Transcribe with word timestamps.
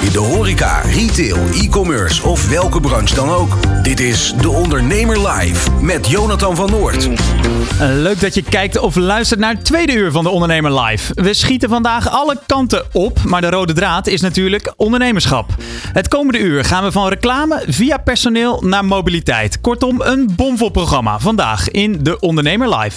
In 0.00 0.12
de 0.12 0.18
horeca, 0.18 0.80
retail, 0.80 1.36
e-commerce 1.54 2.22
of 2.22 2.48
welke 2.48 2.80
branche 2.80 3.14
dan 3.14 3.28
ook. 3.28 3.56
Dit 3.82 4.00
is 4.00 4.34
De 4.40 4.50
Ondernemer 4.50 5.28
Live 5.28 5.70
met 5.80 6.08
Jonathan 6.08 6.56
van 6.56 6.70
Noord. 6.70 7.08
Leuk 7.78 8.20
dat 8.20 8.34
je 8.34 8.42
kijkt 8.42 8.78
of 8.78 8.96
luistert 8.96 9.40
naar 9.40 9.54
het 9.54 9.64
tweede 9.64 9.92
uur 9.92 10.10
van 10.12 10.24
De 10.24 10.30
Ondernemer 10.30 10.80
Live. 10.80 11.12
We 11.14 11.34
schieten 11.34 11.68
vandaag 11.68 12.10
alle 12.10 12.38
kanten 12.46 12.84
op, 12.92 13.22
maar 13.24 13.40
de 13.40 13.50
rode 13.50 13.72
draad 13.72 14.06
is 14.06 14.20
natuurlijk 14.20 14.72
ondernemerschap. 14.76 15.54
Het 15.92 16.08
komende 16.08 16.38
uur 16.38 16.64
gaan 16.64 16.84
we 16.84 16.92
van 16.92 17.08
reclame 17.08 17.64
via 17.68 17.96
personeel 17.96 18.62
naar 18.64 18.84
mobiliteit. 18.84 19.60
Kortom, 19.60 20.00
een 20.00 20.32
bomvol 20.36 20.70
programma 20.70 21.18
vandaag 21.18 21.70
in 21.70 21.98
De 22.02 22.20
Ondernemer 22.20 22.76
Live. 22.76 22.96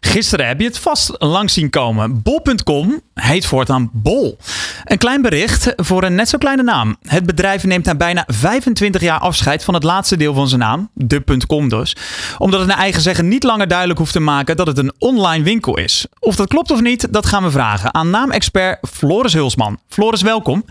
Gisteren 0.00 0.46
heb 0.46 0.60
je 0.60 0.66
het 0.66 0.78
vast 0.78 1.14
langs 1.18 1.54
zien 1.54 1.70
komen. 1.70 2.22
Bol.com 2.22 3.00
heet 3.14 3.46
voortaan 3.46 3.90
Bol. 3.92 4.38
Een 4.84 4.98
klein 4.98 5.22
bericht 5.22 5.72
voor 5.76 6.02
een 6.02 6.14
net 6.14 6.28
zo 6.28 6.38
kleine 6.38 6.62
naam. 6.62 6.96
Het 7.02 7.26
bedrijf 7.26 7.64
neemt 7.64 7.84
na 7.84 7.94
bijna 7.94 8.24
25 8.26 9.00
jaar 9.00 9.18
afscheid 9.18 9.64
van 9.64 9.74
het 9.74 9.82
laatste 9.82 10.16
deel 10.16 10.34
van 10.34 10.48
zijn 10.48 10.60
naam, 10.60 10.90
de 10.94 11.22
.com 11.46 11.68
dus. 11.68 11.96
Omdat 12.38 12.60
het 12.60 12.68
naar 12.68 12.78
eigen 12.78 13.02
zeggen 13.02 13.28
niet 13.28 13.42
langer 13.42 13.68
duidelijk 13.68 13.98
hoeft 13.98 14.12
te 14.12 14.20
maken 14.20 14.56
dat 14.56 14.66
het 14.66 14.78
een 14.78 14.92
online 14.98 15.44
winkel 15.44 15.78
is. 15.78 16.06
Of 16.18 16.36
dat 16.36 16.48
klopt 16.48 16.70
of 16.70 16.80
niet, 16.80 17.12
dat 17.12 17.26
gaan 17.26 17.42
we 17.42 17.50
vragen 17.50 17.94
aan 17.94 18.10
naamexpert 18.10 18.78
Floris 18.90 19.32
Hulsman. 19.32 19.78
Floris, 19.88 20.22
welkom. 20.22 20.64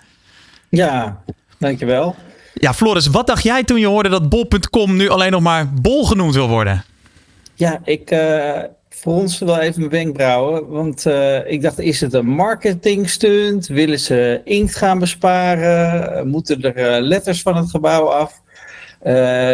Ja, 0.70 1.22
dankjewel. 1.58 2.16
Ja, 2.54 2.73
Floris, 2.73 3.08
wat 3.08 3.28
dacht 3.28 3.44
jij 3.44 3.64
toen 3.64 3.80
je 3.80 3.88
hoorde 3.88 4.09
dat 4.09 4.30
Bol.com 4.30 4.95
nu 4.95 5.09
alleen 5.09 5.32
nog 5.32 5.42
maar 5.42 5.73
Bol 5.73 6.06
genoemd 6.06 6.34
wil 6.34 6.48
worden? 6.48 6.84
Ja, 7.56 7.80
ik 7.84 8.11
uh, 8.11 8.59
fronste 9.00 9.45
wel 9.45 9.59
even 9.59 9.80
mijn 9.80 9.92
wenkbrauwen. 9.92 10.67
Want 10.67 11.05
uh, 11.05 11.52
ik 11.52 11.61
dacht, 11.61 11.80
is 11.80 12.02
het 12.02 12.14
een 12.14 12.28
marketing 12.28 13.09
stunt? 13.09 13.67
Willen 13.67 14.00
ze 14.00 14.42
inkt 14.44 14.75
gaan 14.75 15.00
besparen? 15.00 16.28
Moeten 16.28 16.61
er 16.61 16.97
uh, 16.97 17.08
letters 17.08 17.42
van 17.42 17.58
het 17.58 17.70
gebouw 17.70 18.05
af? 18.05 18.42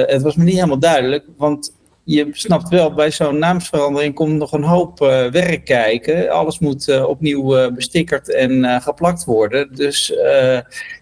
het 0.05 0.21
was 0.21 0.35
me 0.35 0.43
niet 0.43 0.53
helemaal 0.53 0.79
duidelijk, 0.79 1.25
want 1.37 1.75
je 2.03 2.29
snapt 2.31 2.69
wel, 2.69 2.93
bij 2.93 3.11
zo'n 3.11 3.39
naamsverandering 3.39 4.13
komt 4.13 4.37
nog 4.37 4.51
een 4.51 4.63
hoop 4.63 4.99
werk 5.31 5.65
kijken. 5.65 6.29
Alles 6.29 6.59
moet 6.59 7.03
opnieuw 7.05 7.71
bestickerd 7.71 8.33
en 8.33 8.81
geplakt 8.81 9.23
worden. 9.23 9.75
Dus 9.75 10.07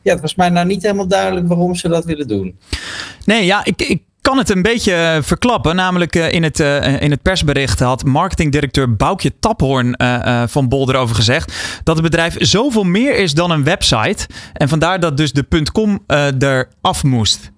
ja, 0.02 0.11
het 0.14 0.21
was 0.21 0.36
mij 0.36 0.49
nou 0.49 0.67
niet 0.67 0.81
helemaal 0.83 1.08
duidelijk 1.08 1.47
waarom 1.47 1.75
ze 1.75 1.88
dat 1.88 2.05
willen 2.05 2.27
doen. 2.27 2.59
Nee, 3.25 3.45
ja, 3.45 3.66
ik, 3.66 3.81
ik 3.81 4.02
kan 4.24 4.38
het 4.38 4.50
een 4.50 4.62
beetje 4.62 5.20
verklappen. 5.22 5.76
Namelijk 5.76 6.16
in, 6.16 6.44
het, 6.44 6.60
in 7.00 7.12
het 7.12 7.22
persbericht 7.22 7.80
had 7.80 8.04
marketingdirecteur 8.06 8.96
Boukje 8.96 9.32
Taphoorn 9.40 9.96
van 10.48 10.70
Bol 10.70 10.90
erover 10.90 11.16
gezegd... 11.16 11.54
dat 11.84 11.96
het 11.96 12.06
bedrijf 12.06 12.36
zoveel 12.40 12.84
meer 12.84 13.16
is 13.16 13.34
dan 13.34 13.52
een 13.52 13.64
website. 13.64 14.28
En 14.54 14.70
vandaar 14.70 15.00
dat 15.00 15.18
dus 15.18 15.32
de 15.32 15.46
.com 15.72 16.04
er 16.40 16.70
af 16.82 17.04
moest. 17.04 17.53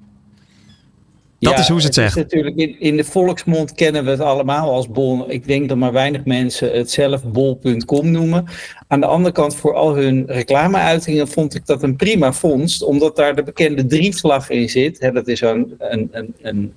Dat 1.46 1.54
ja, 1.54 1.60
is 1.60 1.68
hoe 1.68 1.82
ze 1.82 1.88
het, 1.88 1.96
het 1.96 2.04
zeggen. 2.04 2.22
natuurlijk 2.22 2.56
in, 2.56 2.80
in 2.80 2.98
de 2.98 3.04
volksmond 3.04 3.74
kennen 3.74 4.04
we 4.04 4.10
het 4.10 4.20
allemaal 4.20 4.72
als 4.72 4.90
bol. 4.90 5.32
Ik 5.32 5.48
denk 5.48 5.70
dat 5.70 5.78
maar 5.78 5.92
weinig 5.92 6.26
mensen 6.26 6.72
het 6.72 6.92
zelf 6.92 7.24
bol.com 7.24 8.12
noemen. 8.12 8.46
Aan 8.88 9.00
de 9.00 9.06
andere 9.06 9.34
kant, 9.34 9.56
voor 9.56 9.74
al 9.74 9.96
hun 9.96 10.24
reclameuitingen 10.28 11.28
vond 11.28 11.56
ik 11.56 11.66
dat 11.66 11.84
een 11.84 11.96
prima 11.96 12.34
vondst. 12.34 12.84
Omdat 12.84 13.16
daar 13.16 13.36
de 13.36 13.44
bekende 13.44 13.86
drieslag 13.86 14.50
in 14.50 14.70
zit. 14.70 15.00
Hè, 15.00 15.12
dat 15.12 15.28
is 15.28 15.42
een, 15.42 15.76
een, 15.80 16.10
een 16.12 16.34
een 16.42 16.74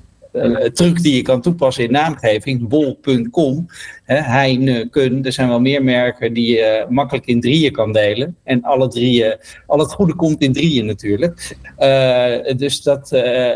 truc 0.72 1.02
die 1.02 1.16
je 1.16 1.22
kan 1.22 1.40
toepassen 1.40 1.84
in 1.84 1.92
naamgeving, 1.92 2.68
bol.com. 2.68 3.66
Hij, 4.04 4.56
ne, 4.56 4.88
kun. 4.88 5.24
Er 5.24 5.32
zijn 5.32 5.48
wel 5.48 5.60
meer 5.60 5.84
merken 5.84 6.32
die 6.32 6.56
je 6.56 6.86
makkelijk 6.88 7.26
in 7.26 7.40
drieën 7.40 7.72
kan 7.72 7.92
delen. 7.92 8.36
En 8.44 8.62
alle 8.62 8.88
drieën, 8.88 9.36
al 9.66 9.78
het 9.78 9.92
goede 9.92 10.14
komt 10.14 10.42
in 10.42 10.52
drieën 10.52 10.86
natuurlijk. 10.86 11.56
Uh, 11.78 12.56
dus 12.56 12.82
dat, 12.82 13.12
uh, 13.12 13.50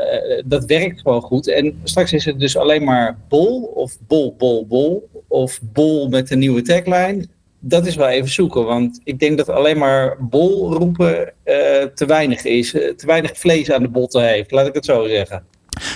dat 0.45 0.65
werkt 0.65 1.01
gewoon 1.01 1.23
goed. 1.23 1.49
En 1.49 1.81
straks 1.85 2.13
is 2.13 2.25
het 2.25 2.41
dus 2.41 2.57
alleen 2.57 2.85
maar 2.85 3.19
bol 3.29 3.63
of 3.63 3.97
bol, 4.07 4.35
bol, 4.39 4.67
bol. 4.67 5.11
Of 5.29 5.61
bol 5.73 6.09
met 6.09 6.31
een 6.31 6.39
nieuwe 6.39 6.63
tagline 6.63 7.27
dat 7.65 7.87
is 7.87 7.97
wel 7.97 8.09
even 8.09 8.31
zoeken. 8.31 8.65
Want 8.65 9.01
ik 9.05 9.19
denk 9.19 9.37
dat 9.37 9.49
alleen 9.49 9.79
maar 9.79 10.17
bol 10.21 10.75
roepen 10.75 11.33
uh, 11.45 11.83
te 11.95 12.07
weinig 12.07 12.45
is. 12.45 12.71
te 12.71 13.03
weinig 13.07 13.39
vlees 13.39 13.71
aan 13.71 13.83
de 13.83 13.89
botten 13.89 14.29
heeft, 14.29 14.51
laat 14.51 14.67
ik 14.67 14.75
het 14.75 14.85
zo 14.85 15.07
zeggen. 15.09 15.45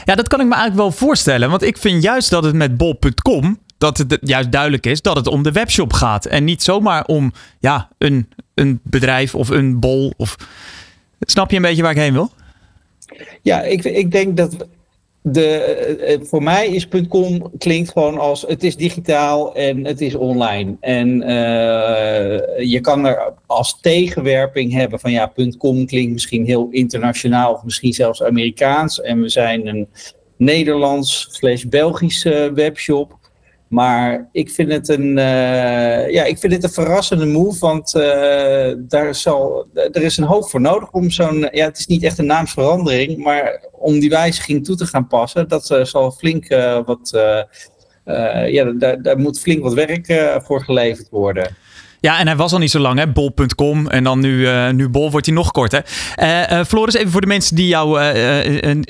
Ja, 0.04 0.14
dat 0.14 0.28
kan 0.28 0.40
ik 0.40 0.46
me 0.46 0.54
eigenlijk 0.54 0.82
wel 0.82 0.92
voorstellen. 0.92 1.50
Want 1.50 1.62
ik 1.62 1.78
vind 1.78 2.02
juist 2.02 2.30
dat 2.30 2.44
het 2.44 2.54
met 2.54 2.76
bol.com, 2.76 3.58
dat 3.78 3.98
het 3.98 4.18
juist 4.20 4.52
duidelijk 4.52 4.86
is 4.86 5.02
dat 5.02 5.16
het 5.16 5.26
om 5.26 5.42
de 5.42 5.52
webshop 5.52 5.92
gaat. 5.92 6.26
En 6.26 6.44
niet 6.44 6.62
zomaar 6.62 7.04
om 7.04 7.32
ja, 7.58 7.88
een, 7.98 8.28
een 8.54 8.80
bedrijf 8.82 9.34
of 9.34 9.48
een 9.48 9.80
bol. 9.80 10.12
Of... 10.16 10.36
Snap 11.20 11.50
je 11.50 11.56
een 11.56 11.62
beetje 11.62 11.82
waar 11.82 11.90
ik 11.90 11.96
heen 11.96 12.12
wil? 12.12 12.30
Ja, 13.42 13.62
ik, 13.62 13.84
ik 13.84 14.10
denk 14.10 14.36
dat 14.36 14.66
de, 15.32 16.18
voor 16.22 16.42
mij 16.42 16.66
is 16.66 16.88
.com 17.08 17.50
klinkt 17.58 17.90
gewoon 17.90 18.18
als 18.18 18.44
het 18.48 18.64
is 18.64 18.76
digitaal 18.76 19.54
en 19.54 19.84
het 19.84 20.00
is 20.00 20.14
online. 20.14 20.76
En 20.80 21.22
uh, 21.22 22.70
je 22.70 22.78
kan 22.80 23.06
er 23.06 23.32
als 23.46 23.80
tegenwerping 23.80 24.72
hebben 24.72 25.00
van 25.00 25.12
ja, 25.12 25.32
.com 25.58 25.86
klinkt 25.86 26.12
misschien 26.12 26.44
heel 26.44 26.68
internationaal 26.70 27.52
of 27.52 27.64
misschien 27.64 27.92
zelfs 27.92 28.22
Amerikaans. 28.22 29.00
En 29.00 29.20
we 29.20 29.28
zijn 29.28 29.66
een 29.66 29.88
Nederlands 30.36 31.28
slash 31.30 31.62
Belgische 31.64 32.50
webshop. 32.54 33.18
Maar 33.68 34.28
ik 34.32 34.50
vind 34.50 34.72
het 34.72 34.88
een, 34.88 35.16
uh, 35.16 36.10
ja, 36.10 36.24
ik 36.24 36.38
vind 36.38 36.52
het 36.52 36.64
een 36.64 36.70
verrassende 36.70 37.26
move, 37.26 37.58
want 37.58 37.94
uh, 37.94 38.74
daar 38.78 39.14
zal, 39.14 39.66
er 39.74 40.02
is 40.02 40.16
een 40.16 40.24
hoop 40.24 40.48
voor 40.48 40.60
nodig 40.60 40.90
om 40.90 41.10
zo'n, 41.10 41.48
ja, 41.52 41.64
het 41.64 41.78
is 41.78 41.86
niet 41.86 42.02
echt 42.02 42.18
een 42.18 42.26
naamsverandering, 42.26 43.22
maar 43.24 43.64
om 43.72 43.98
die 43.98 44.10
wijziging 44.10 44.64
toe 44.64 44.76
te 44.76 44.86
gaan 44.86 45.06
passen, 45.06 45.48
dat 45.48 45.70
uh, 45.70 45.84
zal 45.84 46.10
flink 46.10 46.48
wat, 46.84 47.10
ja, 48.46 48.64
daar, 48.64 49.02
daar 49.02 49.18
moet 49.18 49.40
flink 49.40 49.62
wat 49.62 49.74
werk 49.74 50.40
voor 50.44 50.64
geleverd 50.64 51.08
worden. 51.10 51.56
Ja, 52.00 52.18
en 52.18 52.26
hij 52.26 52.36
was 52.36 52.52
al 52.52 52.58
niet 52.58 52.70
zo 52.70 52.78
lang, 52.78 52.98
hè? 52.98 53.06
Bol.com. 53.06 53.88
En 53.88 54.04
dan 54.04 54.20
nu, 54.20 54.38
uh, 54.38 54.70
nu 54.70 54.88
Bol 54.88 55.10
wordt 55.10 55.26
hij 55.26 55.34
nog 55.34 55.50
korter. 55.50 55.84
Uh, 56.22 56.50
uh, 56.50 56.64
Floris, 56.64 56.94
even 56.94 57.10
voor 57.10 57.20
de 57.20 57.26
mensen 57.26 57.56
die 57.56 57.66
jou, 57.66 58.00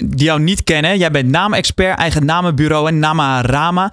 die 0.04 0.24
jou 0.24 0.40
niet 0.40 0.64
kennen. 0.64 0.98
Jij 0.98 1.10
bent 1.10 1.28
naamexpert, 1.28 1.98
eigen 1.98 2.24
namenbureau 2.24 2.88
en 2.88 2.98
Namarama. 2.98 3.92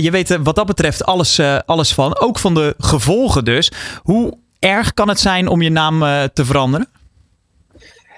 je 0.00 0.10
weet 0.10 0.38
wat 0.42 0.54
dat 0.54 0.66
betreft 0.66 1.04
alles, 1.04 1.40
alles 1.66 1.94
van. 1.94 2.20
Ook 2.20 2.38
van 2.38 2.54
de 2.54 2.74
gevolgen 2.78 3.44
dus. 3.44 3.72
Hoe 4.02 4.38
erg 4.58 4.94
kan 4.94 5.08
het 5.08 5.20
zijn 5.20 5.48
om 5.48 5.62
je 5.62 5.70
naam 5.70 5.98
te 6.32 6.44
veranderen? 6.44 6.88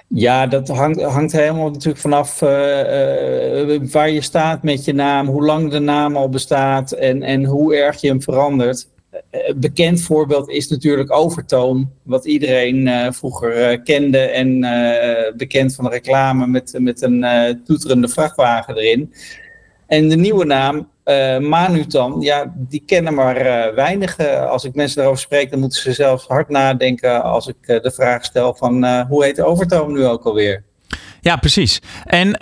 Ja, 0.09 0.47
dat 0.47 0.69
hangt, 0.69 1.03
hangt 1.03 1.33
helemaal 1.33 1.71
natuurlijk 1.71 1.99
vanaf 1.99 2.39
waar 3.93 4.11
je 4.11 4.21
staat 4.21 4.63
met 4.63 4.85
je 4.85 4.95
naam, 4.95 5.27
hoe 5.27 5.45
lang 5.45 5.71
de 5.71 5.79
naam 5.79 6.17
al 6.17 6.29
bestaat 6.29 6.93
en, 6.93 7.23
en 7.23 7.45
hoe 7.45 7.77
erg 7.77 8.01
je 8.01 8.09
hem 8.09 8.23
verandert. 8.23 8.89
Een 9.31 9.61
bekend 9.61 10.03
voorbeeld 10.03 10.49
is 10.49 10.69
natuurlijk 10.69 11.13
Overtoom, 11.13 11.93
wat 12.03 12.27
iedereen 12.27 12.87
uh, 12.87 13.07
vroeger 13.11 13.83
kende 13.83 14.19
en 14.19 14.61
bekend 15.37 15.75
van 15.75 15.85
de 15.85 15.91
reclame 15.91 16.47
met, 16.47 16.75
met 16.79 17.03
een 17.03 17.27
toeterende 17.65 18.09
vrachtwagen 18.09 18.77
erin. 18.77 19.15
En 19.87 20.09
de 20.09 20.17
nieuwe 20.17 20.45
naam, 20.45 20.89
Manutan, 21.41 22.21
ja, 22.21 22.53
die 22.57 22.83
kennen 22.87 23.15
maar 23.15 23.75
weinig. 23.75 24.19
als 24.49 24.65
ik 24.65 24.75
mensen 24.75 24.97
daarover 24.97 25.23
spreek, 25.23 25.51
dan 25.51 25.61
moeten 25.61 25.81
ze 25.81 25.93
zelfs 25.93 26.27
hard 26.27 26.49
nadenken 26.49 27.23
als 27.23 27.47
ik 27.47 27.57
de 27.67 27.93
vraag 27.95 28.25
stel 28.25 28.55
van 28.55 29.03
hoe 29.03 29.25
heet 29.25 29.41
Overtoom 29.41 29.93
nu 29.93 30.07
ook 30.07 30.25
alweer? 30.25 30.65
Ja, 31.21 31.37
precies. 31.37 31.81
En 32.05 32.39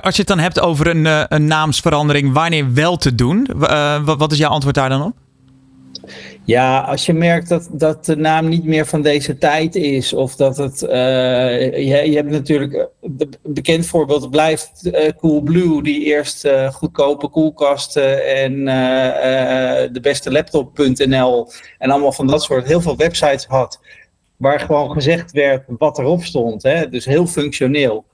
als 0.00 0.14
je 0.14 0.20
het 0.20 0.26
dan 0.26 0.38
hebt 0.38 0.60
over 0.60 0.86
een, 0.86 1.34
een 1.34 1.46
naamsverandering, 1.46 2.32
wanneer 2.32 2.74
wel 2.74 2.96
te 2.96 3.14
doen, 3.14 3.48
wat 4.04 4.32
is 4.32 4.38
jouw 4.38 4.50
antwoord 4.50 4.74
daar 4.74 4.88
dan 4.88 5.02
op? 5.02 5.12
Ja, 6.44 6.80
als 6.80 7.06
je 7.06 7.12
merkt 7.12 7.48
dat, 7.48 7.68
dat 7.72 8.04
de 8.04 8.16
naam 8.16 8.48
niet 8.48 8.64
meer 8.64 8.86
van 8.86 9.02
deze 9.02 9.38
tijd 9.38 9.74
is, 9.74 10.12
of 10.12 10.36
dat 10.36 10.56
het. 10.56 10.82
Uh, 10.82 10.88
je, 12.06 12.14
hebt 12.14 12.30
natuurlijk. 12.30 12.88
Een 13.00 13.34
bekend 13.42 13.86
voorbeeld 13.86 14.30
blijft 14.30 14.80
uh, 14.82 15.08
Coolblue, 15.16 15.82
die 15.82 16.04
eerst 16.04 16.48
goedkope 16.72 17.28
koelkasten 17.28 18.26
en 18.36 18.64
de 19.92 20.00
beste 20.00 20.32
laptop.nl 20.32 21.48
en 21.78 21.90
allemaal 21.90 22.12
van 22.12 22.26
dat 22.26 22.42
soort 22.42 22.66
heel 22.66 22.80
veel 22.80 22.96
websites 22.96 23.46
had. 23.46 23.80
Waar 24.36 24.60
gewoon 24.60 24.90
gezegd 24.90 25.32
werd 25.32 25.64
wat 25.66 25.98
erop 25.98 26.24
stond. 26.24 26.62
Hè? 26.62 26.88
Dus 26.88 27.04
heel 27.04 27.26
functioneel. 27.26 28.04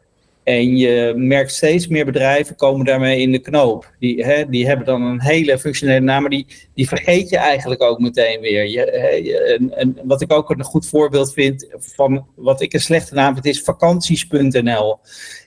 En 0.46 0.76
je 0.76 1.12
merkt 1.16 1.52
steeds 1.52 1.86
meer 1.86 2.04
bedrijven 2.04 2.56
komen 2.56 2.86
daarmee 2.86 3.20
in 3.20 3.32
de 3.32 3.38
knoop. 3.38 3.92
Die, 3.98 4.24
hè, 4.24 4.48
die 4.48 4.66
hebben 4.66 4.86
dan 4.86 5.02
een 5.02 5.22
hele 5.22 5.58
functionele 5.58 6.00
naam, 6.00 6.20
maar 6.20 6.30
die, 6.30 6.46
die 6.74 6.88
vergeet 6.88 7.28
je 7.28 7.36
eigenlijk 7.36 7.82
ook 7.82 7.98
meteen 7.98 8.40
weer. 8.40 8.68
Je, 8.68 8.90
en, 8.90 9.76
en, 9.76 9.98
wat 10.04 10.20
ik 10.20 10.32
ook 10.32 10.50
een 10.50 10.64
goed 10.64 10.88
voorbeeld 10.88 11.32
vind 11.32 11.68
van 11.78 12.26
wat 12.34 12.60
ik 12.60 12.72
een 12.72 12.80
slechte 12.80 13.14
naam 13.14 13.32
vind, 13.32 13.46
is 13.46 13.62
vakanties.nl. 13.62 14.98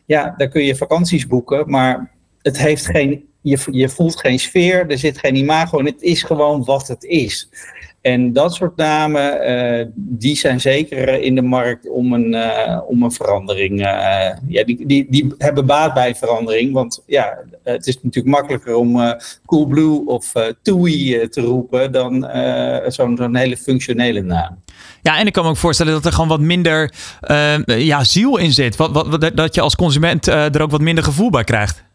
Ja, 0.06 0.34
daar 0.38 0.48
kun 0.48 0.64
je 0.64 0.76
vakanties 0.76 1.28
boeken, 1.28 1.70
maar 1.70 2.12
het 2.42 2.58
heeft 2.58 2.86
geen, 2.86 3.30
je, 3.42 3.58
je 3.72 3.90
voelt 3.90 4.20
geen 4.20 4.40
sfeer, 4.40 4.90
er 4.90 4.98
zit 4.98 5.18
geen 5.18 5.36
imago 5.36 5.80
en 5.80 5.86
het 5.86 6.02
is 6.02 6.24
gewoon 6.24 6.64
wat 6.64 6.88
het 6.88 7.04
is. 7.04 7.50
En 8.02 8.34
dat 8.34 8.56
soort 8.56 8.76
namen, 8.76 9.50
uh, 9.50 9.86
die 9.96 10.36
zijn 10.36 10.62
zeker 10.62 11.22
in 11.22 11.36
de 11.36 11.42
markt 11.42 11.90
om 11.90 12.14
een, 12.14 12.34
uh, 12.34 12.80
om 12.88 13.04
een 13.04 13.12
verandering. 13.12 13.80
Uh, 13.80 13.86
ja, 14.48 14.64
die, 14.64 14.86
die, 14.88 15.08
die 15.10 15.34
hebben 15.38 15.66
baat 15.66 15.94
bij 15.94 16.16
verandering. 16.16 16.74
Want 16.74 17.04
ja, 17.06 17.38
het 17.64 17.88
is 17.88 17.96
natuurlijk 17.96 18.36
makkelijker 18.36 18.76
om 18.76 19.16
Coolblue 19.46 20.06
of 20.06 20.34
TUI 20.62 21.28
te 21.30 21.42
roepen 21.42 21.92
dan 21.92 22.30
zo'n 22.88 23.18
zo'n 23.18 23.36
hele 23.36 23.58
functionele 23.58 24.22
naam. 24.22 24.64
Ja, 25.02 25.18
en 25.18 25.28
ik 25.28 25.34
kan 25.34 25.44
me 25.44 25.50
ook 25.50 25.58
voorstellen 25.58 25.94
dat 25.94 26.06
er 26.06 26.12
gewoon 26.12 26.28
wat 26.28 26.40
minder 26.40 26.94
ja, 27.66 28.04
ziel 28.04 28.38
in 28.38 28.52
zit. 28.52 28.76
Wat, 28.76 28.92
wat, 28.92 29.32
dat 29.36 29.56
je 29.56 29.62
als 29.62 29.76
consument 29.76 30.28
er 30.28 30.62
ook 30.62 30.72
wat 30.72 30.82
minder 30.82 31.04
gevoel 31.04 31.30
bij 31.30 31.44
krijgt. 31.44 31.88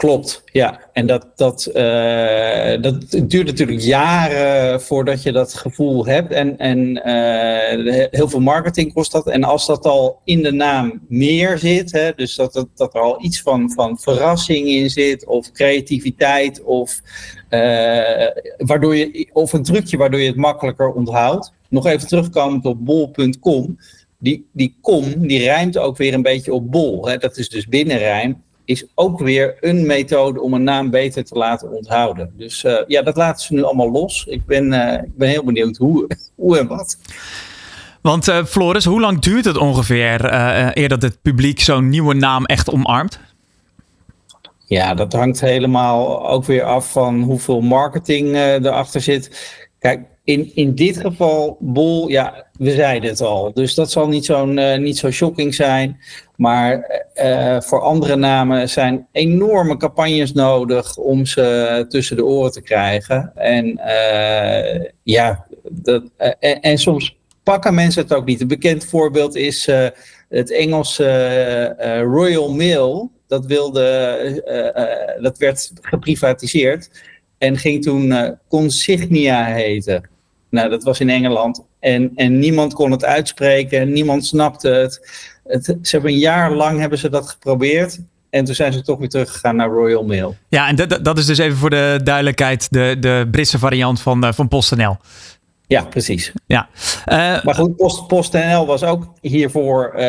Klopt, 0.00 0.42
ja. 0.44 0.80
En 0.92 1.06
dat, 1.06 1.26
dat, 1.36 1.68
uh, 1.74 2.82
dat 2.82 3.10
duurt 3.10 3.46
natuurlijk 3.46 3.80
jaren 3.80 4.80
voordat 4.82 5.22
je 5.22 5.32
dat 5.32 5.54
gevoel 5.54 6.06
hebt. 6.06 6.32
En, 6.32 6.58
en 6.58 6.78
uh, 6.96 8.08
heel 8.10 8.28
veel 8.28 8.40
marketing 8.40 8.92
kost 8.92 9.12
dat. 9.12 9.26
En 9.26 9.44
als 9.44 9.66
dat 9.66 9.86
al 9.86 10.20
in 10.24 10.42
de 10.42 10.52
naam 10.52 11.00
meer 11.08 11.58
zit, 11.58 11.92
hè, 11.92 12.12
dus 12.16 12.34
dat, 12.34 12.52
dat, 12.52 12.68
dat 12.74 12.94
er 12.94 13.00
al 13.00 13.24
iets 13.24 13.42
van, 13.42 13.70
van 13.70 13.98
verrassing 13.98 14.68
in 14.68 14.90
zit, 14.90 15.26
of 15.26 15.52
creativiteit, 15.52 16.62
of, 16.62 17.00
uh, 17.50 17.60
waardoor 18.56 18.96
je, 18.96 19.28
of 19.32 19.52
een 19.52 19.62
trucje 19.62 19.96
waardoor 19.96 20.20
je 20.20 20.28
het 20.28 20.36
makkelijker 20.36 20.92
onthoudt. 20.92 21.52
Nog 21.68 21.86
even 21.86 22.08
terugkomend 22.08 22.64
op 22.64 22.84
bol.com. 22.84 23.78
Die, 24.18 24.48
die 24.52 24.76
kom, 24.80 25.26
die 25.26 25.38
rijmt 25.38 25.78
ook 25.78 25.96
weer 25.96 26.14
een 26.14 26.22
beetje 26.22 26.54
op 26.54 26.70
bol. 26.70 27.06
Hè. 27.06 27.16
Dat 27.16 27.36
is 27.36 27.48
dus 27.48 27.66
binnenrijm 27.66 28.42
is 28.70 28.86
ook 28.94 29.18
weer 29.18 29.56
een 29.60 29.86
methode 29.86 30.40
om 30.40 30.54
een 30.54 30.62
naam 30.62 30.90
beter 30.90 31.24
te 31.24 31.34
laten 31.34 31.70
onthouden. 31.70 32.32
Dus 32.36 32.64
uh, 32.64 32.78
ja, 32.86 33.02
dat 33.02 33.16
laten 33.16 33.46
ze 33.46 33.54
nu 33.54 33.62
allemaal 33.62 33.90
los. 33.90 34.24
Ik 34.28 34.46
ben, 34.46 34.72
uh, 34.72 34.92
ik 34.92 35.16
ben 35.16 35.28
heel 35.28 35.44
benieuwd 35.44 35.76
hoe, 35.76 36.06
hoe 36.34 36.58
en 36.58 36.66
wat. 36.66 36.98
Want 38.00 38.28
uh, 38.28 38.44
Floris, 38.44 38.84
hoe 38.84 39.00
lang 39.00 39.18
duurt 39.18 39.44
het 39.44 39.56
ongeveer 39.56 40.32
eer 40.78 40.88
dat 40.88 41.02
het 41.02 41.22
publiek 41.22 41.60
zo'n 41.60 41.88
nieuwe 41.88 42.14
naam 42.14 42.44
echt 42.44 42.70
omarmt? 42.70 43.20
Ja, 44.66 44.94
dat 44.94 45.12
hangt 45.12 45.40
helemaal 45.40 46.28
ook 46.28 46.44
weer 46.44 46.64
af 46.64 46.92
van 46.92 47.20
hoeveel 47.20 47.60
marketing 47.60 48.34
erachter 48.34 49.00
zit. 49.00 49.58
Kijk, 49.78 50.00
in, 50.24 50.50
in 50.54 50.74
dit 50.74 50.96
geval, 50.96 51.56
Bol, 51.60 52.08
ja, 52.08 52.46
we 52.58 52.70
zeiden 52.70 53.10
het 53.10 53.20
al. 53.20 53.52
Dus 53.52 53.74
dat 53.74 53.90
zal 53.90 54.08
niet 54.08 54.24
zo'n 54.24 54.58
uh, 54.58 54.78
niet 54.78 54.98
zo 54.98 55.10
shocking 55.10 55.54
zijn. 55.54 56.00
Maar 56.36 57.04
uh, 57.14 57.60
voor 57.60 57.80
andere 57.80 58.16
namen 58.16 58.68
zijn 58.68 59.06
enorme 59.12 59.76
campagnes 59.76 60.32
nodig 60.32 60.96
om 60.96 61.26
ze 61.26 61.84
tussen 61.88 62.16
de 62.16 62.24
oren 62.24 62.52
te 62.52 62.62
krijgen. 62.62 63.32
En 63.34 63.80
ja, 65.02 65.46
dat, 65.70 66.02
en, 66.16 66.60
en, 66.60 66.78
soms 66.78 67.16
pakken 67.42 67.74
mensen 67.74 68.02
het 68.02 68.14
ook 68.14 68.24
niet. 68.24 68.40
Een 68.40 68.48
bekend 68.48 68.84
voorbeeld 68.84 69.36
is 69.36 69.68
het 70.28 70.52
Engelse 70.52 72.02
Royal 72.12 72.54
Mail. 72.54 73.10
Dat, 73.26 73.46
wilde, 73.46 75.18
dat 75.20 75.38
werd 75.38 75.72
geprivatiseerd 75.80 76.90
en 77.40 77.58
ging 77.58 77.82
toen 77.82 78.36
Consignia 78.48 79.44
heten. 79.44 80.08
Nou, 80.50 80.68
dat 80.68 80.82
was 80.82 81.00
in 81.00 81.10
Engeland. 81.10 81.64
En, 81.80 82.12
en 82.14 82.38
niemand 82.38 82.74
kon 82.74 82.90
het 82.90 83.04
uitspreken, 83.04 83.92
niemand 83.92 84.26
snapte 84.26 84.68
het. 84.68 85.10
het. 85.44 85.64
Ze 85.64 85.90
hebben 85.90 86.10
een 86.10 86.18
jaar 86.18 86.52
lang 86.52 86.80
hebben 86.80 86.98
ze 86.98 87.08
dat 87.08 87.28
geprobeerd. 87.28 88.00
En 88.30 88.44
toen 88.44 88.54
zijn 88.54 88.72
ze 88.72 88.82
toch 88.82 88.98
weer 88.98 89.08
teruggegaan 89.08 89.56
naar 89.56 89.68
Royal 89.68 90.04
Mail. 90.04 90.36
Ja, 90.48 90.68
en 90.68 90.76
dat, 90.76 91.04
dat 91.04 91.18
is 91.18 91.26
dus 91.26 91.38
even 91.38 91.58
voor 91.58 91.70
de 91.70 92.00
duidelijkheid 92.02 92.66
de, 92.70 92.96
de 93.00 93.28
Britse 93.30 93.58
variant 93.58 94.00
van, 94.00 94.24
uh, 94.24 94.32
van 94.32 94.48
PostNL. 94.48 94.96
Ja, 95.70 95.84
precies. 95.84 96.32
Ja. 96.46 96.68
Uh, 97.06 97.42
maar 97.42 97.54
goed, 97.54 97.76
Post, 97.76 98.06
PostNL 98.06 98.66
was 98.66 98.84
ook 98.84 99.12
hiervoor 99.20 99.90
uh, 99.94 100.00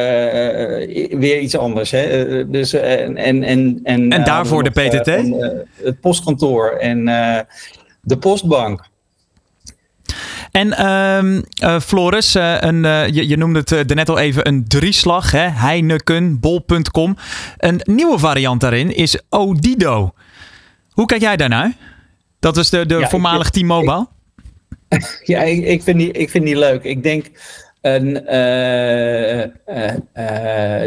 weer 1.20 1.40
iets 1.40 1.58
anders. 1.58 1.92
Hè? 1.92 2.50
dus, 2.50 2.74
en, 2.74 3.18
en, 3.18 3.44
en, 3.44 3.80
en, 3.84 4.10
en 4.10 4.24
daarvoor 4.24 4.64
de 4.64 4.70
PTT? 4.70 5.06
het 5.84 6.00
postkantoor 6.00 6.70
en 6.70 7.06
de 8.02 8.18
postbank. 8.18 8.90
En 10.52 10.86
um, 10.92 11.44
uh, 11.64 11.80
Floris, 11.80 12.36
uh, 12.36 12.56
een, 12.60 12.84
uh, 12.84 13.08
je, 13.08 13.28
je, 13.28 13.38
noemde 13.38 13.60
het 13.60 13.72
uh, 13.72 13.82
net 13.82 14.10
al 14.10 14.20
even 14.20 14.48
een 14.48 14.68
drieslag, 14.68 15.32
hè? 15.32 15.48
Heineken, 15.48 16.40
bol.com. 16.40 17.18
Een 17.58 17.82
nieuwe 17.84 18.20
variant 18.20 18.62
daarin 18.62 18.96
is 18.96 19.20
Odido. 19.30 20.14
Hoe 20.92 21.06
kijk 21.06 21.22
jij 21.22 21.38
daarnaar? 21.38 21.74
Dat 22.40 22.58
is 22.58 22.70
de, 22.70 22.86
de 22.86 22.98
ja, 22.98 23.10
voormalig 23.10 23.50
T-Mobile. 23.50 24.08
Ja, 25.24 25.42
ik, 25.42 25.66
ik, 25.66 25.84
vind 25.84 25.98
die, 25.98 26.12
ik 26.12 26.30
vind 26.30 26.46
die 26.46 26.58
leuk. 26.58 26.84
Ik 26.84 27.04
denk, 27.04 27.26
een, 27.82 28.14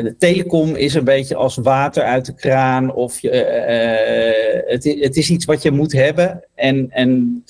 de 0.02 0.14
telecom 0.18 0.76
is 0.76 0.94
een 0.94 1.04
beetje 1.04 1.34
als 1.34 1.56
water 1.56 2.02
uit 2.02 2.26
de 2.26 2.34
kraan. 2.34 2.94
Of 2.94 3.20
je, 3.20 3.30
het, 4.66 4.84
het 4.84 5.16
is 5.16 5.30
iets 5.30 5.44
wat 5.44 5.62
je 5.62 5.70
moet 5.70 5.92
hebben. 5.92 6.44
En, 6.54 6.86
en 6.90 7.44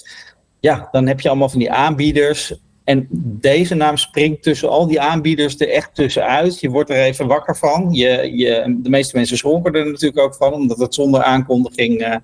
ja, 0.60 0.88
dan 0.90 1.06
heb 1.06 1.20
je 1.20 1.28
allemaal 1.28 1.48
van 1.48 1.58
die 1.58 1.70
aanbieders. 1.70 2.54
En 2.84 3.06
deze 3.40 3.74
naam 3.74 3.96
springt 3.96 4.42
tussen 4.42 4.68
al 4.68 4.86
die 4.86 5.00
aanbieders 5.00 5.60
er 5.60 5.68
echt 5.68 5.94
tussenuit. 5.94 6.60
Je 6.60 6.68
wordt 6.68 6.90
er 6.90 6.96
even 6.96 7.26
wakker 7.26 7.56
van. 7.56 7.88
Je, 7.92 8.36
je, 8.36 8.78
de 8.82 8.88
meeste 8.88 9.16
mensen 9.16 9.36
schrokken 9.36 9.72
er 9.72 9.86
natuurlijk 9.86 10.20
ook 10.20 10.34
van, 10.34 10.52
omdat 10.52 10.78
het 10.78 10.94
zonder 10.94 11.22
aankondiging 11.22 12.00
uh, 12.00 12.16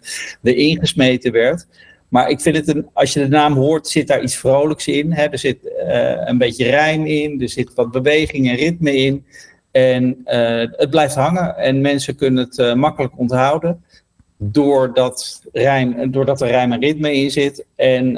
erin 0.42 0.78
gesmeten 0.78 1.32
werd. 1.32 1.66
Maar 2.10 2.28
ik 2.28 2.40
vind 2.40 2.56
het, 2.56 2.68
een, 2.68 2.88
als 2.92 3.12
je 3.12 3.20
de 3.20 3.28
naam 3.28 3.52
hoort, 3.52 3.88
zit 3.88 4.06
daar 4.06 4.22
iets 4.22 4.36
vrolijks 4.36 4.86
in. 4.86 5.12
Hè? 5.12 5.24
Er 5.24 5.38
zit 5.38 5.58
uh, 5.64 6.20
een 6.24 6.38
beetje 6.38 6.70
rijm 6.70 7.06
in, 7.06 7.40
er 7.40 7.48
zit 7.48 7.74
wat 7.74 7.90
beweging 7.90 8.48
en 8.48 8.56
ritme 8.56 8.96
in. 8.96 9.24
En 9.70 10.18
uh, 10.24 10.66
het 10.70 10.90
blijft 10.90 11.14
hangen 11.14 11.56
en 11.56 11.80
mensen 11.80 12.16
kunnen 12.16 12.48
het 12.50 12.74
makkelijk 12.74 13.18
onthouden 13.18 13.84
doordat, 14.42 15.42
rijm, 15.52 16.10
doordat 16.10 16.40
er 16.40 16.48
rijm 16.48 16.72
en 16.72 16.80
ritme 16.80 17.14
in 17.14 17.30
zit. 17.30 17.66
En, 17.76 18.14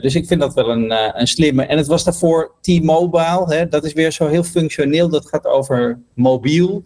dus 0.00 0.14
ik 0.14 0.26
vind 0.26 0.40
dat 0.40 0.54
wel 0.54 0.70
een, 0.70 0.90
een 1.20 1.26
slimme. 1.26 1.62
En 1.62 1.76
het 1.76 1.86
was 1.86 2.04
daarvoor 2.04 2.52
T-Mobile. 2.60 3.66
Dat 3.70 3.84
is 3.84 3.92
weer 3.92 4.12
zo 4.12 4.26
heel 4.26 4.42
functioneel. 4.42 5.08
Dat 5.08 5.28
gaat 5.28 5.46
over 5.46 5.98
mobiel. 6.14 6.82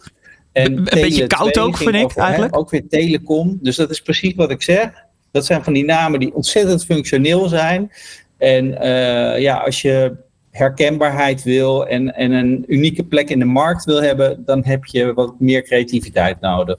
En 0.53 0.77
een 0.77 0.85
beetje 0.85 1.27
koud 1.27 1.59
ook, 1.59 1.77
vind 1.77 1.95
ik 1.95 2.17
eigenlijk. 2.17 2.55
Hè, 2.55 2.61
ook 2.61 2.71
weer 2.71 2.89
telecom. 2.89 3.59
Dus 3.63 3.77
dat 3.77 3.91
is 3.91 4.01
precies 4.01 4.35
wat 4.35 4.51
ik 4.51 4.63
zeg. 4.63 4.91
Dat 5.33 5.47
zijn 5.47 5.65
van 5.65 5.73
die 5.73 5.85
namen 5.85 6.21
die 6.21 6.35
ontzettend 6.35 6.85
functioneel 6.85 7.49
zijn. 7.49 7.93
En 8.39 8.67
uh, 8.67 9.41
ja, 9.41 9.57
als 9.57 9.83
je 9.83 10.17
herkenbaarheid 10.51 11.43
wil 11.43 11.87
en, 11.87 12.15
en 12.15 12.33
een 12.33 12.65
unieke 12.67 13.05
plek 13.05 13.31
in 13.31 13.39
de 13.39 13.45
markt 13.45 13.85
wil 13.85 14.03
hebben, 14.03 14.43
dan 14.45 14.65
heb 14.65 14.85
je 14.85 15.15
wat 15.15 15.35
meer 15.39 15.63
creativiteit 15.63 16.41
nodig. 16.41 16.77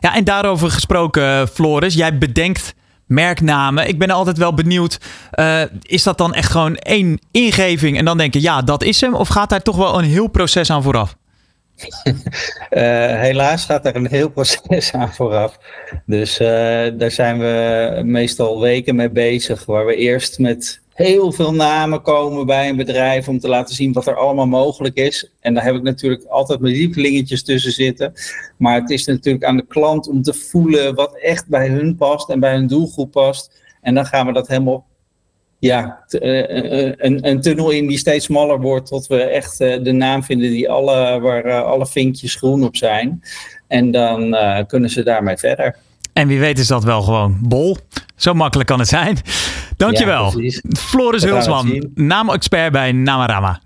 Ja, 0.00 0.14
en 0.14 0.24
daarover 0.24 0.70
gesproken, 0.70 1.48
Floris, 1.48 1.94
jij 1.94 2.18
bedenkt 2.18 2.74
merknamen. 3.06 3.88
Ik 3.88 3.98
ben 3.98 4.10
altijd 4.10 4.38
wel 4.38 4.54
benieuwd, 4.54 5.00
uh, 5.34 5.62
is 5.82 6.02
dat 6.02 6.18
dan 6.18 6.34
echt 6.34 6.50
gewoon 6.50 6.76
één 6.76 7.18
ingeving 7.30 7.98
en 7.98 8.04
dan 8.04 8.18
denken, 8.18 8.40
ja, 8.40 8.62
dat 8.62 8.82
is 8.82 9.00
hem? 9.00 9.14
Of 9.14 9.28
gaat 9.28 9.50
daar 9.50 9.62
toch 9.62 9.76
wel 9.76 9.98
een 9.98 10.04
heel 10.04 10.26
proces 10.26 10.70
aan 10.70 10.82
vooraf? 10.82 11.16
Uh, 12.70 13.20
helaas 13.26 13.64
gaat 13.64 13.86
er 13.86 13.96
een 13.96 14.08
heel 14.08 14.30
proces 14.30 14.92
aan 14.92 15.12
vooraf. 15.12 15.58
Dus 16.06 16.40
uh, 16.40 16.48
daar 16.98 17.10
zijn 17.10 17.38
we 17.38 18.00
meestal 18.04 18.60
weken 18.60 18.96
mee 18.96 19.10
bezig, 19.10 19.64
waar 19.64 19.86
we 19.86 19.94
eerst 19.94 20.38
met 20.38 20.82
heel 20.94 21.32
veel 21.32 21.54
namen 21.54 22.02
komen 22.02 22.46
bij 22.46 22.68
een 22.68 22.76
bedrijf 22.76 23.28
om 23.28 23.38
te 23.38 23.48
laten 23.48 23.74
zien 23.74 23.92
wat 23.92 24.06
er 24.06 24.16
allemaal 24.16 24.46
mogelijk 24.46 24.96
is. 24.96 25.30
En 25.40 25.54
daar 25.54 25.64
heb 25.64 25.74
ik 25.74 25.82
natuurlijk 25.82 26.24
altijd 26.24 26.60
mijn 26.60 26.74
lievelingetjes 26.74 27.44
tussen 27.44 27.72
zitten. 27.72 28.12
Maar 28.58 28.80
het 28.80 28.90
is 28.90 29.06
natuurlijk 29.06 29.44
aan 29.44 29.56
de 29.56 29.66
klant 29.66 30.08
om 30.08 30.22
te 30.22 30.34
voelen 30.34 30.94
wat 30.94 31.18
echt 31.18 31.48
bij 31.48 31.68
hun 31.68 31.96
past 31.96 32.30
en 32.30 32.40
bij 32.40 32.54
hun 32.54 32.66
doelgroep 32.66 33.10
past. 33.10 33.62
En 33.80 33.94
dan 33.94 34.06
gaan 34.06 34.26
we 34.26 34.32
dat 34.32 34.48
helemaal 34.48 34.86
ja, 35.66 36.04
een, 36.08 37.28
een, 37.28 37.40
tunnel 37.40 37.70
in 37.70 37.86
die 37.86 37.98
steeds 37.98 38.24
smaller 38.24 38.60
wordt 38.60 38.86
tot 38.86 39.06
we 39.06 39.22
echt 39.22 39.58
de 39.58 39.92
naam 39.92 40.22
vinden 40.22 40.50
die 40.50 40.70
alle, 40.70 41.20
waar 41.20 41.62
alle 41.62 41.86
vinkjes 41.86 42.34
groen 42.34 42.64
op 42.64 42.76
zijn. 42.76 43.22
En 43.68 43.90
dan 43.90 44.36
kunnen 44.66 44.90
ze 44.90 45.02
daarmee 45.02 45.36
verder. 45.36 45.76
En 46.12 46.28
wie 46.28 46.40
weet 46.40 46.58
is 46.58 46.66
dat 46.66 46.84
wel 46.84 47.02
gewoon 47.02 47.38
bol. 47.40 47.76
Zo 48.16 48.34
makkelijk 48.34 48.68
kan 48.68 48.78
het 48.78 48.88
zijn. 48.88 49.18
Dankjewel. 49.76 50.40
Ja, 50.40 50.60
Floris 50.78 51.24
Hulsman, 51.24 51.90
naamexpert 51.94 52.72
bij 52.72 52.92
Namarama. 52.92 53.60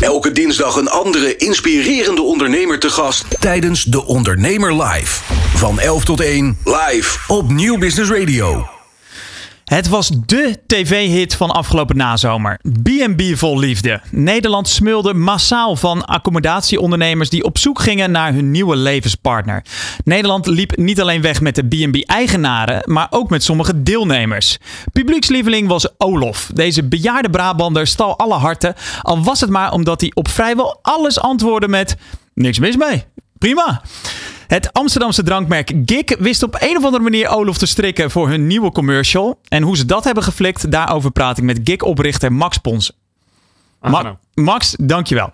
Elke 0.00 0.32
dinsdag 0.32 0.76
een 0.76 0.88
andere 0.88 1.36
inspirerende 1.36 2.22
ondernemer 2.22 2.78
te 2.78 2.90
gast 2.90 3.40
tijdens 3.40 3.84
De 3.84 4.06
Ondernemer 4.06 4.82
Live. 4.82 5.22
Van 5.54 5.80
11 5.80 6.04
tot 6.04 6.20
1 6.20 6.58
live 6.64 7.18
op 7.32 7.50
Nieuw 7.50 7.78
Business 7.78 8.10
Radio. 8.10 8.79
Het 9.70 9.88
was 9.88 10.10
de 10.26 10.58
tv-hit 10.66 11.36
van 11.36 11.50
afgelopen 11.50 11.96
nazomer. 11.96 12.60
B&B 12.82 13.22
vol 13.36 13.58
liefde. 13.58 14.00
Nederland 14.10 14.68
smulde 14.68 15.14
massaal 15.14 15.76
van 15.76 16.04
accommodatieondernemers 16.04 17.30
die 17.30 17.44
op 17.44 17.58
zoek 17.58 17.80
gingen 17.80 18.10
naar 18.10 18.32
hun 18.32 18.50
nieuwe 18.50 18.76
levenspartner. 18.76 19.64
Nederland 20.04 20.46
liep 20.46 20.76
niet 20.76 21.00
alleen 21.00 21.20
weg 21.20 21.40
met 21.40 21.54
de 21.54 21.62
B&B-eigenaren, 21.62 22.82
maar 22.84 23.06
ook 23.10 23.30
met 23.30 23.42
sommige 23.42 23.82
deelnemers. 23.82 24.58
Publiekslieveling 24.92 25.68
was 25.68 25.88
Olof. 25.98 26.50
Deze 26.54 26.84
bejaarde 26.84 27.30
Brabander 27.30 27.86
stal 27.86 28.18
alle 28.18 28.34
harten, 28.34 28.74
al 29.02 29.22
was 29.22 29.40
het 29.40 29.50
maar 29.50 29.72
omdat 29.72 30.00
hij 30.00 30.10
op 30.14 30.28
vrijwel 30.28 30.78
alles 30.82 31.20
antwoordde 31.20 31.68
met... 31.68 31.96
Niks 32.34 32.58
mis 32.58 32.76
mee. 32.76 33.04
Prima. 33.38 33.82
Het 34.50 34.72
Amsterdamse 34.72 35.22
drankmerk 35.22 35.72
Gik 35.84 36.16
wist 36.18 36.42
op 36.42 36.56
een 36.58 36.76
of 36.76 36.84
andere 36.84 37.02
manier 37.02 37.28
Olof 37.28 37.58
te 37.58 37.66
strikken 37.66 38.10
voor 38.10 38.28
hun 38.28 38.46
nieuwe 38.46 38.72
commercial. 38.72 39.40
En 39.48 39.62
hoe 39.62 39.76
ze 39.76 39.86
dat 39.86 40.04
hebben 40.04 40.22
geflikt, 40.22 40.70
daarover 40.70 41.10
praat 41.10 41.38
ik 41.38 41.44
met 41.44 41.60
Gik-oprichter 41.64 42.32
Max 42.32 42.58
Pons. 42.58 42.92
Ma. 43.80 44.18
Max, 44.34 44.74
dankjewel. 44.78 45.30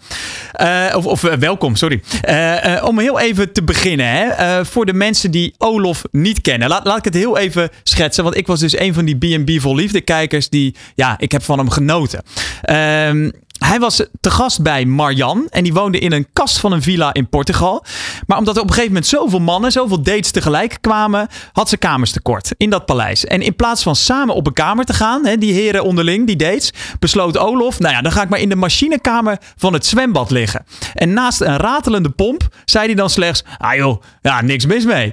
Uh, 0.60 0.94
of 0.96 1.06
of 1.06 1.22
uh, 1.22 1.32
welkom, 1.32 1.76
sorry. 1.76 2.02
Uh, 2.28 2.82
om 2.84 2.98
heel 2.98 3.18
even 3.18 3.52
te 3.52 3.62
beginnen, 3.62 4.06
hè, 4.06 4.64
voor 4.64 4.86
de 4.86 4.92
mensen 4.92 5.30
die 5.30 5.54
Olof 5.58 6.04
niet 6.10 6.40
kennen. 6.40 6.68
Laat, 6.68 6.84
laat 6.84 6.98
ik 6.98 7.04
het 7.04 7.14
heel 7.14 7.38
even 7.38 7.70
schetsen, 7.82 8.24
want 8.24 8.36
ik 8.36 8.46
was 8.46 8.60
dus 8.60 8.78
een 8.78 8.94
van 8.94 9.04
die 9.04 9.16
B&B 9.16 9.60
vol 9.60 9.74
liefde 9.74 10.00
kijkers 10.00 10.48
die, 10.48 10.74
ja, 10.94 11.14
ik 11.18 11.32
heb 11.32 11.42
van 11.42 11.58
hem 11.58 11.70
genoten. 11.70 12.22
Ehm, 12.62 13.30
hij 13.58 13.78
was 13.78 14.02
te 14.20 14.30
gast 14.30 14.62
bij 14.62 14.84
Marjan 14.84 15.46
en 15.50 15.62
die 15.62 15.72
woonde 15.72 15.98
in 15.98 16.12
een 16.12 16.26
kast 16.32 16.58
van 16.58 16.72
een 16.72 16.82
villa 16.82 17.14
in 17.14 17.28
Portugal. 17.28 17.84
Maar 18.26 18.38
omdat 18.38 18.56
er 18.56 18.62
op 18.62 18.68
een 18.68 18.74
gegeven 18.74 18.94
moment 18.94 19.10
zoveel 19.10 19.40
mannen, 19.40 19.72
zoveel 19.72 20.02
dates 20.02 20.30
tegelijk 20.30 20.78
kwamen, 20.80 21.28
had 21.52 21.68
ze 21.68 21.76
kamers 21.76 22.10
tekort 22.10 22.54
in 22.56 22.70
dat 22.70 22.86
paleis. 22.86 23.24
En 23.24 23.42
in 23.42 23.56
plaats 23.56 23.82
van 23.82 23.96
samen 23.96 24.34
op 24.34 24.46
een 24.46 24.52
kamer 24.52 24.84
te 24.84 24.92
gaan, 24.92 25.26
hè, 25.26 25.38
die 25.38 25.52
heren 25.52 25.84
onderling, 25.84 26.26
die 26.26 26.36
dates, 26.36 26.72
besloot 26.98 27.38
Olof, 27.38 27.78
nou 27.78 27.94
ja, 27.94 28.00
dan 28.02 28.12
ga 28.12 28.22
ik 28.22 28.28
maar 28.28 28.40
in 28.40 28.48
de 28.48 28.56
machinekamer 28.56 29.38
van 29.56 29.72
het 29.72 29.86
zwembad 29.86 30.30
liggen. 30.30 30.64
En 30.94 31.12
naast 31.12 31.40
een 31.40 31.56
ratelende 31.56 32.10
pomp 32.10 32.48
zei 32.64 32.86
hij 32.86 32.94
dan 32.94 33.10
slechts, 33.10 33.44
ah 33.58 33.74
joh, 33.74 34.02
ja, 34.22 34.40
niks 34.40 34.66
mis 34.66 34.84
mee. 34.84 35.12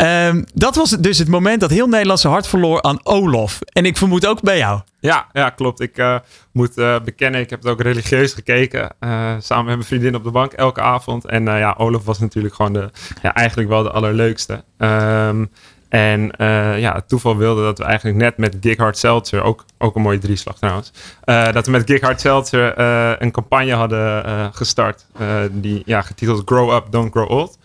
Um, 0.00 0.44
dat 0.54 0.74
was 0.74 0.90
dus 0.90 1.18
het 1.18 1.28
moment 1.28 1.60
dat 1.60 1.70
heel 1.70 1.88
Nederland 1.88 2.20
zijn 2.20 2.32
hart 2.32 2.46
verloor 2.46 2.82
aan 2.82 3.06
Olof. 3.06 3.58
En 3.72 3.84
ik 3.84 3.96
vermoed 3.96 4.26
ook 4.26 4.40
bij 4.40 4.58
jou. 4.58 4.80
Ja, 5.04 5.26
ja 5.32 5.50
klopt. 5.50 5.80
Ik 5.80 5.98
uh, 5.98 6.18
moet 6.52 6.78
uh, 6.78 7.00
bekennen, 7.00 7.40
ik 7.40 7.50
heb 7.50 7.62
het 7.62 7.72
ook 7.72 7.80
religieus 7.80 8.32
gekeken. 8.32 8.90
Uh, 9.00 9.34
samen 9.38 9.64
met 9.64 9.74
mijn 9.74 9.86
vriendin 9.86 10.14
op 10.14 10.24
de 10.24 10.30
bank 10.30 10.52
elke 10.52 10.80
avond. 10.80 11.24
En 11.24 11.44
ja, 11.44 11.74
Olaf 11.78 12.04
was 12.04 12.18
natuurlijk 12.18 12.54
gewoon 12.54 12.72
de, 12.72 12.90
ja, 13.22 13.34
eigenlijk 13.34 13.68
wel 13.68 13.82
de 13.82 13.90
allerleukste. 13.90 14.64
Um, 14.78 15.50
en 15.88 16.32
ja, 16.78 16.94
het 16.94 17.08
toeval 17.08 17.36
wilde 17.36 17.62
dat 17.62 17.78
we 17.78 17.84
eigenlijk 17.84 18.16
net 18.18 18.36
met 18.36 18.56
Gighard 18.60 18.98
Seltzer, 18.98 19.42
ook, 19.42 19.64
ook 19.78 19.96
een 19.96 20.02
mooie 20.02 20.18
drieslag 20.18 20.58
trouwens, 20.58 20.92
dat 21.24 21.66
we 21.66 21.70
met 21.70 21.90
Gighard 21.90 22.20
Seltzer 22.20 22.78
een 23.22 23.30
campagne 23.30 23.72
hadden 23.72 24.54
gestart. 24.54 25.06
die 25.50 25.82
ja, 25.86 26.02
getiteld 26.02 26.42
Grow 26.44 26.74
Up, 26.74 26.86
Don't 26.90 27.10
Grow 27.12 27.30
Old. 27.30 27.58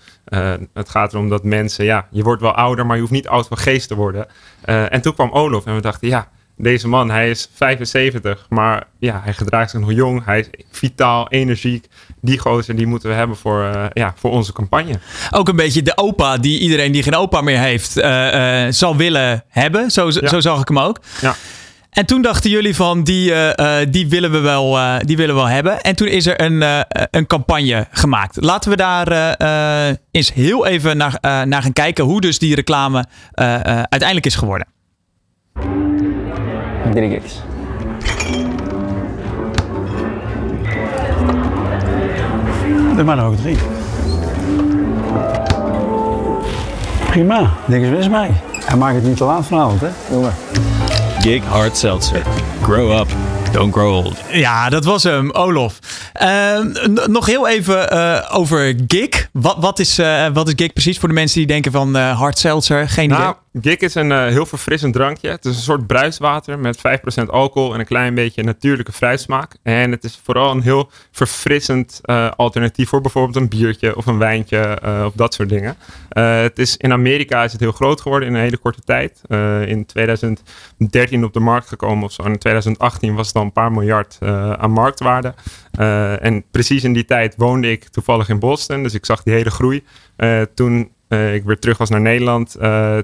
het 0.73 0.89
gaat 0.89 1.13
erom 1.13 1.29
dat 1.29 1.43
mensen, 1.43 1.85
ja, 1.85 2.07
je 2.11 2.23
wordt 2.23 2.41
wel 2.41 2.53
ouder, 2.55 2.85
maar 2.85 2.95
je 2.95 3.01
hoeft 3.01 3.13
niet 3.13 3.27
oud 3.27 3.47
van 3.47 3.57
geest 3.57 3.87
te 3.87 3.95
worden. 3.95 4.27
en 4.65 5.01
toen 5.01 5.13
kwam 5.13 5.31
Olaf 5.31 5.65
en 5.65 5.75
we 5.75 5.81
dachten, 5.81 6.07
ja, 6.07 6.27
deze 6.61 6.87
man, 6.87 7.09
hij 7.09 7.29
is 7.29 7.49
75, 7.53 8.45
maar 8.49 8.87
ja, 8.99 9.21
hij 9.23 9.33
gedraagt 9.33 9.69
zich 9.69 9.79
nog 9.79 9.91
jong. 9.91 10.25
Hij 10.25 10.39
is 10.39 10.47
vitaal, 10.71 11.29
energiek. 11.29 11.87
Die 12.21 12.39
gozer, 12.39 12.75
die 12.75 12.87
moeten 12.87 13.09
we 13.09 13.15
hebben 13.15 13.37
voor, 13.37 13.71
uh, 13.75 13.85
ja, 13.93 14.13
voor 14.17 14.31
onze 14.31 14.53
campagne. 14.53 14.99
Ook 15.31 15.49
een 15.49 15.55
beetje 15.55 15.81
de 15.81 15.97
opa 15.97 16.37
die 16.37 16.59
iedereen 16.59 16.91
die 16.91 17.03
geen 17.03 17.15
opa 17.15 17.41
meer 17.41 17.59
heeft, 17.59 17.97
uh, 17.97 18.65
uh, 18.65 18.71
zal 18.71 18.95
willen 18.95 19.43
hebben. 19.47 19.91
Zo, 19.91 20.07
ja. 20.07 20.27
zo 20.27 20.39
zag 20.39 20.61
ik 20.61 20.67
hem 20.67 20.79
ook. 20.79 20.99
Ja. 21.21 21.35
En 21.89 22.05
toen 22.05 22.21
dachten 22.21 22.49
jullie 22.49 22.75
van, 22.75 23.03
die, 23.03 23.33
die, 23.89 24.09
willen 24.09 24.31
we 24.31 24.39
wel, 24.39 24.77
die 25.05 25.17
willen 25.17 25.35
we 25.35 25.41
wel 25.41 25.49
hebben. 25.49 25.81
En 25.81 25.95
toen 25.95 26.07
is 26.07 26.25
er 26.25 26.41
een, 26.41 26.85
een 27.11 27.27
campagne 27.27 27.87
gemaakt. 27.91 28.37
Laten 28.43 28.69
we 28.69 28.75
daar 28.75 29.35
eens 30.11 30.33
heel 30.33 30.65
even 30.65 30.97
naar, 30.97 31.17
naar 31.21 31.61
gaan 31.61 31.73
kijken 31.73 32.03
hoe 32.03 32.21
dus 32.21 32.39
die 32.39 32.55
reclame 32.55 33.05
uiteindelijk 33.89 34.25
is 34.25 34.35
geworden. 34.35 34.67
Drie 36.93 37.09
gigs. 37.09 37.41
De 42.95 43.03
maar 43.03 43.15
nog 43.15 43.35
drie. 43.35 43.57
Prima, 47.09 47.53
niks 47.65 47.87
mis 47.87 48.09
mee. 48.09 48.29
En 48.67 48.77
maak 48.77 48.93
het 48.93 49.03
niet 49.03 49.17
te 49.17 49.23
laat 49.23 49.45
vanavond, 49.45 49.81
hè, 49.81 49.87
jongen. 50.11 50.33
Gig 51.19 51.43
Hard 51.43 51.77
Seltzer. 51.77 52.21
Grow 52.61 52.99
up. 52.99 53.07
Don't 53.51 53.73
grow 53.73 54.05
old. 54.05 54.17
Ja, 54.31 54.69
dat 54.69 54.85
was 54.85 55.03
hem, 55.03 55.31
Olof. 55.31 55.79
Uh, 56.21 56.59
nog 57.07 57.25
heel 57.25 57.47
even 57.47 57.93
uh, 57.93 58.19
over 58.31 58.75
gig. 58.87 59.29
Wat, 59.31 59.55
wat, 59.59 59.79
is, 59.79 59.99
uh, 59.99 60.27
wat 60.33 60.47
is 60.47 60.53
gig 60.55 60.73
precies 60.73 60.99
voor 60.99 61.07
de 61.07 61.13
mensen 61.15 61.37
die 61.37 61.47
denken 61.47 61.71
van 61.71 61.95
hard 61.95 62.37
seltzer? 62.37 62.89
Geen 62.89 63.09
nou, 63.09 63.21
idee. 63.21 63.33
Gig 63.61 63.77
is 63.77 63.95
een 63.95 64.11
heel 64.11 64.45
verfrissend 64.45 64.93
drankje. 64.93 65.29
Het 65.29 65.45
is 65.45 65.55
een 65.55 65.61
soort 65.61 65.87
bruiswater 65.87 66.59
met 66.59 66.77
5% 66.77 66.81
alcohol 67.25 67.73
en 67.73 67.79
een 67.79 67.85
klein 67.85 68.15
beetje 68.15 68.43
natuurlijke 68.43 68.91
fruitsmaak. 68.91 69.55
En 69.63 69.91
het 69.91 70.03
is 70.03 70.19
vooral 70.23 70.51
een 70.51 70.61
heel 70.61 70.89
verfrissend 71.11 72.01
alternatief 72.35 72.89
voor 72.89 73.01
bijvoorbeeld 73.01 73.35
een 73.35 73.47
biertje 73.47 73.95
of 73.95 74.05
een 74.05 74.17
wijntje 74.17 74.79
of 75.05 75.13
dat 75.13 75.33
soort 75.33 75.49
dingen. 75.49 75.75
het 76.09 76.59
is, 76.59 76.77
in 76.77 76.91
Amerika 76.91 77.43
is 77.43 77.51
het 77.51 77.61
heel 77.61 77.71
groot 77.71 78.01
geworden 78.01 78.29
in 78.29 78.35
een 78.35 78.41
hele 78.41 78.57
korte 78.57 78.81
tijd. 78.81 79.21
in 79.67 79.85
2013 79.85 81.23
op 81.23 81.33
de 81.33 81.39
markt 81.39 81.67
gekomen 81.67 82.03
of 82.03 82.11
zo. 82.11 82.23
En 82.23 82.31
in 82.31 82.39
2018 82.39 83.15
was 83.15 83.27
het 83.27 83.35
al 83.35 83.41
een 83.41 83.51
paar 83.51 83.71
miljard 83.71 84.17
aan 84.57 84.71
marktwaarde. 84.71 85.33
En 86.21 86.43
precies 86.51 86.83
in 86.83 86.93
die 86.93 87.05
tijd 87.05 87.33
woonde 87.37 87.71
ik 87.71 87.87
toevallig 87.87 88.29
in 88.29 88.39
Boston. 88.39 88.83
Dus 88.83 88.93
ik 88.93 89.05
zag 89.05 89.23
die 89.23 89.33
hele 89.33 89.51
groei. 89.51 89.83
Toen 90.53 90.91
uh, 91.09 91.33
ik 91.33 91.43
weer 91.43 91.59
terug 91.59 91.77
was 91.77 91.89
naar 91.89 92.01
Nederland, 92.01 92.51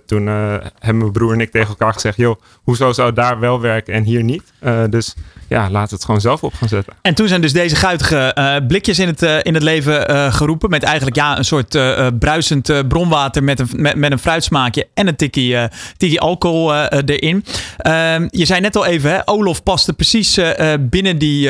toen 0.05 0.25
hebben 0.27 0.97
mijn 0.97 1.12
broer 1.12 1.33
en 1.33 1.41
ik 1.41 1.51
tegen 1.51 1.67
elkaar 1.67 1.93
gezegd: 1.93 2.17
joh, 2.17 2.41
hoezo 2.63 2.91
zou 2.91 3.13
daar 3.13 3.39
wel 3.39 3.62
werken 3.62 3.93
en 3.93 4.03
hier 4.03 4.24
niet? 4.24 4.53
dus 4.89 5.15
ja, 5.47 5.71
we 5.71 5.77
het 5.77 6.05
gewoon 6.05 6.21
zelf 6.21 6.43
op 6.43 6.53
gaan 6.53 6.67
zetten. 6.67 6.93
En 7.01 7.15
toen 7.15 7.27
zijn 7.27 7.41
dus 7.41 7.53
deze 7.53 7.75
guitige 7.75 8.35
uh, 8.37 8.55
blikjes 8.67 8.99
in 8.99 9.07
het, 9.07 9.23
uh, 9.23 9.37
in 9.43 9.53
het 9.53 9.63
leven 9.63 10.11
uh, 10.11 10.33
geroepen. 10.33 10.69
Met 10.69 10.83
eigenlijk 10.83 11.15
ja, 11.15 11.37
een 11.37 11.45
soort 11.45 11.77
bruisend 12.19 12.87
bronwater 12.87 13.43
met 13.43 13.59
een, 13.59 13.69
met, 13.75 13.95
met 13.95 14.11
een 14.11 14.19
fruitsmaakje 14.19 14.87
en 14.93 15.07
een 15.07 15.15
tikkie, 15.15 15.57
tikkie 15.97 16.19
alcohol 16.19 16.75
erin. 16.75 17.45
Ehm, 17.77 18.27
je 18.31 18.45
zei 18.45 18.59
net 18.59 18.75
al 18.75 18.85
even, 18.85 19.11
hè, 19.11 19.27
Olof 19.27 19.63
paste 19.63 19.93
precies 19.93 20.39
binnen 20.79 21.17
die, 21.17 21.49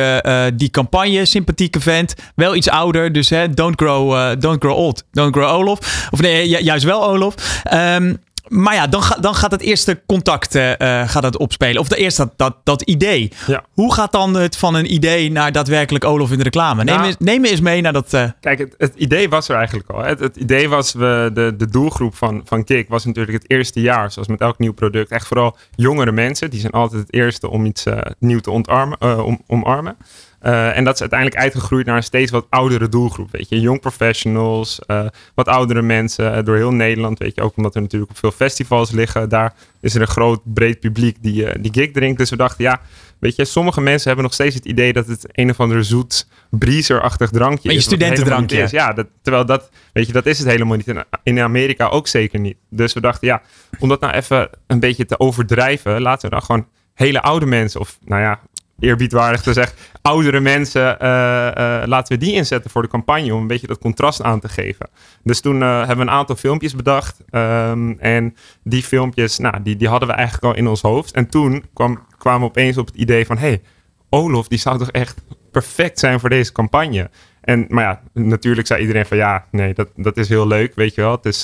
die 0.55 0.69
campagne. 0.69 1.25
Sympathieke 1.25 1.79
vent, 1.79 2.13
wel 2.35 2.55
iets 2.55 2.69
ouder. 2.69 3.11
Dus 3.11 3.29
hè, 3.29 3.49
don't, 3.49 3.81
grow, 3.81 4.35
don't 4.41 4.61
grow 4.61 4.77
old, 4.77 5.03
don't 5.11 5.35
grow 5.35 5.55
Olof. 5.55 6.07
Of 6.11 6.21
nee, 6.21 6.63
juist 6.63 6.85
wel 6.85 7.03
Olof. 7.03 7.35
Um, 7.73 8.17
maar 8.47 8.73
ja, 8.73 8.87
dan, 8.87 9.03
ga, 9.03 9.15
dan 9.15 9.35
gaat 9.35 9.51
het 9.51 9.61
eerste 9.61 10.01
contact 10.05 10.55
uh, 10.55 10.61
gaat 11.07 11.23
het 11.23 11.37
opspelen. 11.37 11.81
Of 11.81 11.87
de 11.87 11.95
eerste 11.95 12.21
dat, 12.21 12.33
dat, 12.37 12.55
dat 12.63 12.81
idee. 12.81 13.31
Ja. 13.47 13.63
Hoe 13.71 13.93
gaat 13.93 14.11
dan 14.11 14.33
het 14.33 14.57
van 14.57 14.75
een 14.75 14.93
idee 14.93 15.31
naar 15.31 15.51
daadwerkelijk 15.51 16.03
Olof 16.03 16.31
in 16.31 16.37
de 16.37 16.43
reclame? 16.43 16.83
Neem, 16.83 16.95
nou, 16.95 17.07
eens, 17.07 17.15
neem 17.19 17.45
eens 17.45 17.61
mee 17.61 17.81
naar 17.81 17.93
dat... 17.93 18.13
Uh... 18.13 18.29
Kijk, 18.39 18.59
het, 18.59 18.75
het, 18.77 18.93
idee 18.95 19.29
was 19.29 19.49
er 19.49 19.55
eigenlijk 19.55 19.89
al. 19.89 20.03
Het, 20.03 20.19
het 20.19 20.35
idee 20.35 20.69
was, 20.69 20.93
we, 20.93 21.29
de, 21.33 21.53
de 21.57 21.67
doelgroep 21.67 22.15
van, 22.15 22.41
van 22.45 22.63
Kik 22.63 22.89
was 22.89 23.05
natuurlijk 23.05 23.37
het 23.41 23.51
eerste 23.51 23.81
jaar. 23.81 24.11
Zoals 24.11 24.27
met 24.27 24.41
elk 24.41 24.59
nieuw 24.59 24.73
product. 24.73 25.11
Echt 25.11 25.27
vooral 25.27 25.57
jongere 25.75 26.11
mensen. 26.11 26.49
Die 26.49 26.59
zijn 26.59 26.71
altijd 26.71 27.01
het 27.01 27.13
eerste 27.13 27.49
om 27.49 27.65
iets 27.65 27.85
uh, 27.85 27.97
nieuw 28.19 28.39
te 28.39 28.51
ontarmen, 28.51 29.23
om, 29.25 29.41
omarmen. 29.47 29.97
Uh, 30.45 30.77
en 30.77 30.83
dat 30.83 30.93
is 30.93 30.99
uiteindelijk 30.99 31.41
uitgegroeid 31.41 31.85
naar 31.85 31.95
een 31.95 32.03
steeds 32.03 32.31
wat 32.31 32.45
oudere 32.49 32.89
doelgroep. 32.89 33.31
Weet 33.31 33.49
je, 33.49 33.59
jong 33.59 33.79
professionals, 33.79 34.79
uh, 34.87 35.05
wat 35.33 35.47
oudere 35.47 35.81
mensen 35.81 36.37
uh, 36.37 36.43
door 36.43 36.55
heel 36.55 36.71
Nederland. 36.71 37.19
Weet 37.19 37.35
je, 37.35 37.41
ook 37.41 37.57
omdat 37.57 37.75
er 37.75 37.81
natuurlijk 37.81 38.11
op 38.11 38.17
veel 38.17 38.31
festivals 38.31 38.91
liggen. 38.91 39.29
Daar 39.29 39.53
is 39.81 39.95
er 39.95 40.01
een 40.01 40.07
groot, 40.07 40.41
breed 40.43 40.79
publiek 40.79 41.17
die, 41.21 41.59
die 41.59 41.73
gig 41.73 41.91
drinkt. 41.91 42.17
Dus 42.17 42.29
we 42.29 42.35
dachten, 42.35 42.63
ja, 42.63 42.81
weet 43.19 43.35
je, 43.35 43.45
sommige 43.45 43.81
mensen 43.81 44.07
hebben 44.07 44.23
nog 44.23 44.33
steeds 44.33 44.55
het 44.55 44.65
idee 44.65 44.93
dat 44.93 45.07
het 45.07 45.27
een 45.31 45.49
of 45.49 45.59
ander 45.59 45.83
zoet, 45.83 46.27
breezer-achtig 46.49 47.29
drankje 47.29 47.69
is. 47.69 47.75
Een 47.75 47.81
studentendrankje. 47.81 48.61
Is. 48.61 48.71
Ja, 48.71 48.93
dat, 48.93 49.07
terwijl 49.21 49.45
dat, 49.45 49.69
weet 49.93 50.07
je, 50.07 50.13
dat 50.13 50.25
is 50.25 50.39
het 50.39 50.47
helemaal 50.47 50.77
niet. 50.77 50.93
In 51.23 51.39
Amerika 51.39 51.87
ook 51.87 52.07
zeker 52.07 52.39
niet. 52.39 52.57
Dus 52.69 52.93
we 52.93 53.01
dachten, 53.01 53.27
ja, 53.27 53.41
om 53.79 53.89
dat 53.89 53.99
nou 53.99 54.13
even 54.13 54.49
een 54.67 54.79
beetje 54.79 55.05
te 55.05 55.19
overdrijven, 55.19 56.01
laten 56.01 56.29
we 56.29 56.35
dan 56.35 56.43
gewoon 56.43 56.67
hele 56.93 57.21
oude 57.21 57.45
mensen, 57.45 57.79
of 57.79 57.97
nou 58.05 58.21
ja, 58.21 58.39
eerbiedwaardig 58.79 59.41
te 59.41 59.53
zeggen, 59.53 59.77
oudere 60.01 60.39
mensen, 60.39 60.97
uh, 61.01 61.07
uh, 61.07 61.81
laten 61.85 62.19
we 62.19 62.25
die 62.25 62.33
inzetten 62.33 62.71
voor 62.71 62.81
de 62.81 62.87
campagne 62.87 63.33
om 63.33 63.41
een 63.41 63.47
beetje 63.47 63.67
dat 63.67 63.79
contrast 63.79 64.21
aan 64.21 64.39
te 64.39 64.49
geven. 64.49 64.89
Dus 65.23 65.39
toen 65.39 65.61
uh, 65.61 65.77
hebben 65.77 66.05
we 66.05 66.11
een 66.11 66.17
aantal 66.17 66.35
filmpjes 66.35 66.75
bedacht. 66.75 67.19
Um, 67.31 67.99
en 67.99 68.35
die 68.63 68.83
filmpjes, 68.83 69.37
nou, 69.37 69.63
die, 69.63 69.75
die 69.75 69.87
hadden 69.87 70.07
we 70.07 70.13
eigenlijk 70.13 70.45
al 70.45 70.55
in 70.55 70.67
ons 70.67 70.81
hoofd. 70.81 71.11
En 71.11 71.29
toen 71.29 71.65
kwam, 71.73 72.05
kwamen 72.17 72.41
we 72.41 72.47
opeens 72.47 72.77
op 72.77 72.85
het 72.85 72.95
idee 72.95 73.25
van, 73.25 73.37
hey, 73.37 73.61
Olof, 74.09 74.47
die 74.47 74.59
zou 74.59 74.77
toch 74.77 74.91
echt 74.91 75.21
perfect 75.51 75.99
zijn 75.99 76.19
voor 76.19 76.29
deze 76.29 76.51
campagne. 76.51 77.09
En, 77.41 77.65
maar 77.69 77.83
ja, 77.83 78.01
natuurlijk 78.13 78.67
zei 78.67 78.81
iedereen 78.81 79.05
van 79.05 79.17
ja, 79.17 79.45
nee, 79.51 79.73
dat, 79.73 79.89
dat 79.95 80.17
is 80.17 80.29
heel 80.29 80.47
leuk, 80.47 80.75
weet 80.75 80.95
je 80.95 81.01
wel. 81.01 81.11
Het 81.11 81.25
is, 81.25 81.43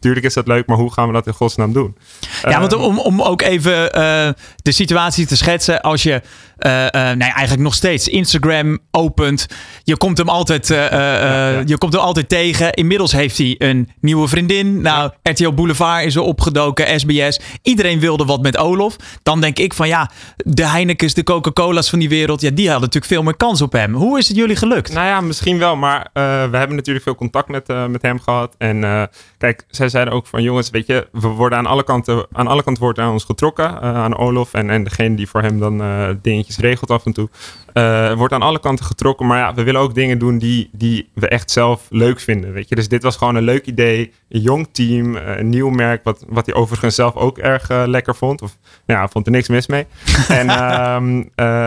tuurlijk 0.00 0.26
is 0.26 0.34
dat 0.34 0.46
leuk, 0.46 0.66
maar 0.66 0.76
hoe 0.76 0.92
gaan 0.92 1.06
we 1.06 1.12
dat 1.12 1.26
in 1.26 1.32
godsnaam 1.32 1.72
doen? 1.72 1.96
Ja, 2.42 2.60
want 2.60 2.74
om, 2.74 2.98
om 2.98 3.22
ook 3.22 3.42
even 3.42 3.98
uh, 3.98 4.28
de 4.56 4.72
situatie 4.72 5.26
te 5.26 5.36
schetsen. 5.36 5.80
Als 5.80 6.02
je 6.02 6.22
uh, 6.58 6.70
nee, 6.92 7.30
eigenlijk 7.30 7.62
nog 7.62 7.74
steeds 7.74 8.08
Instagram 8.08 8.78
opent. 8.90 9.46
Je 9.82 9.96
komt 9.96 10.18
hem 10.18 10.28
altijd, 10.28 10.68
ja, 10.68 10.90
ja. 10.90 11.62
Je 11.66 11.78
komt 11.78 11.92
hem 11.92 12.02
altijd 12.02 12.28
tegen. 12.28 12.72
Inmiddels 12.72 13.12
heeft 13.12 13.38
hij 13.38 13.54
een 13.58 13.90
nieuwe 14.00 14.28
vriendin. 14.28 14.80
Nou, 14.80 15.10
ja. 15.22 15.32
RTL 15.32 15.52
Boulevard 15.52 16.04
is 16.04 16.14
er 16.14 16.22
opgedoken, 16.22 17.00
SBS. 17.00 17.40
Iedereen 17.62 18.00
wilde 18.00 18.24
wat 18.24 18.42
met 18.42 18.58
Olof. 18.58 18.96
Dan 19.22 19.40
denk 19.40 19.58
ik 19.58 19.74
van 19.74 19.88
ja, 19.88 20.10
de 20.36 20.66
Heinekens, 20.66 21.14
de 21.14 21.22
Coca-Cola's 21.22 21.90
van 21.90 21.98
die 21.98 22.08
wereld. 22.08 22.40
Ja, 22.40 22.50
die 22.50 22.70
hadden 22.70 22.84
natuurlijk 22.84 23.12
veel 23.12 23.22
meer 23.22 23.36
kans 23.36 23.62
op 23.62 23.72
hem. 23.72 23.94
Hoe 23.94 24.18
is 24.18 24.28
het 24.28 24.36
jullie 24.36 24.56
gelukt? 24.56 24.92
Nou 24.92 25.06
ja, 25.06 25.20
misschien 25.20 25.58
wel, 25.58 25.76
maar 25.76 26.10
we 26.12 26.56
hebben 26.56 26.76
natuurlijk 26.76 27.04
veel 27.04 27.14
contact 27.14 27.48
met, 27.48 27.66
met 27.88 28.02
hem 28.02 28.20
gehad. 28.20 28.54
En 28.58 29.08
kijk, 29.38 29.64
zij 29.68 29.85
zeiden 29.88 30.14
ook 30.14 30.26
van 30.26 30.42
jongens, 30.42 30.70
weet 30.70 30.86
je, 30.86 31.08
we 31.12 31.28
worden 31.28 31.58
aan 31.58 31.66
alle 31.66 31.84
kanten, 31.84 32.26
aan 32.32 32.46
alle 32.46 32.62
kanten 32.62 32.82
wordt 32.82 32.98
aan 32.98 33.12
ons 33.12 33.24
getrokken. 33.24 33.80
aan 33.80 34.16
Olof 34.16 34.52
en, 34.52 34.70
en 34.70 34.84
degene 34.84 35.16
die 35.16 35.28
voor 35.28 35.42
hem 35.42 35.58
dan 35.58 35.82
dingetjes 36.22 36.58
regelt 36.58 36.90
af 36.90 37.06
en 37.06 37.12
toe. 37.12 37.28
Uh, 37.76 38.12
wordt 38.12 38.32
aan 38.32 38.42
alle 38.42 38.60
kanten 38.60 38.84
getrokken. 38.84 39.26
Maar 39.26 39.38
ja, 39.38 39.54
we 39.54 39.62
willen 39.62 39.80
ook 39.80 39.94
dingen 39.94 40.18
doen 40.18 40.38
die, 40.38 40.68
die 40.72 41.08
we 41.14 41.28
echt 41.28 41.50
zelf 41.50 41.86
leuk 41.90 42.20
vinden. 42.20 42.52
Weet 42.52 42.68
je? 42.68 42.74
Dus 42.74 42.88
dit 42.88 43.02
was 43.02 43.16
gewoon 43.16 43.34
een 43.34 43.42
leuk 43.42 43.66
idee. 43.66 44.12
Een 44.28 44.40
jong 44.40 44.68
team, 44.72 45.16
uh, 45.16 45.36
een 45.36 45.48
nieuw 45.48 45.70
merk. 45.70 46.04
Wat, 46.04 46.24
wat 46.28 46.46
hij 46.46 46.54
overigens 46.54 46.94
zelf 46.94 47.14
ook 47.14 47.38
erg 47.38 47.70
uh, 47.70 47.82
lekker 47.86 48.14
vond. 48.14 48.42
Of 48.42 48.56
nou 48.86 49.00
ja, 49.00 49.08
vond 49.08 49.26
er 49.26 49.32
niks 49.32 49.48
mis 49.48 49.66
mee. 49.66 49.86
en, 50.28 50.46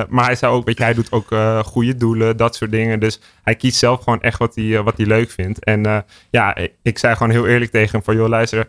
maar 0.10 0.26
hij 0.26 0.36
zei 0.36 0.54
ook, 0.54 0.66
weet 0.66 0.78
je, 0.78 0.84
hij 0.84 0.94
doet 0.94 1.12
ook 1.12 1.28
goede 1.66 1.96
doelen, 1.96 2.38
dat 2.38 2.56
soort 2.56 2.72
dingen. 2.72 3.00
Dus 3.00 3.20
hij 3.44 3.56
kiest 3.56 3.78
zelf 3.78 4.04
gewoon 4.04 4.22
echt 4.22 4.40
wat 4.40 4.56
hij, 4.56 4.84
wat 4.84 4.98
hij 4.98 5.06
leuk 5.06 5.32
vindt. 5.32 5.64
En 5.64 6.06
ja, 6.30 6.58
ik 6.82 6.98
zei 6.98 7.16
gewoon 7.16 7.32
heel 7.32 7.48
eerlijk 7.48 7.72
tegen 7.72 7.92
hem 7.92 8.04
van, 8.04 8.16
joh, 8.16 8.28
luister 8.28 8.68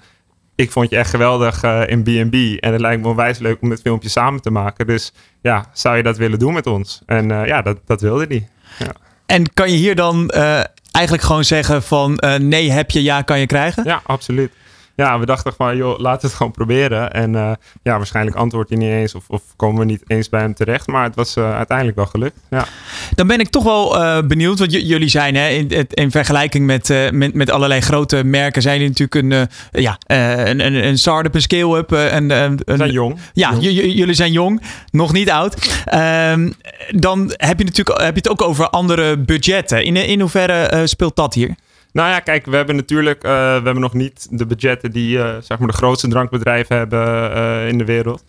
ik 0.61 0.71
vond 0.71 0.91
je 0.91 0.97
echt 0.97 1.11
geweldig 1.11 1.65
uh, 1.65 1.83
in 1.87 2.03
B&B. 2.03 2.63
En 2.63 2.73
het 2.73 2.81
lijkt 2.81 3.03
me 3.03 3.09
onwijs 3.09 3.39
leuk 3.39 3.63
om 3.63 3.69
dit 3.69 3.81
filmpje 3.81 4.09
samen 4.09 4.41
te 4.41 4.51
maken. 4.51 4.87
Dus 4.87 5.13
ja, 5.43 5.67
zou 5.73 5.97
je 5.97 6.03
dat 6.03 6.17
willen 6.17 6.39
doen 6.39 6.53
met 6.53 6.67
ons? 6.67 7.03
En 7.07 7.31
uh, 7.31 7.47
ja, 7.47 7.63
dat, 7.63 7.79
dat 7.87 8.01
wilde 8.01 8.25
hij. 8.29 8.49
Ja. 8.79 8.93
En 9.27 9.53
kan 9.55 9.71
je 9.71 9.77
hier 9.77 9.95
dan 9.95 10.33
uh, 10.35 10.61
eigenlijk 10.93 11.25
gewoon 11.27 11.45
zeggen 11.45 11.83
van 11.83 12.19
nee 12.39 12.71
heb 12.71 12.91
je, 12.91 13.03
ja 13.03 13.23
kan 13.23 13.39
je 13.39 13.47
krijgen? 13.47 13.85
Ja, 13.85 14.01
absoluut 14.05 14.53
ja, 15.01 15.19
we 15.19 15.27
dachten 15.27 15.53
van, 15.53 15.77
joh, 15.77 15.99
laten 15.99 16.21
we 16.21 16.27
het 16.27 16.37
gewoon 16.37 16.53
proberen. 16.53 17.13
En 17.13 17.33
uh, 17.33 17.53
ja, 17.83 17.97
waarschijnlijk 17.97 18.37
antwoordt 18.37 18.71
hij 18.71 18.79
niet 18.79 18.91
eens 18.91 19.15
of, 19.15 19.25
of 19.29 19.43
komen 19.57 19.79
we 19.79 19.85
niet 19.85 20.03
eens 20.07 20.29
bij 20.29 20.41
hem 20.41 20.55
terecht. 20.55 20.87
Maar 20.87 21.05
het 21.05 21.15
was 21.15 21.37
uh, 21.37 21.55
uiteindelijk 21.57 21.97
wel 21.97 22.07
gelukt. 22.07 22.39
Ja. 22.51 22.67
Dan 23.15 23.27
ben 23.27 23.41
ik 23.41 23.49
toch 23.49 23.65
wel 23.65 23.97
uh, 23.97 24.19
benieuwd, 24.23 24.59
want 24.59 24.73
jullie 24.73 25.09
zijn 25.09 25.35
hè, 25.35 25.49
in, 25.49 25.87
in 25.91 26.11
vergelijking 26.11 26.67
met, 26.67 26.89
met, 27.13 27.35
met 27.35 27.51
allerlei 27.51 27.81
grote 27.81 28.25
merken, 28.25 28.63
zijn 28.63 28.81
jullie 28.81 28.97
natuurlijk 28.99 29.49
een, 29.73 29.81
ja, 29.83 29.99
een, 30.07 30.67
een, 30.67 30.75
een 30.75 30.99
start-up, 30.99 31.35
een 31.35 31.43
scale-up. 31.43 31.91
Een, 31.91 32.31
een, 32.31 32.61
we 32.65 32.77
zijn 32.77 32.93
jong. 32.93 33.19
Ja, 33.33 33.51
jong. 33.51 33.95
jullie 33.95 34.15
zijn 34.15 34.33
jong, 34.33 34.63
nog 34.91 35.13
niet 35.13 35.31
oud. 35.31 35.83
Um, 35.95 36.55
dan 36.91 37.33
heb 37.37 37.59
je, 37.59 37.65
natuurlijk, 37.65 38.01
heb 38.01 38.15
je 38.15 38.21
het 38.21 38.29
ook 38.29 38.43
over 38.43 38.69
andere 38.69 39.19
budgetten. 39.19 39.85
In, 39.85 39.97
in 39.97 40.21
hoeverre 40.21 40.87
speelt 40.87 41.17
dat 41.17 41.35
hier? 41.35 41.55
Nou 41.93 42.09
ja, 42.09 42.21
kijk, 42.21 42.47
we 42.47 42.57
hebben 42.57 42.77
natuurlijk 42.77 43.25
uh, 43.25 43.31
we 43.31 43.37
hebben 43.65 43.81
nog 43.81 43.95
niet 43.95 44.27
de 44.31 44.47
budgetten 44.47 44.91
die 44.91 45.17
uh, 45.17 45.37
zeg 45.41 45.59
maar 45.59 45.69
de 45.69 45.75
grootste 45.75 46.09
drankbedrijven 46.09 46.77
hebben 46.77 47.37
uh, 47.37 47.69
in 47.69 47.79
de 47.79 47.85
wereld. 47.85 48.25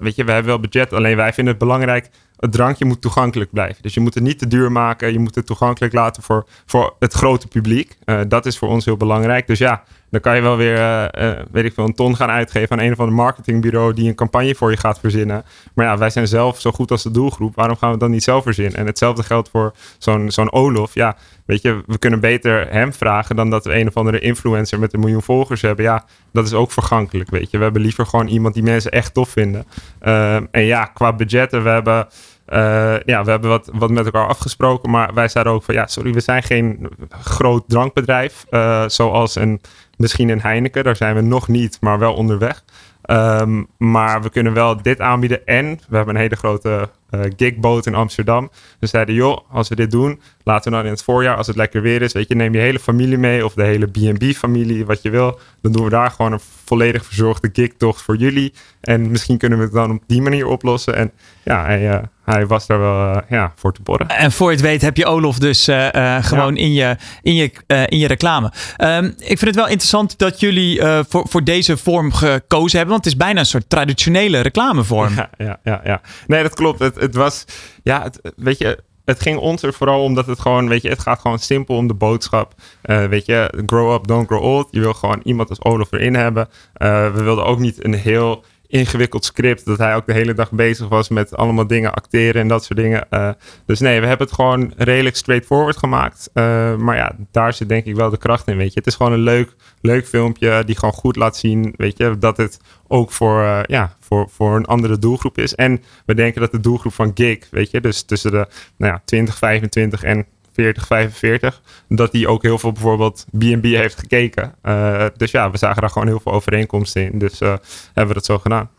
weet 0.00 0.16
je, 0.16 0.24
we 0.24 0.32
hebben 0.32 0.46
wel 0.46 0.60
budget, 0.60 0.92
alleen 0.92 1.16
wij 1.16 1.32
vinden 1.32 1.54
het 1.54 1.62
belangrijk. 1.62 2.08
Het 2.36 2.52
drankje 2.52 2.84
moet 2.84 3.00
toegankelijk 3.00 3.50
blijven. 3.50 3.82
Dus 3.82 3.94
je 3.94 4.00
moet 4.00 4.14
het 4.14 4.22
niet 4.22 4.38
te 4.38 4.46
duur 4.46 4.72
maken. 4.72 5.12
Je 5.12 5.18
moet 5.18 5.34
het 5.34 5.46
toegankelijk 5.46 5.92
laten 5.92 6.22
voor, 6.22 6.46
voor 6.66 6.94
het 6.98 7.12
grote 7.12 7.48
publiek. 7.48 7.96
dat 8.28 8.46
is 8.46 8.58
voor 8.58 8.68
ons 8.68 8.84
heel 8.84 8.96
belangrijk. 8.96 9.46
Dus 9.46 9.58
ja, 9.58 9.82
dan 10.10 10.20
kan 10.20 10.36
je 10.36 10.42
wel 10.42 10.56
weer, 10.56 10.78
uh, 10.78 11.04
uh, 11.28 11.38
weet 11.50 11.64
ik 11.64 11.74
veel, 11.74 11.84
een 11.84 11.94
ton 11.94 12.16
gaan 12.16 12.30
uitgeven 12.30 12.78
aan 12.78 12.84
een 12.84 12.92
of 12.92 13.00
ander 13.00 13.14
marketingbureau 13.14 13.94
die 13.94 14.08
een 14.08 14.14
campagne 14.14 14.54
voor 14.54 14.70
je 14.70 14.76
gaat 14.76 15.00
verzinnen. 15.00 15.44
Maar 15.74 15.86
ja, 15.86 15.98
wij 15.98 16.10
zijn 16.10 16.28
zelf 16.28 16.60
zo 16.60 16.70
goed 16.70 16.90
als 16.90 17.02
de 17.02 17.10
doelgroep. 17.10 17.54
Waarom 17.54 17.76
gaan 17.76 17.92
we 17.92 17.98
dan 17.98 18.10
niet 18.10 18.22
zelf 18.22 18.42
verzinnen? 18.42 18.78
En 18.78 18.86
hetzelfde 18.86 19.22
geldt 19.22 19.48
voor 19.48 19.74
zo'n 19.98 20.30
zo'n 20.30 20.52
Olof. 20.52 20.94
Ja, 20.94 21.16
weet 21.44 21.62
je, 21.62 21.82
we 21.86 21.98
kunnen 21.98 22.20
beter 22.20 22.70
hem 22.70 22.92
vragen 22.92 23.36
dan 23.36 23.50
dat 23.50 23.64
we 23.64 23.74
een 23.74 23.88
of 23.88 23.96
andere 23.96 24.18
influencer 24.18 24.78
met 24.78 24.92
een 24.92 25.00
miljoen 25.00 25.22
volgers 25.22 25.62
hebben. 25.62 25.84
Ja, 25.84 26.04
dat 26.32 26.46
is 26.46 26.54
ook 26.54 26.72
vergankelijk, 26.72 27.30
weet 27.30 27.50
je. 27.50 27.56
We 27.56 27.62
hebben 27.62 27.82
liever 27.82 28.06
gewoon 28.06 28.26
iemand 28.26 28.54
die 28.54 28.62
mensen 28.62 28.90
echt 28.90 29.14
tof 29.14 29.28
vinden. 29.28 29.64
Uh, 30.02 30.34
en 30.34 30.64
ja, 30.64 30.84
qua 30.84 31.12
budgetten, 31.12 31.62
we 31.62 31.68
hebben... 31.68 32.08
Uh, 32.48 33.00
ja, 33.04 33.24
we 33.24 33.30
hebben 33.30 33.50
wat, 33.50 33.70
wat 33.72 33.90
met 33.90 34.04
elkaar 34.04 34.26
afgesproken, 34.26 34.90
maar 34.90 35.14
wij 35.14 35.28
zeiden 35.28 35.52
ook 35.52 35.62
van 35.62 35.74
ja, 35.74 35.86
sorry, 35.86 36.12
we 36.12 36.20
zijn 36.20 36.42
geen 36.42 36.88
groot 37.10 37.64
drankbedrijf 37.66 38.46
uh, 38.50 38.84
zoals 38.88 39.34
een, 39.34 39.60
misschien 39.96 40.28
een 40.28 40.40
Heineken, 40.40 40.84
daar 40.84 40.96
zijn 40.96 41.14
we 41.14 41.20
nog 41.20 41.48
niet, 41.48 41.78
maar 41.80 41.98
wel 41.98 42.14
onderweg. 42.14 42.64
Um, 43.10 43.66
maar 43.78 44.22
we 44.22 44.30
kunnen 44.30 44.52
wel 44.52 44.82
dit 44.82 45.00
aanbieden 45.00 45.46
en 45.46 45.80
we 45.88 45.96
hebben 45.96 46.14
een 46.14 46.20
hele 46.20 46.36
grote 46.36 46.88
gigboot 47.36 47.86
in 47.86 47.94
Amsterdam. 47.94 48.50
We 48.78 48.86
zeiden, 48.86 49.14
joh, 49.14 49.38
als 49.50 49.68
we 49.68 49.74
dit 49.74 49.90
doen, 49.90 50.20
laten 50.44 50.70
we 50.70 50.76
dan 50.76 50.86
in 50.86 50.92
het 50.92 51.02
voorjaar, 51.02 51.36
als 51.36 51.46
het 51.46 51.56
lekker 51.56 51.82
weer 51.82 52.02
is, 52.02 52.12
weet 52.12 52.28
je, 52.28 52.34
neem 52.34 52.52
je 52.52 52.60
hele 52.60 52.78
familie 52.78 53.18
mee 53.18 53.44
of 53.44 53.54
de 53.54 53.62
hele 53.62 53.86
B&B-familie, 53.86 54.86
wat 54.86 55.02
je 55.02 55.10
wil. 55.10 55.38
Dan 55.62 55.72
doen 55.72 55.84
we 55.84 55.90
daar 55.90 56.10
gewoon 56.10 56.32
een 56.32 56.40
volledig 56.64 57.04
verzorgde 57.04 57.50
gigtocht 57.52 58.02
voor 58.02 58.16
jullie. 58.16 58.52
En 58.80 59.10
misschien 59.10 59.38
kunnen 59.38 59.58
we 59.58 59.64
het 59.64 59.72
dan 59.72 59.90
op 59.90 60.02
die 60.06 60.22
manier 60.22 60.46
oplossen. 60.46 60.96
En 60.96 61.12
ja, 61.44 61.64
hij, 61.64 61.88
uh, 61.88 61.98
hij 62.24 62.46
was 62.46 62.66
daar 62.66 62.78
wel 62.78 63.14
uh, 63.14 63.16
ja, 63.28 63.52
voor 63.56 63.72
te 63.72 63.82
borren. 63.82 64.08
En 64.08 64.32
voor 64.32 64.50
je 64.50 64.56
het 64.56 64.66
weet 64.66 64.82
heb 64.82 64.96
je 64.96 65.06
Olof 65.06 65.38
dus 65.38 65.68
uh, 65.68 66.16
gewoon 66.20 66.54
ja. 66.54 66.62
in, 66.62 66.72
je, 66.72 66.96
in, 67.22 67.34
je, 67.34 67.50
in 67.86 67.98
je 67.98 68.06
reclame. 68.06 68.52
Um, 68.78 69.04
ik 69.04 69.38
vind 69.38 69.40
het 69.40 69.54
wel 69.54 69.68
interessant 69.68 70.18
dat 70.18 70.40
jullie 70.40 70.82
voor, 71.08 71.26
voor 71.28 71.44
deze 71.44 71.76
vorm 71.76 72.12
gekozen 72.12 72.76
hebben. 72.78 72.94
Want 72.94 73.04
het 73.04 73.14
is 73.14 73.18
bijna 73.18 73.40
een 73.40 73.46
soort 73.46 73.68
traditionele 73.68 74.40
reclamevorm. 74.40 75.14
Ja, 75.14 75.30
ja, 75.38 75.58
ja. 75.64 75.80
ja. 75.84 76.00
Nee, 76.26 76.42
dat 76.42 76.54
klopt. 76.54 76.78
Het, 76.78 76.95
het 76.98 77.14
was, 77.14 77.44
ja, 77.82 78.10
weet 78.36 78.58
je, 78.58 78.78
het 79.06 79.20
ging 79.20 79.38
ons 79.38 79.62
er 79.62 79.72
vooral 79.72 80.02
omdat 80.02 80.26
het 80.26 80.40
gewoon, 80.40 80.68
weet 80.68 80.82
je, 80.82 80.88
het 80.88 81.00
gaat 81.00 81.20
gewoon 81.20 81.38
simpel 81.38 81.76
om 81.76 81.86
de 81.86 81.94
boodschap. 81.94 82.54
Uh, 82.84 83.04
weet 83.04 83.26
je, 83.26 83.62
grow 83.66 83.94
up, 83.94 84.06
don't 84.06 84.26
grow 84.26 84.42
old. 84.42 84.68
Je 84.70 84.80
wil 84.80 84.94
gewoon 84.94 85.20
iemand 85.24 85.48
als 85.48 85.62
Olaf 85.62 85.92
erin 85.92 86.14
hebben. 86.14 86.48
Uh, 86.76 87.14
we 87.14 87.22
wilden 87.22 87.44
ook 87.44 87.58
niet 87.58 87.84
een 87.84 87.94
heel 87.94 88.44
ingewikkeld 88.68 89.24
script. 89.24 89.64
Dat 89.64 89.78
hij 89.78 89.94
ook 89.94 90.06
de 90.06 90.12
hele 90.12 90.34
dag 90.34 90.50
bezig 90.50 90.88
was 90.88 91.08
met 91.08 91.36
allemaal 91.36 91.66
dingen 91.66 91.94
acteren 91.94 92.40
en 92.40 92.48
dat 92.48 92.64
soort 92.64 92.78
dingen. 92.78 93.06
Uh, 93.10 93.30
dus 93.66 93.80
nee, 93.80 94.00
we 94.00 94.06
hebben 94.06 94.26
het 94.26 94.36
gewoon 94.36 94.72
redelijk 94.76 95.16
straightforward 95.16 95.76
gemaakt. 95.76 96.30
Uh, 96.34 96.76
maar 96.76 96.96
ja, 96.96 97.16
daar 97.30 97.52
zit 97.52 97.68
denk 97.68 97.84
ik 97.84 97.94
wel 97.94 98.10
de 98.10 98.18
kracht 98.18 98.48
in, 98.48 98.56
weet 98.56 98.72
je. 98.72 98.78
Het 98.78 98.86
is 98.86 98.94
gewoon 98.94 99.12
een 99.12 99.18
leuk, 99.18 99.54
leuk 99.80 100.06
filmpje 100.06 100.64
die 100.64 100.76
gewoon 100.76 100.94
goed 100.94 101.16
laat 101.16 101.36
zien, 101.36 101.74
weet 101.76 101.98
je, 101.98 102.18
dat 102.18 102.36
het 102.36 102.60
ook 102.88 103.12
voor, 103.12 103.42
uh, 103.42 103.60
ja, 103.66 103.96
voor, 104.00 104.28
voor 104.30 104.56
een 104.56 104.66
andere 104.66 104.98
doelgroep 104.98 105.38
is. 105.38 105.54
En 105.54 105.82
we 106.06 106.14
denken 106.14 106.40
dat 106.40 106.50
de 106.50 106.60
doelgroep 106.60 106.92
van 106.92 107.10
gig, 107.14 107.38
weet 107.50 107.70
je, 107.70 107.80
dus 107.80 108.02
tussen 108.02 108.30
de 108.30 108.46
nou 108.76 108.92
ja, 108.92 109.02
20, 109.04 109.38
25 109.38 110.02
en 110.02 110.26
40, 110.56 110.86
45. 110.86 111.60
Dat 111.88 112.12
die 112.12 112.28
ook 112.28 112.42
heel 112.42 112.58
veel 112.58 112.72
bijvoorbeeld 112.72 113.24
B&B 113.38 113.64
heeft 113.64 113.98
gekeken. 113.98 114.54
Uh, 114.64 115.04
dus 115.16 115.30
ja, 115.30 115.50
we 115.50 115.58
zagen 115.58 115.80
daar 115.80 115.90
gewoon 115.90 116.08
heel 116.08 116.20
veel 116.20 116.32
overeenkomsten 116.32 117.12
in. 117.12 117.18
Dus 117.18 117.40
uh, 117.40 117.48
hebben 117.84 118.06
we 118.06 118.14
dat 118.14 118.24
zo 118.24 118.38
gedaan. 118.38 118.70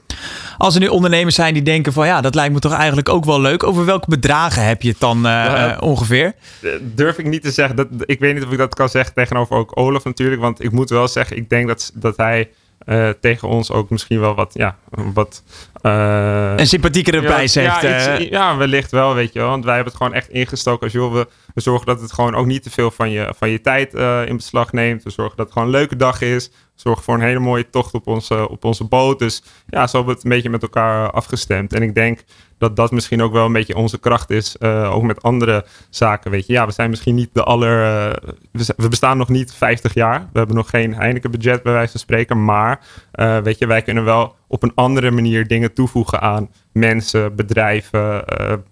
Als 0.57 0.73
er 0.73 0.81
nu 0.81 0.87
ondernemers 0.87 1.35
zijn 1.35 1.53
die 1.53 1.63
denken 1.63 1.93
van 1.93 2.07
ja, 2.07 2.21
dat 2.21 2.35
lijkt 2.35 2.53
me 2.53 2.59
toch 2.59 2.73
eigenlijk 2.73 3.09
ook 3.09 3.25
wel 3.25 3.41
leuk. 3.41 3.63
Over 3.63 3.85
welke 3.85 4.09
bedragen 4.09 4.65
heb 4.65 4.81
je 4.81 4.89
het 4.89 4.99
dan 4.99 5.17
uh, 5.17 5.23
ja, 5.23 5.77
ongeveer? 5.79 6.33
Durf 6.81 7.17
ik 7.17 7.25
niet 7.25 7.41
te 7.41 7.51
zeggen. 7.51 7.75
Dat, 7.75 7.87
ik 8.05 8.19
weet 8.19 8.33
niet 8.33 8.43
of 8.43 8.51
ik 8.51 8.57
dat 8.57 8.75
kan 8.75 8.89
zeggen 8.89 9.13
tegenover 9.13 9.55
ook 9.55 9.79
Olaf 9.79 10.03
natuurlijk. 10.03 10.41
Want 10.41 10.63
ik 10.63 10.71
moet 10.71 10.89
wel 10.89 11.07
zeggen, 11.07 11.37
ik 11.37 11.49
denk 11.49 11.67
dat, 11.67 11.91
dat 11.93 12.17
hij... 12.17 12.49
Uh, 12.85 13.09
tegen 13.21 13.47
ons 13.47 13.71
ook 13.71 13.89
misschien 13.89 14.19
wel 14.19 14.35
wat, 14.35 14.53
ja, 14.53 14.75
wat... 14.89 15.43
Uh, 15.81 16.53
een 16.55 16.67
sympathiekere 16.67 17.21
ja, 17.21 17.27
prijs 17.27 17.55
heeft. 17.55 17.81
Ja, 17.81 18.19
iets, 18.19 18.29
ja, 18.29 18.57
wellicht 18.57 18.91
wel, 18.91 19.13
weet 19.13 19.33
je 19.33 19.39
wel. 19.39 19.49
Want 19.49 19.65
wij 19.65 19.75
hebben 19.75 19.93
het 19.93 20.01
gewoon 20.01 20.17
echt 20.17 20.29
ingestoken 20.29 20.83
als 20.83 20.93
joh, 20.93 21.13
we, 21.13 21.27
we 21.57 21.63
zorgen 21.63 21.85
dat 21.85 22.01
het 22.01 22.13
gewoon 22.13 22.35
ook 22.35 22.45
niet 22.45 22.63
te 22.63 22.69
veel 22.69 22.91
van 22.91 23.09
je, 23.09 23.33
van 23.37 23.49
je 23.49 23.61
tijd 23.61 23.93
uh, 23.93 24.27
in 24.27 24.35
beslag 24.35 24.71
neemt. 24.71 25.03
We 25.03 25.09
zorgen 25.09 25.37
dat 25.37 25.45
het 25.45 25.53
gewoon 25.53 25.67
een 25.67 25.79
leuke 25.79 25.95
dag 25.95 26.21
is. 26.21 26.47
We 26.47 26.53
zorgen 26.75 27.03
voor 27.03 27.13
een 27.13 27.21
hele 27.21 27.39
mooie 27.39 27.69
tocht 27.69 27.93
op 27.93 28.07
onze, 28.07 28.49
op 28.49 28.63
onze 28.63 28.83
boot. 28.83 29.19
Dus 29.19 29.43
ja, 29.67 29.87
zo 29.87 29.97
hebben 29.97 30.13
we 30.13 30.19
het 30.19 30.23
een 30.23 30.35
beetje 30.35 30.49
met 30.49 30.61
elkaar 30.61 31.11
afgestemd. 31.11 31.73
En 31.73 31.81
ik 31.81 31.95
denk 31.95 32.23
dat 32.57 32.75
dat 32.75 32.91
misschien 32.91 33.21
ook 33.21 33.31
wel 33.31 33.45
een 33.45 33.53
beetje 33.53 33.75
onze 33.75 33.99
kracht 33.99 34.29
is. 34.29 34.55
Uh, 34.59 34.95
ook 34.95 35.03
met 35.03 35.21
andere 35.21 35.65
zaken, 35.89 36.31
weet 36.31 36.47
je. 36.47 36.53
Ja, 36.53 36.65
we 36.65 36.71
zijn 36.71 36.89
misschien 36.89 37.15
niet 37.15 37.29
de 37.33 37.43
aller... 37.43 37.79
Uh, 37.79 38.13
we, 38.51 38.73
we, 38.77 38.87
bestaan 38.87 39.17
nog 39.17 39.29
niet 39.29 39.53
50 39.53 39.93
jaar. 39.93 40.19
We 40.31 40.37
hebben 40.37 40.55
nog 40.55 40.69
geen 40.69 40.95
Heineken 40.95 41.31
budget 41.31 41.63
bij 41.63 41.73
wijze 41.73 41.91
van 41.91 41.99
spreken. 41.99 42.45
Maar 42.45 42.79
uh, 43.13 43.37
weet 43.37 43.57
je, 43.57 43.67
wij 43.67 43.81
kunnen 43.81 44.03
wel 44.03 44.35
op 44.47 44.63
een 44.63 44.71
andere 44.75 45.11
manier 45.11 45.47
dingen 45.47 45.73
toevoegen 45.73 46.21
aan 46.21 46.49
mensen, 46.71 47.35
bedrijven, 47.35 48.25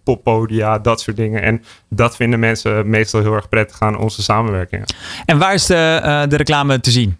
poppodia, 0.03 0.79
dat 0.79 1.01
soort 1.01 1.17
dingen. 1.17 1.41
En 1.41 1.63
dat 1.89 2.15
vinden 2.15 2.39
mensen 2.39 2.89
meestal 2.89 3.21
heel 3.21 3.33
erg 3.33 3.49
prettig 3.49 3.79
aan 3.79 3.97
onze 3.97 4.23
samenwerkingen. 4.23 4.85
En 5.25 5.37
waar 5.37 5.53
is 5.53 5.65
de, 5.65 6.25
de 6.29 6.35
reclame 6.35 6.79
te 6.79 6.91
zien? 6.91 7.17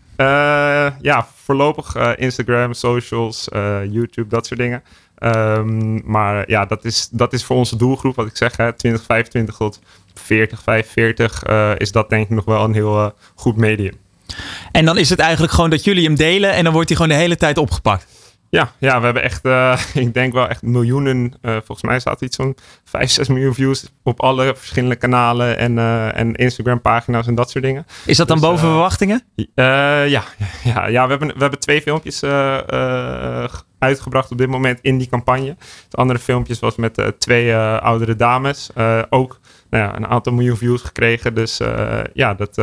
ja, 1.01 1.28
voorlopig 1.43 2.15
Instagram, 2.17 2.73
socials, 2.73 3.47
YouTube, 3.89 4.28
dat 4.28 4.45
soort 4.45 4.60
dingen. 4.60 4.84
Um, 5.26 6.02
maar 6.06 6.50
ja, 6.50 6.66
dat 6.66 6.86
is, 6.86 7.08
dat 7.12 7.34
is 7.34 7.44
voor 7.44 7.56
onze 7.56 7.76
doelgroep, 7.76 8.16
wat 8.16 8.28
ik 8.28 8.38
zeg, 8.38 8.58
hè, 8.58 8.74
2025 8.74 9.56
tot 9.56 9.80
40, 10.14 10.62
45, 10.64 11.48
uh, 11.48 11.72
is 11.78 11.92
dat 11.92 12.10
denk 12.10 12.24
ik 12.24 12.30
nog 12.30 12.46
wel 12.46 12.64
een 12.64 12.74
heel 12.74 12.98
uh, 12.98 13.10
goed 13.36 13.56
medium. 13.56 13.94
En 14.72 14.86
dan 14.86 14.98
is 14.98 15.10
het 15.10 15.20
eigenlijk 15.20 15.54
gewoon 15.54 15.70
dat 15.70 15.84
jullie 15.84 16.04
hem 16.04 16.16
delen 16.16 16.54
en 16.54 16.64
dan 16.64 16.74
wordt 16.74 16.90
hij 16.90 16.98
gewoon 16.98 17.16
de 17.16 17.22
hele 17.22 17.38
tijd 17.38 17.58
opgepakt. 17.58 18.06
Ja, 18.50 18.72
ja, 18.78 19.00
we 19.00 19.06
hebben 19.06 19.24
echt, 19.24 19.46
uh, 19.46 19.80
ik 19.94 20.14
denk 20.14 20.34
wel 20.34 20.48
echt 20.48 20.62
miljoenen, 20.62 21.34
uh, 21.42 21.52
volgens 21.52 21.82
mij 21.82 22.00
staat 22.00 22.22
iets 22.22 22.36
van 22.36 22.56
5, 22.84 23.10
6 23.10 23.28
miljoen 23.28 23.54
views 23.54 23.92
op 24.04 24.22
alle 24.22 24.56
verschillende 24.56 24.96
kanalen 24.96 25.58
en, 25.58 25.72
uh, 25.72 26.18
en 26.18 26.36
Instagram 26.36 26.82
pagina's 26.82 27.28
en 27.28 27.36
dat 27.36 27.50
soort 27.50 27.64
dingen. 27.64 27.86
Is 28.06 28.18
dat 28.18 28.28
dan 28.28 28.40
dus, 28.40 28.50
boven 28.50 28.68
verwachtingen? 28.68 29.24
ja, 29.56 30.06
ja, 30.64 30.88
ja, 30.88 31.04
we, 31.04 31.10
hebben, 31.10 31.28
we 31.28 31.40
hebben 31.40 31.60
twee 31.60 31.82
filmpjes 31.82 32.24
uitgebracht 33.80 34.32
op 34.32 34.38
dit 34.38 34.50
moment 34.50 34.80
in 34.82 34.98
die 34.98 35.10
campagne. 35.10 35.56
Het 35.84 35.96
andere 35.96 36.20
filmpjes 36.20 36.60
was 36.60 36.76
met 36.76 37.14
twee 37.20 37.56
oudere 37.58 38.16
dames, 38.16 38.70
ook 39.10 39.40
nou 39.70 39.84
ja, 39.84 39.96
een 39.96 40.08
aantal 40.08 40.34
miljoen 40.34 40.58
views 40.58 40.82
gekregen. 40.82 41.34
Dus 41.34 41.60
ja, 42.14 42.34
dat, 42.34 42.56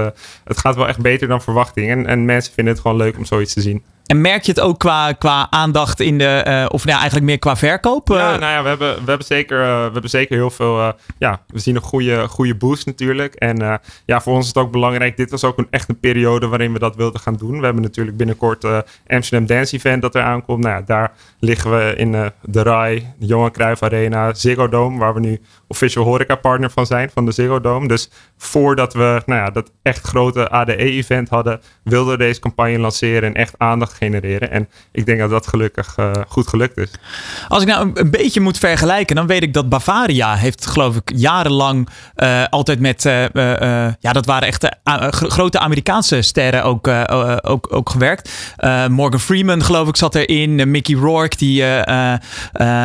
het 0.45 0.59
gaat 0.59 0.75
wel 0.75 0.89
echt 0.89 1.01
beter 1.01 1.29
dan 1.29 1.43
verwachting. 1.43 1.91
En, 1.91 2.07
en 2.07 2.25
mensen 2.25 2.53
vinden 2.53 2.73
het 2.73 2.83
gewoon 2.83 2.97
leuk 2.97 3.17
om 3.17 3.25
zoiets 3.25 3.53
te 3.53 3.61
zien. 3.61 3.85
En 4.13 4.21
merk 4.21 4.43
je 4.43 4.53
het 4.53 4.61
ook 4.61 4.79
qua, 4.79 5.13
qua 5.13 5.47
aandacht 5.51 6.01
in 6.01 6.19
de, 6.19 6.45
uh, 6.49 6.67
of 6.69 6.85
nou, 6.85 6.97
eigenlijk 6.97 7.27
meer 7.27 7.39
qua 7.39 7.57
verkoop? 7.57 8.09
Ja, 8.09 8.37
nou 8.37 8.53
ja, 8.53 8.63
we 8.63 8.69
hebben, 8.69 8.95
we 8.95 9.09
hebben, 9.09 9.27
zeker, 9.27 9.59
uh, 9.59 9.65
we 9.65 9.93
hebben 9.93 10.11
zeker 10.11 10.37
heel 10.37 10.51
veel, 10.51 10.95
ja, 11.19 11.41
we 11.47 11.59
zien 11.59 11.77
een 11.77 11.83
goede, 11.83 12.29
goede 12.29 12.55
boost 12.55 12.87
natuurlijk. 12.87 13.35
En 13.35 13.81
ja, 14.07 14.21
voor 14.21 14.35
ons 14.35 14.43
is 14.43 14.49
het 14.55 14.65
ook 14.65 14.73
belangrijk, 14.73 15.17
dit 15.17 15.31
was 15.31 15.45
ook 15.45 15.59
een 15.59 15.67
echt 15.71 15.89
een 15.89 16.01
periode 16.01 16.49
waarin 16.49 16.73
we 16.73 16.79
dat 16.79 16.97
wilden 16.97 17.21
gaan 17.21 17.37
doen. 17.37 17.59
We 17.59 17.65
hebben 17.65 17.83
natuurlijk 17.83 18.17
binnenkort 18.17 18.67
Amsterdam 19.07 19.47
Dance 19.47 19.77
Event 19.77 20.03
dat 20.03 20.15
er 20.15 20.23
aankomt. 20.23 20.63
Nou 20.63 20.77
ja, 20.77 20.83
daar 20.83 21.13
liggen 21.39 21.71
we 21.71 21.95
in 21.97 22.33
de 22.43 22.63
RAI, 22.63 23.15
de 23.19 23.27
Johan 23.27 23.51
Cruijff 23.51 23.83
Arena, 23.83 24.35
Ziggo 24.35 24.69
Dome, 24.69 24.99
waar 24.99 25.15
we 25.15 25.21
nu 25.21 25.41
official 25.67 26.05
horeca 26.05 26.35
partner 26.35 26.71
van 26.71 26.87
zijn, 26.87 27.11
van 27.11 27.25
de 27.25 27.33
Ziggo 27.33 27.61
Dome. 27.61 27.89
Dus 27.89 28.11
voordat 28.37 28.95
we 28.95 29.23
nou 29.27 29.41
ja, 29.41 29.51
dat 29.51 29.73
echt 29.83 30.07
grote 30.07 30.49
ADE-event 30.49 31.29
hadden, 31.29 31.61
wilden 31.85 32.13
we 32.13 32.25
deze 32.25 32.41
campagne 32.41 32.79
lanceren 32.79 33.23
en 33.23 33.35
echt 33.35 33.55
aandacht 33.59 34.01
genereren. 34.03 34.51
En 34.51 34.69
ik 34.93 35.07
denk 35.07 35.19
dat 35.19 35.31
dat 35.31 35.47
gelukkig 35.47 35.97
uh, 35.99 36.11
goed 36.29 36.49
gelukt 36.49 36.77
is. 36.77 36.91
Als 37.49 37.63
ik 37.63 37.69
nou 37.69 37.91
een, 37.95 38.11
beetje 38.11 38.41
moet 38.41 38.59
vergelijken, 38.59 39.17
dan 39.17 39.27
weet 39.27 39.43
ik 39.43 39.53
dat 39.53 39.69
Bavaria 39.69 40.35
heeft 40.35 40.67
geloof 40.67 40.97
ik 40.97 41.13
jarenlang 41.17 41.89
uh, 42.17 42.45
altijd 42.51 42.81
met, 42.81 43.05
uh, 43.05 43.25
ja 44.01 44.13
dat 44.13 44.27
waren 44.27 44.49
echt 44.49 44.77
grote 45.11 45.59
Amerikaanse 45.59 46.23
sterren 46.23 46.65
ook, 46.65 46.89
ook, 47.43 47.67
ook 47.71 47.91
gewerkt. 47.91 48.55
Morgan 48.89 49.21
Freeman 49.21 49.63
geloof 49.63 49.89
ik 49.89 49.97
zat 49.97 50.15
erin, 50.15 50.71
Mickey 50.71 50.95
Rourke, 50.95 51.37
die, 51.37 51.65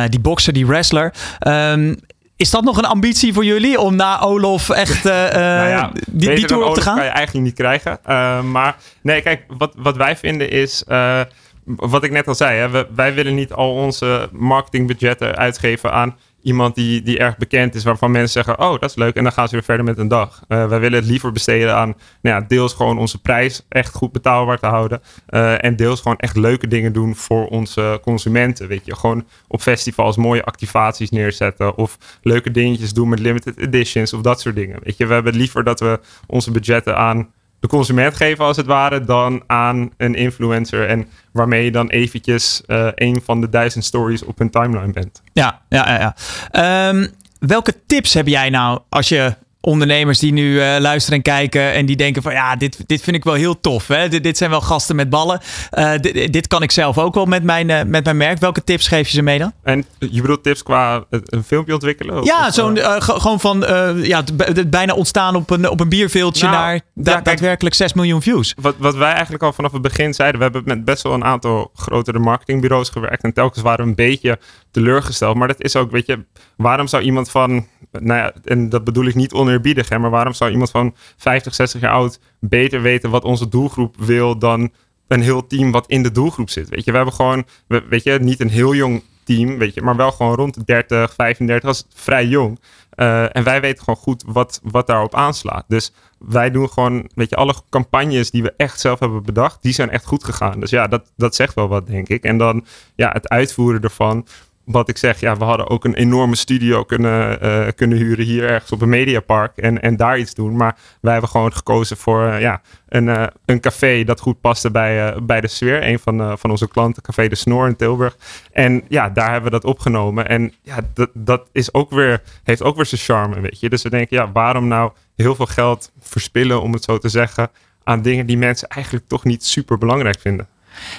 die 0.08 0.20
bokser, 0.20 0.52
die 0.52 0.66
wrestler. 0.66 1.14
Um, 1.46 1.96
is 2.38 2.50
dat 2.50 2.64
nog 2.64 2.78
een 2.78 2.84
ambitie 2.84 3.32
voor 3.32 3.44
jullie 3.44 3.80
om 3.80 3.96
na 3.96 4.20
Olof 4.20 4.70
echt 4.70 5.06
uh, 5.06 5.12
nou 5.12 5.68
ja, 5.68 5.92
die, 6.06 6.34
die 6.34 6.44
tour 6.44 6.64
op 6.64 6.74
te 6.74 6.80
gaan? 6.80 6.96
kan 6.96 7.04
je 7.04 7.10
eigenlijk 7.10 7.46
niet 7.46 7.54
krijgen. 7.54 7.98
Uh, 8.08 8.42
maar 8.42 8.76
nee, 9.02 9.22
kijk, 9.22 9.44
wat, 9.58 9.74
wat 9.76 9.96
wij 9.96 10.16
vinden 10.16 10.50
is... 10.50 10.84
Uh, 10.88 11.20
wat 11.64 12.04
ik 12.04 12.10
net 12.10 12.26
al 12.28 12.34
zei, 12.34 12.58
hè, 12.58 12.68
we, 12.68 12.86
wij 12.94 13.14
willen 13.14 13.34
niet 13.34 13.52
al 13.52 13.72
onze 13.72 14.28
marketingbudgetten 14.32 15.36
uitgeven 15.36 15.92
aan 15.92 16.16
iemand 16.42 16.74
die, 16.74 17.02
die 17.02 17.18
erg 17.18 17.36
bekend 17.36 17.74
is, 17.74 17.84
waarvan 17.84 18.10
mensen 18.10 18.44
zeggen: 18.44 18.64
Oh, 18.64 18.80
dat 18.80 18.90
is 18.90 18.96
leuk. 18.96 19.14
En 19.14 19.22
dan 19.22 19.32
gaan 19.32 19.48
ze 19.48 19.54
weer 19.54 19.64
verder 19.64 19.84
met 19.84 19.98
een 19.98 20.08
dag. 20.08 20.42
Uh, 20.48 20.68
wij 20.68 20.80
willen 20.80 20.98
het 20.98 21.08
liever 21.08 21.32
besteden 21.32 21.74
aan 21.74 21.94
nou 22.22 22.40
ja, 22.40 22.46
deels 22.48 22.72
gewoon 22.74 22.98
onze 22.98 23.20
prijs 23.20 23.66
echt 23.68 23.94
goed 23.94 24.12
betaalbaar 24.12 24.58
te 24.58 24.66
houden. 24.66 25.02
Uh, 25.30 25.64
en 25.64 25.76
deels 25.76 26.00
gewoon 26.00 26.16
echt 26.16 26.36
leuke 26.36 26.66
dingen 26.68 26.92
doen 26.92 27.16
voor 27.16 27.46
onze 27.46 27.98
consumenten. 28.02 28.68
Weet 28.68 28.86
je, 28.86 28.96
gewoon 28.96 29.26
op 29.46 29.60
festivals 29.60 30.16
mooie 30.16 30.44
activaties 30.44 31.10
neerzetten. 31.10 31.76
Of 31.76 31.98
leuke 32.22 32.50
dingetjes 32.50 32.92
doen 32.92 33.08
met 33.08 33.18
limited 33.18 33.58
editions 33.58 34.12
of 34.12 34.20
dat 34.20 34.40
soort 34.40 34.54
dingen. 34.54 34.78
Weet 34.82 34.96
je, 34.96 35.06
we 35.06 35.14
hebben 35.14 35.36
liever 35.36 35.64
dat 35.64 35.80
we 35.80 36.00
onze 36.26 36.50
budgetten 36.50 36.96
aan 36.96 37.28
de 37.60 37.68
consument 37.68 38.16
geven 38.16 38.44
als 38.44 38.56
het 38.56 38.66
ware 38.66 39.00
dan 39.00 39.42
aan 39.46 39.90
een 39.96 40.14
influencer. 40.14 40.86
En 40.86 41.06
waarmee 41.32 41.64
je 41.64 41.70
dan 41.70 41.88
eventjes 41.88 42.62
uh, 42.66 42.88
een 42.94 43.20
van 43.24 43.40
de 43.40 43.48
duizend 43.48 43.84
stories 43.84 44.24
op 44.24 44.38
hun 44.38 44.50
timeline 44.50 44.92
bent. 44.92 45.22
Ja, 45.32 45.60
ja, 45.68 45.88
ja. 45.92 46.14
ja. 46.52 46.88
Um, 46.88 47.10
welke 47.38 47.74
tips 47.86 48.14
heb 48.14 48.26
jij 48.26 48.50
nou 48.50 48.80
als 48.88 49.08
je 49.08 49.34
ondernemers 49.60 50.18
die 50.18 50.32
nu 50.32 50.52
uh, 50.52 50.76
luisteren 50.78 51.18
en 51.18 51.24
kijken 51.24 51.72
en 51.72 51.86
die 51.86 51.96
denken 51.96 52.22
van 52.22 52.32
ja, 52.32 52.56
dit, 52.56 52.82
dit 52.86 53.02
vind 53.02 53.16
ik 53.16 53.24
wel 53.24 53.34
heel 53.34 53.60
tof. 53.60 53.86
Hè? 53.86 54.08
Dit, 54.08 54.22
dit 54.22 54.36
zijn 54.36 54.50
wel 54.50 54.60
gasten 54.60 54.96
met 54.96 55.10
ballen. 55.10 55.40
Uh, 55.78 55.92
dit, 56.00 56.32
dit, 56.32 56.46
kan 56.46 56.62
ik 56.62 56.70
zelf 56.70 56.98
ook 56.98 57.14
wel 57.14 57.24
met 57.24 57.42
mijn, 57.42 57.68
uh, 57.68 57.82
met 57.82 58.04
mijn 58.04 58.16
merk. 58.16 58.38
Welke 58.38 58.64
tips 58.64 58.88
geef 58.88 59.08
je 59.08 59.14
ze 59.14 59.22
mee 59.22 59.38
dan? 59.38 59.52
En 59.62 59.84
je 59.98 60.20
bedoelt 60.20 60.42
tips 60.42 60.62
qua 60.62 61.04
een 61.10 61.44
filmpje 61.44 61.72
ontwikkelen? 61.72 62.24
Ja, 62.24 62.50
zo'n 62.50 62.78
gewoon 62.98 63.40
van 63.40 63.64
ja, 64.02 64.24
het 64.36 64.70
bijna 64.70 64.94
ontstaan 64.94 65.34
op 65.34 65.50
een, 65.50 65.68
op 65.68 65.80
een 65.80 65.88
bierveeltje 65.88 66.46
nou, 66.46 66.56
naar 66.56 66.80
da 66.94 67.12
ja, 67.12 67.20
daadwerkelijk 67.20 67.74
6 67.74 67.92
miljoen 67.92 68.22
views. 68.22 68.54
Wat, 68.60 68.74
wat 68.78 68.94
wij 68.94 69.12
eigenlijk 69.12 69.42
al 69.42 69.52
vanaf 69.52 69.72
het 69.72 69.82
begin 69.82 70.14
zeiden, 70.14 70.38
we 70.38 70.44
hebben 70.44 70.62
met 70.64 70.84
best 70.84 71.02
wel 71.02 71.12
een 71.12 71.24
aantal 71.24 71.70
grotere 71.74 72.18
marketingbureaus 72.18 72.88
gewerkt 72.88 73.22
en 73.22 73.32
telkens 73.32 73.62
waren 73.62 73.84
we 73.84 73.90
een 73.90 73.96
beetje 73.96 74.38
teleurgesteld. 74.78 75.36
Maar 75.36 75.48
dat 75.48 75.60
is 75.60 75.76
ook, 75.76 75.90
weet 75.90 76.06
je, 76.06 76.24
waarom 76.56 76.86
zou 76.86 77.02
iemand 77.02 77.30
van, 77.30 77.66
nou 77.90 78.18
ja, 78.18 78.32
en 78.44 78.68
dat 78.68 78.84
bedoel 78.84 79.04
ik 79.04 79.14
niet 79.14 79.32
oneerbiedig, 79.32 79.88
hè, 79.88 79.98
maar 79.98 80.10
waarom 80.10 80.32
zou 80.32 80.50
iemand 80.50 80.70
van 80.70 80.94
50, 81.16 81.54
60 81.54 81.80
jaar 81.80 81.92
oud 81.92 82.20
beter 82.40 82.82
weten 82.82 83.10
wat 83.10 83.24
onze 83.24 83.48
doelgroep 83.48 83.96
wil 83.98 84.38
dan 84.38 84.70
een 85.08 85.22
heel 85.22 85.46
team 85.46 85.70
wat 85.70 85.86
in 85.86 86.02
de 86.02 86.10
doelgroep 86.10 86.50
zit? 86.50 86.68
Weet 86.68 86.84
je, 86.84 86.90
we 86.90 86.96
hebben 86.96 87.14
gewoon, 87.14 87.44
weet 87.66 88.02
je, 88.02 88.18
niet 88.20 88.40
een 88.40 88.48
heel 88.48 88.74
jong 88.74 89.02
team, 89.24 89.58
weet 89.58 89.74
je, 89.74 89.82
maar 89.82 89.96
wel 89.96 90.12
gewoon 90.12 90.34
rond 90.34 90.54
de 90.54 90.64
30, 90.64 91.14
35, 91.14 91.64
dat 91.64 91.74
is 91.74 92.00
vrij 92.02 92.26
jong. 92.26 92.58
Uh, 92.96 93.36
en 93.36 93.44
wij 93.44 93.60
weten 93.60 93.84
gewoon 93.84 94.00
goed 94.00 94.24
wat, 94.26 94.60
wat 94.62 94.86
daarop 94.86 95.14
aanslaat. 95.14 95.64
Dus 95.68 95.92
wij 96.18 96.50
doen 96.50 96.68
gewoon, 96.68 97.10
weet 97.14 97.30
je, 97.30 97.36
alle 97.36 97.54
campagnes 97.70 98.30
die 98.30 98.42
we 98.42 98.54
echt 98.56 98.80
zelf 98.80 98.98
hebben 98.98 99.22
bedacht, 99.22 99.62
die 99.62 99.72
zijn 99.72 99.90
echt 99.90 100.04
goed 100.04 100.24
gegaan. 100.24 100.60
Dus 100.60 100.70
ja, 100.70 100.86
dat, 100.86 101.12
dat 101.16 101.34
zegt 101.34 101.54
wel 101.54 101.68
wat, 101.68 101.86
denk 101.86 102.08
ik. 102.08 102.22
En 102.24 102.38
dan 102.38 102.64
ja, 102.94 103.10
het 103.12 103.28
uitvoeren 103.28 103.80
ervan 103.80 104.26
wat 104.68 104.88
ik 104.88 104.96
zeg, 104.96 105.20
ja, 105.20 105.36
we 105.36 105.44
hadden 105.44 105.68
ook 105.68 105.84
een 105.84 105.94
enorme 105.94 106.36
studio 106.36 106.84
kunnen, 106.84 107.38
uh, 107.42 107.66
kunnen 107.74 107.98
huren 107.98 108.24
hier 108.24 108.44
ergens 108.44 108.72
op 108.72 108.80
een 108.80 108.88
mediapark 108.88 109.56
en, 109.56 109.82
en 109.82 109.96
daar 109.96 110.18
iets 110.18 110.34
doen. 110.34 110.56
Maar 110.56 110.76
wij 111.00 111.12
hebben 111.12 111.30
gewoon 111.30 111.52
gekozen 111.52 111.96
voor 111.96 112.26
uh, 112.26 112.40
ja, 112.40 112.60
een, 112.88 113.06
uh, 113.06 113.26
een 113.44 113.60
café 113.60 114.04
dat 114.04 114.20
goed 114.20 114.40
paste 114.40 114.70
bij, 114.70 115.22
bij 115.22 115.40
de 115.40 115.48
sfeer. 115.48 115.86
Een 115.86 115.98
van, 115.98 116.38
van 116.38 116.50
onze 116.50 116.68
klanten, 116.68 117.02
Café 117.02 117.28
de 117.28 117.34
Snor 117.34 117.66
in 117.66 117.76
Tilburg. 117.76 118.16
En 118.52 118.82
ja, 118.88 119.08
daar 119.08 119.30
hebben 119.30 119.50
we 119.50 119.58
dat 119.60 119.70
opgenomen. 119.70 120.28
En 120.28 120.52
ja, 120.62 120.76
dat, 120.94 121.10
dat 121.14 121.48
is 121.52 121.74
ook 121.74 121.90
weer, 121.90 122.22
heeft 122.42 122.62
ook 122.62 122.76
weer 122.76 122.86
zijn 122.86 123.00
charme, 123.00 123.40
weet 123.40 123.60
je. 123.60 123.68
Dus 123.68 123.82
we 123.82 123.90
denken, 123.90 124.16
ja, 124.16 124.32
waarom 124.32 124.68
nou 124.68 124.92
heel 125.16 125.34
veel 125.34 125.46
geld 125.46 125.92
verspillen, 126.00 126.62
om 126.62 126.72
het 126.72 126.84
zo 126.84 126.98
te 126.98 127.08
zeggen, 127.08 127.50
aan 127.84 128.02
dingen 128.02 128.26
die 128.26 128.38
mensen 128.38 128.68
eigenlijk 128.68 129.08
toch 129.08 129.24
niet 129.24 129.44
super 129.44 129.78
belangrijk 129.78 130.20
vinden? 130.20 130.48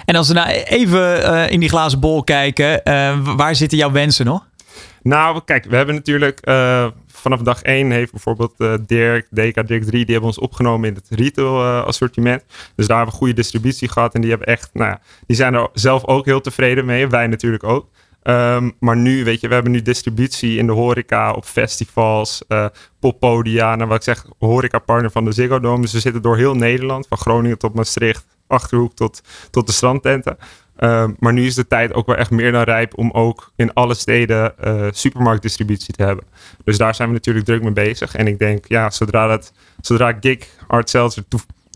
En 0.05 0.15
als 0.15 0.27
we 0.27 0.33
nou 0.33 0.49
even 0.49 1.19
uh, 1.19 1.49
in 1.49 1.59
die 1.59 1.69
glazen 1.69 1.99
bol 1.99 2.23
kijken, 2.23 2.81
uh, 2.83 3.35
waar 3.35 3.55
zitten 3.55 3.77
jouw 3.77 3.91
wensen 3.91 4.25
nog? 4.25 4.47
Nou, 5.01 5.41
kijk, 5.45 5.65
we 5.65 5.75
hebben 5.75 5.95
natuurlijk 5.95 6.39
uh, 6.43 6.87
vanaf 7.07 7.39
dag 7.39 7.61
1 7.61 7.91
heeft 7.91 8.11
bijvoorbeeld 8.11 8.53
Dirk, 8.87 9.27
DK, 9.29 9.67
Dirk 9.67 9.83
3, 9.83 9.89
die 9.89 10.05
hebben 10.05 10.23
ons 10.23 10.39
opgenomen 10.39 10.89
in 10.89 10.95
het 10.95 11.07
retail 11.09 11.63
assortiment. 11.63 12.43
Dus 12.75 12.87
daar 12.87 12.95
hebben 12.95 13.13
we 13.13 13.19
goede 13.19 13.33
distributie 13.33 13.89
gehad 13.89 14.13
en 14.13 14.21
die 14.21 14.29
hebben 14.29 14.47
echt, 14.47 14.69
nou 14.73 14.89
ja, 14.89 15.01
die 15.27 15.35
zijn 15.35 15.53
er 15.53 15.69
zelf 15.73 16.05
ook 16.05 16.25
heel 16.25 16.41
tevreden 16.41 16.85
mee. 16.85 17.07
Wij 17.07 17.27
natuurlijk 17.27 17.63
ook. 17.63 17.87
Um, 18.23 18.75
maar 18.79 18.97
nu, 18.97 19.23
weet 19.23 19.41
je, 19.41 19.47
we 19.47 19.53
hebben 19.53 19.71
nu 19.71 19.81
distributie 19.81 20.57
in 20.57 20.65
de 20.65 20.71
horeca, 20.71 21.31
op 21.31 21.45
festivals, 21.45 22.41
uh, 22.47 22.65
poppodia. 22.99 23.75
Nou, 23.75 23.87
wat 23.87 23.97
ik 23.97 24.03
zeg, 24.03 24.25
horeca-partner 24.39 25.11
van 25.11 25.25
de 25.25 25.31
Ziggo 25.31 25.59
Dome. 25.59 25.81
Dus 25.81 25.93
we 25.93 25.99
zitten 25.99 26.21
door 26.21 26.37
heel 26.37 26.55
Nederland, 26.55 27.07
van 27.07 27.17
Groningen 27.17 27.57
tot 27.57 27.73
Maastricht, 27.73 28.25
Achterhoek 28.49 28.95
tot, 28.95 29.21
tot 29.51 29.67
de 29.67 29.73
strandtenten. 29.73 30.37
Uh, 30.79 31.05
maar 31.17 31.33
nu 31.33 31.45
is 31.45 31.55
de 31.55 31.67
tijd 31.67 31.93
ook 31.93 32.05
wel 32.05 32.15
echt 32.15 32.31
meer 32.31 32.51
dan 32.51 32.63
rijp 32.63 32.97
om 32.97 33.11
ook 33.11 33.51
in 33.55 33.73
alle 33.73 33.93
steden 33.93 34.53
uh, 34.63 34.87
supermarktdistributie 34.91 35.93
te 35.93 36.03
hebben. 36.03 36.25
Dus 36.63 36.77
daar 36.77 36.95
zijn 36.95 37.07
we 37.07 37.13
natuurlijk 37.13 37.45
druk 37.45 37.63
mee 37.63 37.71
bezig. 37.71 38.15
En 38.15 38.27
ik 38.27 38.39
denk, 38.39 38.65
ja, 38.67 38.89
zodra, 38.89 39.27
dat, 39.27 39.53
zodra 39.81 40.17
gig 40.19 40.47
art 40.67 40.89
seltzer 40.89 41.23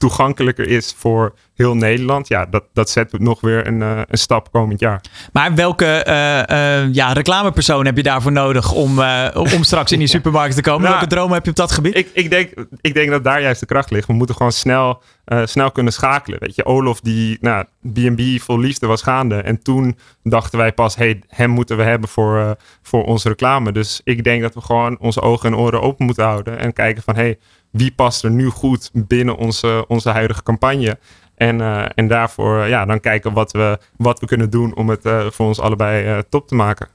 toegankelijker 0.03 0.67
is 0.67 0.95
voor 0.97 1.33
heel 1.55 1.75
Nederland. 1.75 2.27
Ja, 2.27 2.45
dat, 2.45 2.63
dat 2.73 2.89
zet 2.89 3.19
nog 3.19 3.41
weer 3.41 3.67
een, 3.67 3.79
uh, 3.79 4.01
een 4.07 4.17
stap 4.17 4.51
komend 4.51 4.79
jaar. 4.79 5.01
Maar 5.31 5.55
welke 5.55 6.05
uh, 6.07 6.93
ja, 6.93 7.13
reclamepersoon 7.13 7.85
heb 7.85 7.97
je 7.97 8.03
daarvoor 8.03 8.31
nodig 8.31 8.71
om, 8.71 8.99
om 9.33 9.63
straks 9.63 9.91
in 9.91 9.99
die 9.99 10.07
supermarkt 10.17 10.55
te 10.55 10.61
komen? 10.61 10.81
Nou, 10.81 10.93
welke 10.93 11.09
dromen 11.09 11.33
heb 11.33 11.43
je 11.43 11.49
op 11.49 11.55
dat 11.55 11.71
gebied? 11.71 11.95
Ik, 11.95 12.09
ik, 12.13 12.29
denk, 12.29 12.53
ik 12.81 12.93
denk 12.93 13.09
dat 13.09 13.23
daar 13.23 13.41
juist 13.41 13.59
de 13.59 13.65
kracht 13.65 13.91
ligt. 13.91 14.07
We 14.07 14.13
moeten 14.13 14.35
gewoon 14.35 14.51
snel, 14.51 15.01
snel 15.43 15.71
kunnen 15.71 15.93
schakelen. 15.93 16.39
Weet 16.39 16.55
je, 16.55 16.65
Olof 16.65 16.99
die 16.99 17.37
nou, 17.41 17.65
B&B 17.93 18.41
vol 18.41 18.59
liefde 18.59 18.87
was 18.87 19.01
gaande. 19.01 19.35
En 19.35 19.61
toen 19.61 19.97
dachten 20.23 20.57
wij 20.57 20.73
pas, 20.73 20.95
hey, 20.95 21.21
hem 21.27 21.49
moeten 21.49 21.77
we 21.77 21.83
hebben 21.83 22.09
voor, 22.09 22.55
voor 22.81 23.03
onze 23.03 23.27
reclame. 23.27 23.71
Dus 23.71 24.01
ik 24.03 24.23
denk 24.23 24.41
dat 24.41 24.53
we 24.53 24.61
gewoon 24.61 24.99
onze 24.99 25.21
ogen 25.21 25.51
en 25.51 25.57
oren 25.57 25.81
open 25.81 26.05
moeten 26.05 26.23
houden. 26.23 26.59
En 26.59 26.73
kijken 26.73 27.03
van, 27.03 27.15
hey, 27.15 27.37
wie 27.73 27.91
past 27.91 28.23
er 28.23 28.31
nu 28.31 28.49
goed 28.49 28.89
binnen 28.93 29.37
onze, 29.37 29.85
onze 29.87 30.09
huidige 30.09 30.43
campagne? 30.43 30.97
En, 31.35 31.59
uh, 31.59 31.85
en 31.95 32.07
daarvoor 32.07 32.67
ja, 32.67 32.85
dan 32.85 32.99
kijken 32.99 33.33
wat 33.33 33.51
we, 33.51 33.79
wat 33.97 34.19
we 34.19 34.25
kunnen 34.25 34.49
doen 34.49 34.75
om 34.75 34.89
het 34.89 35.05
uh, 35.05 35.25
voor 35.29 35.45
ons 35.45 35.59
allebei 35.59 36.07
uh, 36.07 36.17
top 36.29 36.47
te 36.47 36.55
maken. 36.55 36.87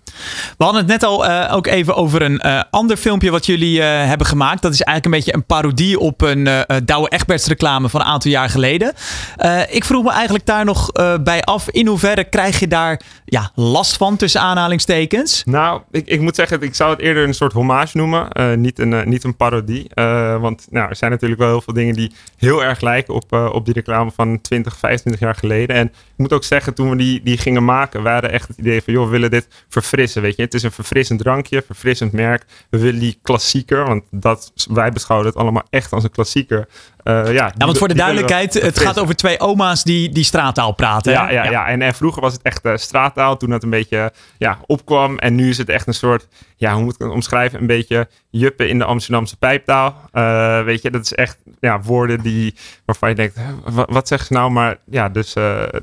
We 0.58 0.64
hadden 0.64 0.82
het 0.82 0.90
net 0.90 1.02
al 1.02 1.28
ook 1.50 1.66
even 1.66 1.94
over 1.94 2.22
een 2.22 2.40
ander 2.70 2.96
filmpje 2.96 3.30
wat 3.30 3.46
jullie 3.46 3.82
hebben 3.82 4.26
gemaakt. 4.26 4.62
Dat 4.62 4.72
is 4.72 4.82
eigenlijk 4.82 5.14
een 5.14 5.20
beetje 5.22 5.40
een 5.40 5.46
parodie 5.46 5.98
op 5.98 6.20
een 6.20 6.48
Douwe 6.84 7.08
Egberts 7.08 7.46
reclame 7.46 7.88
van 7.88 8.00
een 8.00 8.06
aantal 8.06 8.30
jaar 8.30 8.48
geleden. 8.48 8.92
ik 9.70 9.84
vroeg 9.84 10.04
me 10.04 10.10
eigenlijk 10.10 10.46
daar 10.46 10.64
nog 10.64 10.92
bij 11.20 11.42
af. 11.42 11.68
In 11.68 11.86
hoeverre 11.86 12.24
krijg 12.24 12.60
je 12.60 12.68
daar 12.68 13.00
ja, 13.24 13.50
last 13.54 13.96
van 13.96 14.16
tussen 14.16 14.40
aanhalingstekens? 14.40 15.42
Nou, 15.44 15.80
ik, 15.90 16.06
ik 16.06 16.20
moet 16.20 16.34
zeggen, 16.34 16.62
ik 16.62 16.74
zou 16.74 16.90
het 16.90 17.00
eerder 17.00 17.24
een 17.24 17.34
soort 17.34 17.52
hommage 17.52 17.96
noemen. 17.96 18.28
niet, 18.60 18.78
een, 18.78 19.08
niet 19.08 19.24
een 19.24 19.36
parodie. 19.36 19.90
want 20.40 20.66
nou, 20.70 20.88
er 20.88 20.96
zijn 20.96 21.10
natuurlijk 21.10 21.40
wel 21.40 21.50
heel 21.50 21.60
veel 21.60 21.74
dingen 21.74 21.94
die 21.94 22.12
heel 22.36 22.64
erg 22.64 22.80
lijken 22.80 23.14
op, 23.14 23.32
op 23.32 23.64
die 23.64 23.74
reclame 23.74 24.10
van 24.10 24.40
20, 24.40 24.76
25 24.76 25.20
jaar 25.20 25.34
geleden. 25.34 25.76
En 25.76 25.86
ik 25.86 25.92
moet 26.16 26.32
ook 26.32 26.44
zeggen, 26.44 26.74
toen 26.74 26.90
we 26.90 26.96
die, 26.96 27.22
die 27.22 27.38
gingen 27.38 27.64
maken, 27.64 28.02
waren 28.02 28.32
echt 28.32 28.48
het 28.48 28.58
idee 28.58 28.82
van, 28.82 28.92
joh, 28.92 29.04
we 29.04 29.10
willen 29.10 29.30
dit 29.30 29.48
verfrissen, 29.68 30.07
weet 30.14 30.36
je. 30.36 30.42
Het 30.42 30.54
is 30.54 30.62
een 30.62 30.72
verfrissend 30.72 31.20
drankje, 31.20 31.62
verfrissend 31.66 32.12
merk. 32.12 32.44
We 32.70 32.78
willen 32.78 33.00
die 33.00 33.18
klassieker, 33.22 33.86
want 33.86 34.04
dat, 34.10 34.52
wij 34.70 34.92
beschouwen 34.92 35.28
het 35.28 35.36
allemaal 35.36 35.66
echt 35.70 35.92
als 35.92 36.04
een 36.04 36.10
klassieker. 36.10 36.68
Uh, 37.04 37.14
ja, 37.24 37.32
ja, 37.32 37.52
want 37.56 37.78
voor 37.78 37.88
de 37.88 37.94
duidelijkheid, 37.94 38.54
het 38.54 38.80
gaat 38.80 38.98
over 38.98 39.16
twee 39.16 39.40
oma's 39.40 39.82
die, 39.82 40.08
die 40.08 40.24
straattaal 40.24 40.72
praten. 40.72 41.12
Ja, 41.12 41.30
ja, 41.30 41.50
ja. 41.50 41.66
En, 41.66 41.82
en 41.82 41.94
vroeger 41.94 42.22
was 42.22 42.32
het 42.32 42.42
echt 42.42 42.64
uh, 42.64 42.76
straattaal, 42.76 43.36
toen 43.36 43.50
het 43.50 43.62
een 43.62 43.70
beetje 43.70 44.12
ja, 44.38 44.58
opkwam. 44.66 45.18
En 45.18 45.34
nu 45.34 45.48
is 45.48 45.58
het 45.58 45.68
echt 45.68 45.86
een 45.86 45.94
soort, 45.94 46.26
ja, 46.56 46.74
hoe 46.74 46.82
moet 46.82 46.94
ik 46.94 47.00
het 47.00 47.10
omschrijven? 47.10 47.60
Een 47.60 47.66
beetje 47.66 48.08
juppen 48.30 48.68
in 48.68 48.78
de 48.78 48.84
Amsterdamse 48.84 49.36
pijptaal. 49.36 50.08
Uh, 50.12 50.62
weet 50.62 50.82
je, 50.82 50.90
dat 50.90 51.04
is 51.04 51.14
echt 51.14 51.38
ja, 51.60 51.80
woorden 51.80 52.20
die, 52.20 52.54
waarvan 52.84 53.08
je 53.08 53.14
denkt, 53.14 53.38
wat, 53.64 53.90
wat 53.90 54.08
zeg 54.08 54.24
ze 54.24 54.32
nou? 54.32 54.50
Maar 54.50 54.76
ja, 54.90 55.08
dus 55.08 55.32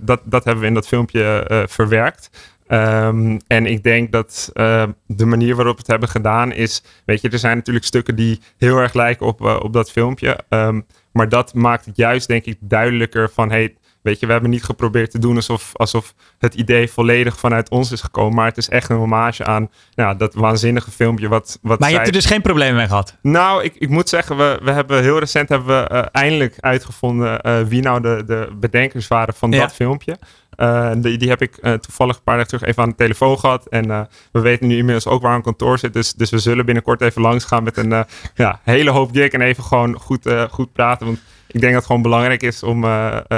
dat, 0.02 0.22
dat 0.24 0.44
hebben 0.44 0.60
we 0.60 0.68
in 0.68 0.74
dat 0.74 0.88
filmpje 0.88 1.66
verwerkt. 1.70 2.30
Um, 2.68 3.40
en 3.48 3.66
ik 3.66 3.84
denk 3.84 4.12
dat 4.12 4.50
uh, 4.54 4.84
de 5.08 5.26
manier 5.26 5.56
waarop 5.56 5.74
we 5.74 5.80
het 5.80 5.92
hebben 5.92 6.10
gedaan 6.10 6.52
is, 6.52 6.84
weet 7.06 7.22
je, 7.22 7.30
er 7.30 7.40
zijn 7.40 7.58
natuurlijk 7.58 7.86
stukken 7.86 8.16
die 8.16 8.40
heel 8.58 8.78
erg 8.78 8.94
lijken 8.94 9.26
op, 9.26 9.42
uh, 9.42 9.60
op 9.60 9.74
dat 9.74 9.92
filmpje. 9.92 10.40
Um, 10.50 10.86
maar 11.12 11.30
dat 11.30 11.54
maakt 11.54 11.86
het 11.86 11.98
juist, 11.98 12.28
denk 12.28 12.46
ik, 12.46 12.58
duidelijker 12.60 13.30
van, 13.30 13.52
hey, 13.52 13.76
weet 14.02 14.20
je, 14.20 14.26
we 14.26 14.32
hebben 14.32 14.50
niet 14.50 14.64
geprobeerd 14.64 15.12
te 15.12 15.20
doen 15.20 15.36
alsof, 15.36 15.72
alsof 15.74 16.14
het 16.38 16.54
idee 16.54 16.90
volledig 16.90 17.40
vanuit 17.40 17.70
ons 17.70 17.92
is 17.92 18.02
gekomen. 18.02 18.36
Maar 18.36 18.48
het 18.48 18.58
is 18.58 18.70
echt 18.70 18.90
een 18.90 18.98
hommage 18.98 19.44
aan 19.44 19.70
nou, 19.96 20.18
dat 20.18 20.34
waanzinnige 20.34 20.92
filmpje. 20.92 21.28
Wat, 21.28 21.60
wat 21.62 21.80
maar 21.80 21.90
je 21.90 21.96
hebt 21.96 22.08
er 22.08 22.14
dus 22.14 22.26
geen 22.26 22.42
probleem 22.42 22.76
mee 22.76 22.88
gehad? 22.88 23.18
Nou, 23.22 23.64
ik, 23.64 23.76
ik 23.76 23.90
moet 23.90 24.10
zeggen, 24.10 24.38
we, 24.38 24.60
we 24.64 24.72
hebben 24.72 25.02
heel 25.02 25.20
recent 25.20 25.50
hebben 25.50 25.68
we 25.68 25.94
uh, 25.94 26.04
eindelijk 26.12 26.56
uitgevonden 26.60 27.40
uh, 27.48 27.62
wie 27.62 27.82
nou 27.82 28.02
de, 28.02 28.24
de 28.26 28.50
bedenkers 28.60 29.08
waren 29.08 29.34
van 29.34 29.52
ja. 29.52 29.60
dat 29.60 29.74
filmpje. 29.74 30.18
Uh, 30.58 30.92
die, 30.98 31.18
die 31.18 31.30
heb 31.30 31.42
ik 31.42 31.58
uh, 31.62 31.74
toevallig 31.74 32.16
een 32.16 32.24
paar 32.24 32.36
dagen 32.36 32.50
terug 32.52 32.70
even 32.70 32.84
aan 32.84 32.90
de 32.90 32.96
telefoon 32.96 33.40
gehad. 33.40 33.68
En 33.68 33.88
uh, 33.88 34.02
we 34.32 34.40
weten 34.40 34.68
nu 34.68 34.78
inmiddels 34.78 35.08
ook 35.08 35.22
waar 35.22 35.36
een 35.36 35.42
kantoor 35.42 35.80
zit. 35.80 35.94
Dus, 35.94 36.14
dus 36.14 36.30
we 36.30 36.40
zullen 36.40 36.66
binnenkort 36.66 37.02
even 37.02 37.22
langs 37.22 37.46
gaan 37.46 37.64
met 37.64 37.78
een 37.78 38.06
ja, 38.36 38.60
hele 38.64 38.90
hoop 38.90 39.14
dik. 39.14 39.34
En 39.34 39.42
even 39.42 39.64
gewoon 39.64 40.00
goed, 40.00 40.30
goed 40.50 40.72
praten. 40.74 41.06
Want 41.06 41.20
ik 41.48 41.60
denk 41.60 41.64
dat 41.64 41.74
het 41.74 41.86
gewoon 41.86 42.02
belangrijk 42.02 42.44
is 42.44 42.64
om, 42.64 42.82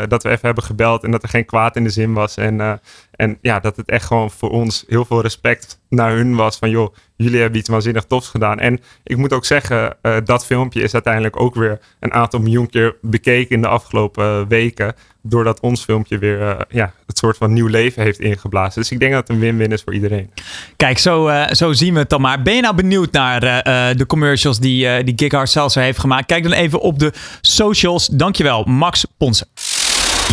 dat 0.07 0.23
we 0.23 0.29
even 0.29 0.45
hebben 0.45 0.63
gebeld. 0.63 1.03
En 1.03 1.11
dat 1.11 1.23
er 1.23 1.29
geen 1.29 1.45
kwaad 1.45 1.75
in 1.75 1.83
de 1.83 1.89
zin 1.89 2.13
was. 2.13 2.37
En, 2.37 2.79
en 3.17 3.37
ja, 3.41 3.59
dat 3.59 3.75
het 3.75 3.89
echt 3.89 4.05
gewoon 4.05 4.31
voor 4.31 4.49
ons 4.49 4.85
heel 4.87 5.05
veel 5.05 5.21
respect 5.21 5.79
naar 5.89 6.11
hun 6.11 6.35
was. 6.35 6.57
Van 6.57 6.69
joh, 6.69 6.95
jullie 7.15 7.39
hebben 7.39 7.59
iets 7.59 7.69
waanzinnig 7.69 8.03
tofs 8.03 8.27
gedaan. 8.27 8.59
En 8.59 8.79
ik 9.03 9.17
moet 9.17 9.33
ook 9.33 9.45
zeggen, 9.45 9.97
dat 10.23 10.45
filmpje 10.45 10.81
is 10.81 10.93
uiteindelijk 10.93 11.39
ook 11.39 11.55
weer 11.55 11.79
een 11.99 12.13
aantal 12.13 12.39
miljoen 12.39 12.69
keer 12.69 12.95
bekeken 13.01 13.55
in 13.55 13.61
de 13.61 13.67
afgelopen 13.67 14.47
weken 14.47 14.95
doordat 15.29 15.59
ons 15.59 15.83
filmpje 15.83 16.17
weer 16.17 16.41
uh, 16.41 16.59
ja, 16.69 16.93
het 17.05 17.17
soort 17.17 17.37
van 17.37 17.53
nieuw 17.53 17.67
leven 17.67 18.03
heeft 18.03 18.19
ingeblazen. 18.19 18.81
Dus 18.81 18.91
ik 18.91 18.99
denk 18.99 19.11
dat 19.11 19.27
het 19.27 19.29
een 19.29 19.39
win-win 19.39 19.71
is 19.71 19.81
voor 19.81 19.93
iedereen. 19.93 20.31
Kijk, 20.75 20.97
zo, 20.97 21.29
uh, 21.29 21.47
zo 21.51 21.73
zien 21.73 21.93
we 21.93 21.99
het 21.99 22.09
dan 22.09 22.21
maar. 22.21 22.41
Ben 22.41 22.55
je 22.55 22.61
nou 22.61 22.75
benieuwd 22.75 23.11
naar 23.11 23.43
uh, 23.43 23.97
de 23.97 24.05
commercials 24.05 24.59
die, 24.59 25.03
die 25.03 25.13
Gighard 25.17 25.49
Salsa 25.49 25.81
heeft 25.81 25.99
gemaakt? 25.99 26.25
Kijk 26.25 26.43
dan 26.43 26.51
even 26.51 26.79
op 26.79 26.99
de 26.99 27.13
socials. 27.41 28.07
Dankjewel, 28.07 28.63
Max 28.63 29.05
Ponsen. 29.17 29.47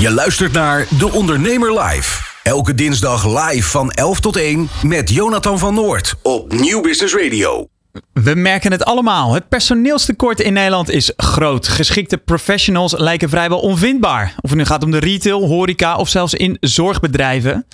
Je 0.00 0.10
luistert 0.10 0.52
naar 0.52 0.86
De 0.98 1.12
Ondernemer 1.12 1.80
Live. 1.82 2.33
Elke 2.44 2.74
dinsdag 2.74 3.26
live 3.26 3.68
van 3.68 3.90
11 3.90 4.20
tot 4.20 4.36
1 4.36 4.68
met 4.82 5.10
Jonathan 5.10 5.58
van 5.58 5.74
Noord 5.74 6.14
op 6.22 6.52
Nieuw 6.52 6.80
Business 6.80 7.14
Radio. 7.14 7.73
We 8.12 8.34
merken 8.34 8.72
het 8.72 8.84
allemaal. 8.84 9.32
Het 9.32 9.48
personeelstekort 9.48 10.40
in 10.40 10.52
Nederland 10.52 10.90
is 10.90 11.12
groot. 11.16 11.68
Geschikte 11.68 12.16
professionals 12.18 12.98
lijken 12.98 13.28
vrijwel 13.28 13.60
onvindbaar. 13.60 14.34
Of 14.40 14.50
het 14.50 14.58
nu 14.58 14.64
gaat 14.64 14.84
om 14.84 14.90
de 14.90 14.98
retail, 14.98 15.46
horeca 15.46 15.96
of 15.96 16.08
zelfs 16.08 16.34
in 16.34 16.56
zorgbedrijven. 16.60 17.66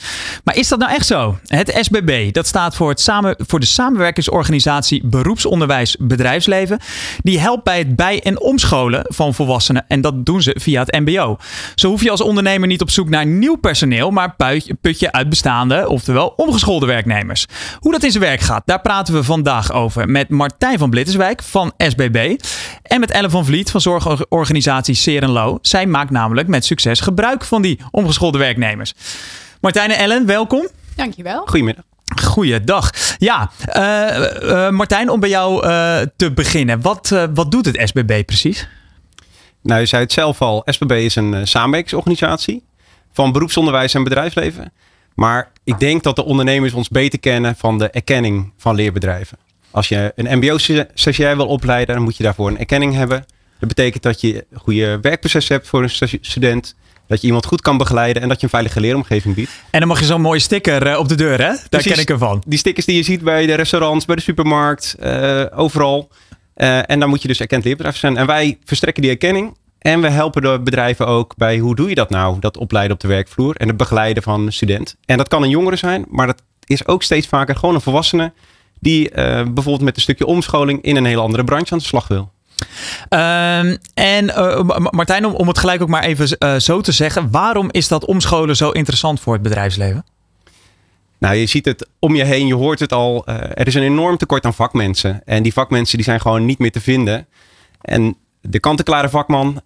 Maar 0.44 0.56
is 0.56 0.68
dat 0.68 0.78
nou 0.78 0.92
echt 0.92 1.06
zo? 1.06 1.38
Het 1.46 1.78
SBB, 1.80 2.32
dat 2.32 2.46
staat 2.46 2.76
voor, 2.76 2.88
het 2.88 3.00
samen, 3.00 3.34
voor 3.38 3.60
de 3.60 3.66
samenwerkingsorganisatie 3.66 5.06
Beroepsonderwijs 5.06 5.96
Bedrijfsleven. 6.00 6.80
Die 7.22 7.40
helpt 7.40 7.64
bij 7.64 7.78
het 7.78 7.96
bij- 7.96 8.22
en 8.22 8.40
omscholen 8.40 9.04
van 9.08 9.34
volwassenen. 9.34 9.84
En 9.88 10.00
dat 10.00 10.26
doen 10.26 10.42
ze 10.42 10.56
via 10.58 10.80
het 10.84 10.98
MBO. 11.04 11.36
Zo 11.74 11.88
hoef 11.88 12.02
je 12.02 12.10
als 12.10 12.20
ondernemer 12.20 12.68
niet 12.68 12.82
op 12.82 12.90
zoek 12.90 13.08
naar 13.08 13.26
nieuw 13.26 13.56
personeel, 13.56 14.10
maar 14.10 14.36
put 14.80 14.98
je 14.98 15.12
uit 15.12 15.28
bestaande, 15.28 15.88
oftewel 15.88 16.32
omgeschoolde 16.36 16.86
werknemers. 16.86 17.46
Hoe 17.78 17.92
dat 17.92 18.02
in 18.02 18.10
zijn 18.10 18.24
werk 18.24 18.40
gaat, 18.40 18.62
daar 18.64 18.80
praten 18.80 19.14
we 19.14 19.24
vandaag 19.24 19.72
over 19.72 20.08
met 20.10 20.28
Martijn 20.28 20.78
van 20.78 20.90
Blitterswijk 20.90 21.42
van 21.42 21.72
SBB. 21.76 22.36
En 22.82 23.00
met 23.00 23.10
Ellen 23.10 23.30
van 23.30 23.44
Vliet 23.44 23.70
van 23.70 23.80
zorgorganisatie 23.80 24.94
Serenlo. 24.94 25.58
Zij 25.62 25.86
maakt 25.86 26.10
namelijk 26.10 26.48
met 26.48 26.64
succes 26.64 27.00
gebruik 27.00 27.44
van 27.44 27.62
die 27.62 27.80
omgeschoolde 27.90 28.38
werknemers. 28.38 28.94
Martijn 29.60 29.90
en 29.90 29.98
Ellen, 29.98 30.26
welkom. 30.26 30.68
Dankjewel. 30.96 31.46
Goedemiddag. 31.46 31.84
Goeiedag. 32.22 32.90
Ja, 33.18 33.50
uh, 33.76 34.42
uh, 34.42 34.70
Martijn, 34.70 35.10
om 35.10 35.20
bij 35.20 35.28
jou 35.28 35.66
uh, 35.66 35.98
te 36.16 36.32
beginnen. 36.32 36.80
Wat, 36.80 37.28
wat 37.34 37.50
doet 37.50 37.66
het 37.66 37.80
SBB 37.88 38.24
precies? 38.26 38.68
Nou, 39.62 39.80
je 39.80 39.86
zei 39.86 40.02
het 40.02 40.12
zelf 40.12 40.42
al. 40.42 40.62
SBB 40.64 40.90
is 40.90 41.16
een 41.16 41.46
samenwerkingsorganisatie 41.46 42.64
van 43.12 43.32
beroepsonderwijs 43.32 43.94
en 43.94 44.04
bedrijfsleven. 44.04 44.72
Maar 45.14 45.52
ik 45.64 45.78
denk 45.78 46.02
dat 46.02 46.16
de 46.16 46.24
ondernemers 46.24 46.72
ons 46.72 46.88
beter 46.88 47.18
kennen 47.18 47.56
van 47.56 47.78
de 47.78 47.90
erkenning 47.90 48.52
van 48.56 48.74
leerbedrijven. 48.74 49.38
Als 49.70 49.88
je 49.88 50.12
een 50.16 50.38
MBO-stagiair 50.38 51.36
wil 51.36 51.46
opleiden, 51.46 51.94
dan 51.94 52.04
moet 52.04 52.16
je 52.16 52.22
daarvoor 52.22 52.48
een 52.48 52.58
erkenning 52.58 52.94
hebben. 52.94 53.24
Dat 53.58 53.68
betekent 53.68 54.02
dat 54.02 54.20
je 54.20 54.46
een 54.50 54.58
goede 54.58 54.98
werkproces 55.00 55.48
hebt 55.48 55.68
voor 55.68 55.82
een 55.82 56.20
student. 56.20 56.74
Dat 57.06 57.20
je 57.20 57.26
iemand 57.26 57.46
goed 57.46 57.60
kan 57.60 57.78
begeleiden 57.78 58.22
en 58.22 58.28
dat 58.28 58.36
je 58.36 58.44
een 58.44 58.50
veilige 58.50 58.80
leeromgeving 58.80 59.34
biedt. 59.34 59.50
En 59.70 59.78
dan 59.78 59.88
mag 59.88 59.98
je 59.98 60.04
zo'n 60.04 60.20
mooie 60.20 60.40
sticker 60.40 60.86
eh, 60.86 60.98
op 60.98 61.08
de 61.08 61.14
deur, 61.14 61.38
hè? 61.38 61.48
Daar 61.48 61.66
Precies, 61.68 61.92
ken 61.92 62.00
ik 62.00 62.10
ervan. 62.10 62.42
Die 62.46 62.58
stickers 62.58 62.86
die 62.86 62.96
je 62.96 63.02
ziet 63.02 63.22
bij 63.22 63.46
de 63.46 63.54
restaurants, 63.54 64.04
bij 64.04 64.16
de 64.16 64.22
supermarkt, 64.22 64.96
uh, 65.02 65.44
overal. 65.54 66.10
Uh, 66.56 66.90
en 66.90 67.00
dan 67.00 67.08
moet 67.08 67.22
je 67.22 67.28
dus 67.28 67.40
erkend 67.40 67.64
leerbedrijf 67.64 67.96
zijn. 67.96 68.16
En 68.16 68.26
wij 68.26 68.58
verstrekken 68.64 69.02
die 69.02 69.10
erkenning. 69.10 69.56
En 69.78 70.00
we 70.00 70.08
helpen 70.08 70.42
de 70.42 70.60
bedrijven 70.64 71.06
ook 71.06 71.36
bij 71.36 71.58
hoe 71.58 71.76
doe 71.76 71.88
je 71.88 71.94
dat 71.94 72.10
nou? 72.10 72.36
Dat 72.40 72.56
opleiden 72.56 72.92
op 72.92 73.00
de 73.00 73.08
werkvloer 73.08 73.56
en 73.56 73.68
het 73.68 73.76
begeleiden 73.76 74.22
van 74.22 74.46
een 74.46 74.52
student. 74.52 74.96
En 75.04 75.16
dat 75.16 75.28
kan 75.28 75.42
een 75.42 75.48
jongere 75.48 75.76
zijn, 75.76 76.04
maar 76.08 76.26
dat 76.26 76.42
is 76.64 76.86
ook 76.86 77.02
steeds 77.02 77.26
vaker 77.26 77.56
gewoon 77.56 77.74
een 77.74 77.80
volwassene 77.80 78.32
die 78.80 79.10
uh, 79.10 79.14
bijvoorbeeld 79.42 79.80
met 79.80 79.96
een 79.96 80.02
stukje 80.02 80.26
omscholing 80.26 80.82
in 80.82 80.96
een 80.96 81.04
hele 81.04 81.20
andere 81.20 81.44
branche 81.44 81.72
aan 81.72 81.78
de 81.78 81.84
slag 81.84 82.08
wil. 82.08 82.32
Um, 83.08 83.78
en 83.94 84.24
uh, 84.24 84.60
Martijn, 84.90 85.26
om, 85.26 85.34
om 85.34 85.48
het 85.48 85.58
gelijk 85.58 85.82
ook 85.82 85.88
maar 85.88 86.02
even 86.02 86.36
uh, 86.38 86.56
zo 86.56 86.80
te 86.80 86.92
zeggen, 86.92 87.30
waarom 87.30 87.68
is 87.70 87.88
dat 87.88 88.04
omscholen 88.04 88.56
zo 88.56 88.70
interessant 88.70 89.20
voor 89.20 89.32
het 89.32 89.42
bedrijfsleven? 89.42 90.04
Nou, 91.18 91.34
je 91.34 91.46
ziet 91.46 91.64
het 91.64 91.88
om 91.98 92.14
je 92.14 92.24
heen, 92.24 92.46
je 92.46 92.54
hoort 92.54 92.80
het 92.80 92.92
al. 92.92 93.26
er 93.26 93.66
is 93.66 93.74
een 93.74 93.82
enorm 93.82 94.16
tekort 94.16 94.44
aan 94.44 94.54
vakmensen. 94.54 95.22
En 95.24 95.42
die 95.42 95.52
vakmensen 95.52 95.96
die 95.96 96.06
zijn 96.06 96.20
gewoon 96.20 96.44
niet 96.44 96.58
meer 96.58 96.72
te 96.72 96.80
vinden. 96.80 97.26
En 97.80 98.16
de 98.40 98.60
kant-en-klare 98.60 99.08
vakman 99.08 99.60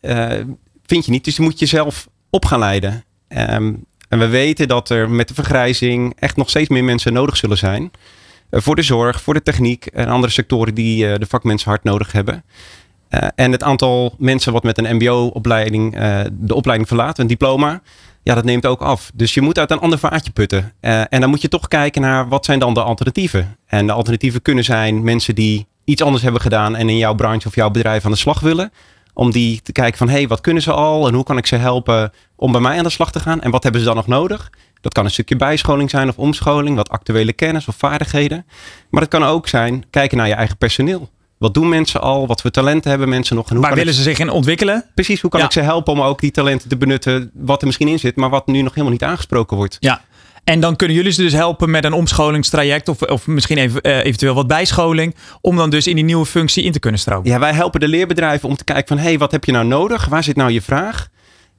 vind 0.86 1.04
je 1.04 1.10
niet, 1.10 1.24
dus 1.24 1.34
die 1.34 1.44
moet 1.44 1.58
je 1.58 1.66
zelf 1.66 2.08
op 2.30 2.44
gaan 2.44 2.58
leiden. 2.58 3.04
Um, 3.28 3.84
en 4.08 4.18
we 4.18 4.28
weten 4.28 4.68
dat 4.68 4.90
er 4.90 5.10
met 5.10 5.28
de 5.28 5.34
vergrijzing 5.34 6.16
echt 6.18 6.36
nog 6.36 6.48
steeds 6.48 6.68
meer 6.68 6.84
mensen 6.84 7.12
nodig 7.12 7.36
zullen 7.36 7.58
zijn. 7.58 7.90
Eh, 8.54 8.60
voor 8.60 8.76
de 8.76 8.82
zorg, 8.82 9.22
voor 9.22 9.34
de 9.34 9.42
techniek 9.42 9.86
en 9.86 10.08
andere 10.08 10.32
sectoren 10.32 10.74
die 10.74 11.08
eh, 11.08 11.18
de 11.18 11.26
vakmensen 11.26 11.68
hard 11.68 11.84
nodig 11.84 12.12
hebben. 12.12 12.44
Uh, 13.10 13.28
en 13.34 13.52
het 13.52 13.62
aantal 13.62 14.14
mensen 14.18 14.52
wat 14.52 14.62
met 14.62 14.78
een 14.78 14.96
mbo-opleiding 14.96 15.92
de 16.32 16.54
opleiding 16.54 16.88
verlaat, 16.88 17.18
een 17.18 17.26
diploma, 17.26 17.82
ja, 18.22 18.34
dat 18.34 18.44
neemt 18.44 18.66
ook 18.66 18.80
af. 18.80 19.10
Dus 19.14 19.34
je 19.34 19.40
moet 19.40 19.58
uit 19.58 19.70
een 19.70 19.78
ander 19.78 19.98
vaatje 19.98 20.32
putten. 20.32 20.72
En 20.80 21.20
dan 21.20 21.30
moet 21.30 21.40
je 21.42 21.48
toch 21.48 21.68
kijken 21.68 22.02
naar 22.02 22.28
wat 22.28 22.44
zijn 22.44 22.58
dan 22.58 22.74
de 22.74 22.82
alternatieven. 22.82 23.56
En 23.66 23.86
de 23.86 23.92
alternatieven 23.92 24.42
kunnen 24.42 24.64
zijn 24.64 25.02
mensen 25.02 25.34
die 25.34 25.66
iets 25.84 26.02
anders 26.02 26.22
hebben 26.22 26.40
gedaan 26.40 26.76
en 26.76 26.88
in 26.88 26.98
jouw 26.98 27.14
branche 27.14 27.48
of 27.48 27.54
jouw 27.54 27.70
bedrijf 27.70 28.04
aan 28.04 28.10
de 28.10 28.16
slag 28.16 28.40
willen. 28.40 28.72
Om 29.12 29.30
die 29.30 29.62
te 29.62 29.72
kijken 29.72 29.98
van, 29.98 30.08
hé, 30.08 30.14
hey, 30.14 30.28
wat 30.28 30.40
kunnen 30.40 30.62
ze 30.62 30.72
al 30.72 31.06
en 31.08 31.14
hoe 31.14 31.24
kan 31.24 31.36
ik 31.36 31.46
ze 31.46 31.56
helpen 31.56 32.12
om 32.36 32.52
bij 32.52 32.60
mij 32.60 32.78
aan 32.78 32.84
de 32.84 32.90
slag 32.90 33.12
te 33.12 33.20
gaan? 33.20 33.40
En 33.40 33.50
wat 33.50 33.62
hebben 33.62 33.80
ze 33.80 33.86
dan 33.86 33.96
nog 33.96 34.06
nodig? 34.06 34.50
Dat 34.84 34.92
kan 34.92 35.04
een 35.04 35.10
stukje 35.10 35.36
bijscholing 35.36 35.90
zijn 35.90 36.08
of 36.08 36.18
omscholing, 36.18 36.76
wat 36.76 36.88
actuele 36.88 37.32
kennis 37.32 37.68
of 37.68 37.76
vaardigheden. 37.76 38.46
Maar 38.90 39.00
het 39.00 39.10
kan 39.10 39.24
ook 39.24 39.48
zijn 39.48 39.84
kijken 39.90 40.16
naar 40.16 40.28
je 40.28 40.34
eigen 40.34 40.56
personeel. 40.56 41.10
Wat 41.38 41.54
doen 41.54 41.68
mensen 41.68 42.00
al? 42.00 42.26
Wat 42.26 42.40
voor 42.40 42.50
talenten 42.50 42.90
hebben 42.90 43.08
mensen 43.08 43.36
nog? 43.36 43.48
En 43.48 43.56
hoe 43.56 43.64
Waar 43.64 43.74
willen 43.74 43.94
ze 43.94 44.02
zich 44.02 44.18
in 44.18 44.30
ontwikkelen? 44.30 44.84
Precies, 44.94 45.20
hoe 45.20 45.30
kan 45.30 45.40
ik 45.40 45.52
ze 45.52 45.60
helpen 45.60 45.92
om 45.92 46.00
ook 46.00 46.20
die 46.20 46.30
talenten 46.30 46.68
te 46.68 46.76
benutten 46.76 47.30
wat 47.34 47.60
er 47.60 47.66
misschien 47.66 47.88
in 47.88 47.98
zit, 47.98 48.16
maar 48.16 48.30
wat 48.30 48.46
nu 48.46 48.62
nog 48.62 48.70
helemaal 48.70 48.92
niet 48.92 49.02
aangesproken 49.02 49.56
wordt? 49.56 49.76
Ja. 49.80 50.00
En 50.44 50.60
dan 50.60 50.76
kunnen 50.76 50.96
jullie 50.96 51.12
ze 51.12 51.22
dus 51.22 51.32
helpen 51.32 51.70
met 51.70 51.84
een 51.84 51.92
omscholingstraject 51.92 52.88
of, 52.88 53.02
of 53.02 53.26
misschien 53.26 53.58
even, 53.58 53.88
uh, 53.88 54.04
eventueel 54.04 54.34
wat 54.34 54.46
bijscholing. 54.46 55.14
Om 55.40 55.56
dan 55.56 55.70
dus 55.70 55.86
in 55.86 55.94
die 55.94 56.04
nieuwe 56.04 56.26
functie 56.26 56.64
in 56.64 56.72
te 56.72 56.78
kunnen 56.78 57.00
stromen. 57.00 57.30
Ja, 57.30 57.38
wij 57.38 57.52
helpen 57.52 57.80
de 57.80 57.88
leerbedrijven 57.88 58.48
om 58.48 58.56
te 58.56 58.64
kijken 58.64 58.86
van 58.86 58.96
hé, 58.96 59.04
hey, 59.04 59.18
wat 59.18 59.32
heb 59.32 59.44
je 59.44 59.52
nou 59.52 59.66
nodig? 59.66 60.06
Waar 60.06 60.24
zit 60.24 60.36
nou 60.36 60.50
je 60.50 60.62
vraag? 60.62 61.08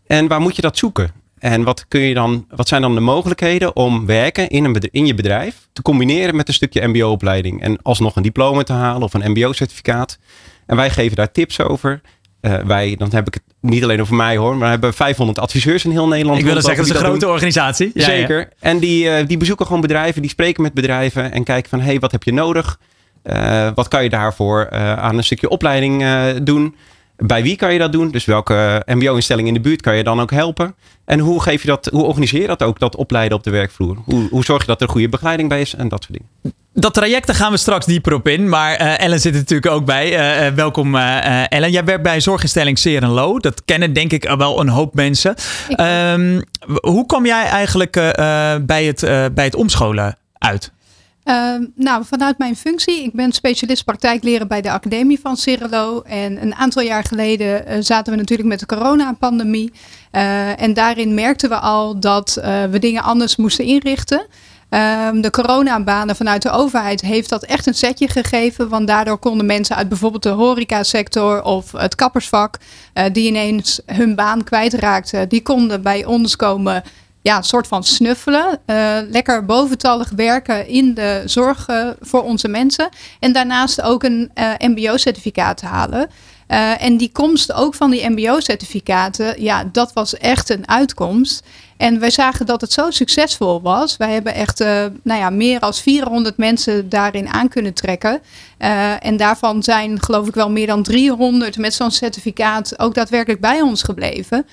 En 0.08 0.28
waar 0.28 0.42
moet 0.42 0.56
je 0.56 0.62
dat 0.62 0.78
zoeken? 0.78 1.24
En 1.38 1.64
wat, 1.64 1.88
kun 1.88 2.00
je 2.00 2.14
dan, 2.14 2.46
wat 2.50 2.68
zijn 2.68 2.82
dan 2.82 2.96
de 2.96 3.02
mogelijkheden 3.02 3.76
om 3.76 4.06
werken 4.06 4.50
in, 4.50 4.64
een 4.64 4.90
in 4.92 5.06
je 5.06 5.14
bedrijf 5.14 5.68
te 5.74 5.82
combineren 5.82 6.36
met 6.36 6.48
een 6.48 6.54
stukje 6.54 6.88
MBO-opleiding 6.88 7.62
en 7.62 7.82
alsnog 7.82 8.16
een 8.16 8.24
diploma 8.24 8.64
te 8.64 8.74
halen 8.74 9.02
of 9.02 9.14
een 9.14 9.32
MBO-certificaat? 9.32 10.18
En 10.66 10.76
wij 10.76 10.90
geven 10.90 11.16
daar 11.16 11.32
tips 11.32 11.62
over. 11.62 12.02
Uh, 12.42 12.56
wij, 12.56 12.96
dan 12.98 13.10
heb 13.12 13.28
ik 13.28 13.34
het 13.34 13.44
niet 13.62 13.84
alleen 13.84 14.02
over 14.02 14.16
mij 14.16 14.38
hoor, 14.38 14.52
maar 14.52 14.64
we 14.64 14.70
hebben 14.70 14.94
500 14.94 15.40
adviseurs 15.40 15.86
in 15.86 15.92
heel 15.92 16.08
Nederland. 16.08 16.40
Ik 16.40 16.46
wil 16.46 16.54
zeggen, 16.54 16.78
het 16.78 16.86
is 16.86 17.00
een 17.00 17.06
grote 17.06 17.20
doen. 17.20 17.30
organisatie. 17.30 17.92
Ja, 17.94 18.04
Zeker. 18.04 18.40
Ja. 18.40 18.48
En 18.60 18.80
die, 18.80 19.06
uh, 19.06 19.28
die 19.28 19.38
bezoeken 19.38 19.66
gewoon 19.66 19.82
bedrijven, 19.82 20.22
die 20.22 20.32
spreken 20.32 20.64
met 20.64 20.74
bedrijven 20.74 21.32
en 21.32 21.44
kijken 21.44 21.70
van 21.70 21.80
hé, 21.80 21.86
hey, 21.86 22.00
wat 22.00 22.12
heb 22.12 22.24
je 22.24 22.34
nodig? 22.34 22.80
Uh, 23.24 23.70
wat 23.76 23.88
kan 23.88 24.04
je 24.04 24.10
daarvoor 24.10 24.70
aan 24.70 25.18
een 25.18 25.24
stukje 25.24 25.50
opleiding 25.50 26.04
doen? 26.44 26.76
Bij 27.18 27.44
wie 27.44 27.56
kan 27.56 27.74
je 27.74 27.80
dat 27.80 27.92
doen? 27.92 28.12
Dus 28.12 28.26
welke 28.26 28.82
MBO-instelling 28.86 29.48
in 29.48 29.54
de 29.54 29.60
buurt 29.60 29.82
kan 29.82 29.98
je 29.98 30.04
dan 30.04 30.22
ook 30.22 30.32
helpen? 30.32 30.76
En 31.06 31.20
hoe, 31.20 31.42
geef 31.42 31.62
je 31.62 31.68
dat, 31.68 31.86
hoe 31.92 32.04
organiseer 32.04 32.42
je 32.42 32.48
dat 32.48 32.64
ook, 32.64 32.80
dat 32.80 32.96
opleiden 32.96 33.38
op 33.38 33.44
de 33.44 33.50
werkvloer? 33.50 33.98
Hoe, 34.06 34.30
hoe 34.30 34.44
zorg 34.44 34.62
je 34.62 34.68
dat 34.68 34.82
er 34.82 34.90
goede 34.90 35.10
begeleiding 35.10 35.50
bij 35.50 35.62
is 35.62 35.76
en 35.76 35.88
dat 35.88 36.04
soort 36.04 36.18
dingen? 36.18 36.54
Dat 36.74 36.94
traject, 36.94 37.28
daar 37.28 37.36
gaan 37.36 37.52
we 37.52 37.58
straks 37.58 37.86
dieper 37.86 38.14
op 38.14 38.28
in. 38.28 38.50
Maar 38.50 38.82
uh, 38.82 39.00
Ellen 39.00 39.20
zit 39.20 39.34
er 39.34 39.40
natuurlijk 39.40 39.72
ook 39.72 39.86
bij. 39.86 40.48
Uh, 40.48 40.56
welkom 40.56 40.96
uh, 40.96 41.52
Ellen. 41.52 41.72
Jij 41.72 41.84
werkt 41.84 42.04
bij 42.04 42.20
zorginstelling 42.20 42.78
Seer 42.78 43.04
en 43.04 43.10
Lo. 43.10 43.40
Dat 43.40 43.66
kennen 43.66 43.94
denk 43.94 44.12
ik 44.12 44.34
wel 44.38 44.60
een 44.60 44.70
hoop 44.70 44.94
mensen. 44.94 45.36
Um, 45.80 46.42
hoe 46.82 47.06
kom 47.06 47.26
jij 47.26 47.46
eigenlijk 47.46 47.92
bij, 48.66 48.84
het, 48.86 49.00
bij 49.34 49.46
het 49.46 49.56
omscholen 49.56 50.18
uit? 50.38 50.72
Uh, 51.26 51.56
nou, 51.76 52.06
vanuit 52.06 52.38
mijn 52.38 52.56
functie, 52.56 53.04
ik 53.04 53.14
ben 53.14 53.32
specialist 53.32 53.86
praktijkleren 53.86 54.48
bij 54.48 54.62
de 54.62 54.72
Academie 54.72 55.20
van 55.20 55.38
Cerelo. 55.38 56.02
En 56.02 56.42
een 56.42 56.56
aantal 56.56 56.82
jaar 56.82 57.04
geleden 57.04 57.64
uh, 57.68 57.78
zaten 57.80 58.14
we 58.14 58.20
natuurlijk 58.20 58.50
met 58.50 58.60
de 58.60 58.66
coronapandemie. 58.66 59.72
Uh, 60.12 60.62
en 60.62 60.74
daarin 60.74 61.14
merkten 61.14 61.50
we 61.50 61.56
al 61.56 62.00
dat 62.00 62.40
we 62.72 62.80
dingen 62.80 63.04
anders 63.04 63.36
moesten 63.36 63.66
inrichten. 63.66 64.28
Um, 64.70 65.22
de 65.22 65.30
coronabanen 65.30 66.16
vanuit 66.16 66.42
de 66.42 66.50
overheid 66.50 67.02
heeft 67.02 67.30
dat 67.30 67.44
echt 67.44 67.68
een 67.68 67.74
setje 67.74 68.10
gegeven. 68.10 68.70
Want 68.70 68.88
daardoor 68.88 69.18
konden 69.18 69.46
mensen 69.46 69.76
uit 69.76 69.90
bijvoorbeeld 69.90 70.24
de 70.24 70.30
horecasector 70.30 71.44
of 71.44 71.72
het 71.72 71.96
kappersvak, 71.96 72.58
die 73.12 73.28
ineens 73.28 73.82
hun 73.86 74.16
baan 74.16 74.44
kwijtraakten, 74.44 75.30
die 75.30 75.42
konden 75.42 75.82
bij 75.82 76.06
ons 76.06 76.36
komen 76.36 76.84
ja, 77.26 77.38
een 77.38 77.44
soort 77.44 77.68
van 77.68 77.84
snuffelen. 77.84 78.60
Uh, 78.66 78.98
lekker 79.10 79.46
boventallig 79.46 80.12
werken 80.16 80.68
in 80.68 80.94
de 80.94 81.22
zorg 81.26 81.68
uh, 81.70 81.90
voor 82.00 82.24
onze 82.24 82.48
mensen. 82.48 82.90
En 83.20 83.34
daarnaast 83.34 83.82
ook 83.82 84.04
een 84.04 84.32
uh, 84.36 84.52
MBO-certificaat 84.58 85.62
halen. 85.62 86.10
en 86.80 86.98
die 86.98 87.12
komst 87.12 87.54
ook 87.54 87.76
van 87.76 87.92
die 87.92 88.10
MBO-certificaten, 88.10 89.42
ja, 89.44 89.70
dat 89.72 89.94
was 89.94 90.18
echt 90.18 90.50
een 90.50 90.68
uitkomst. 90.68 91.44
En 91.78 92.00
wij 92.00 92.10
zagen 92.10 92.46
dat 92.46 92.62
het 92.62 92.72
zo 92.72 92.92
succesvol 92.92 93.62
was. 93.62 93.98
Wij 93.98 94.12
hebben 94.12 94.34
echt 94.34 94.60
nou 95.04 95.20
ja, 95.20 95.30
meer 95.30 95.60
dan 95.60 95.74
400 95.74 96.38
mensen 96.38 96.90
daarin 96.90 97.28
aan 97.28 97.50
kunnen 97.50 97.74
trekken. 97.74 98.22
en 99.00 99.18
daarvan 99.18 99.64
zijn 99.64 100.02
geloof 100.02 100.28
ik 100.28 100.34
wel 100.34 100.50
meer 100.50 100.68
dan 100.68 100.84
300 100.84 101.58
met 101.58 101.74
zo'n 101.74 101.92
certificaat 101.92 102.80
ook 102.80 102.94
daadwerkelijk 102.94 103.42
bij 103.42 103.62
ons 103.62 103.84
gebleven. 103.84 104.46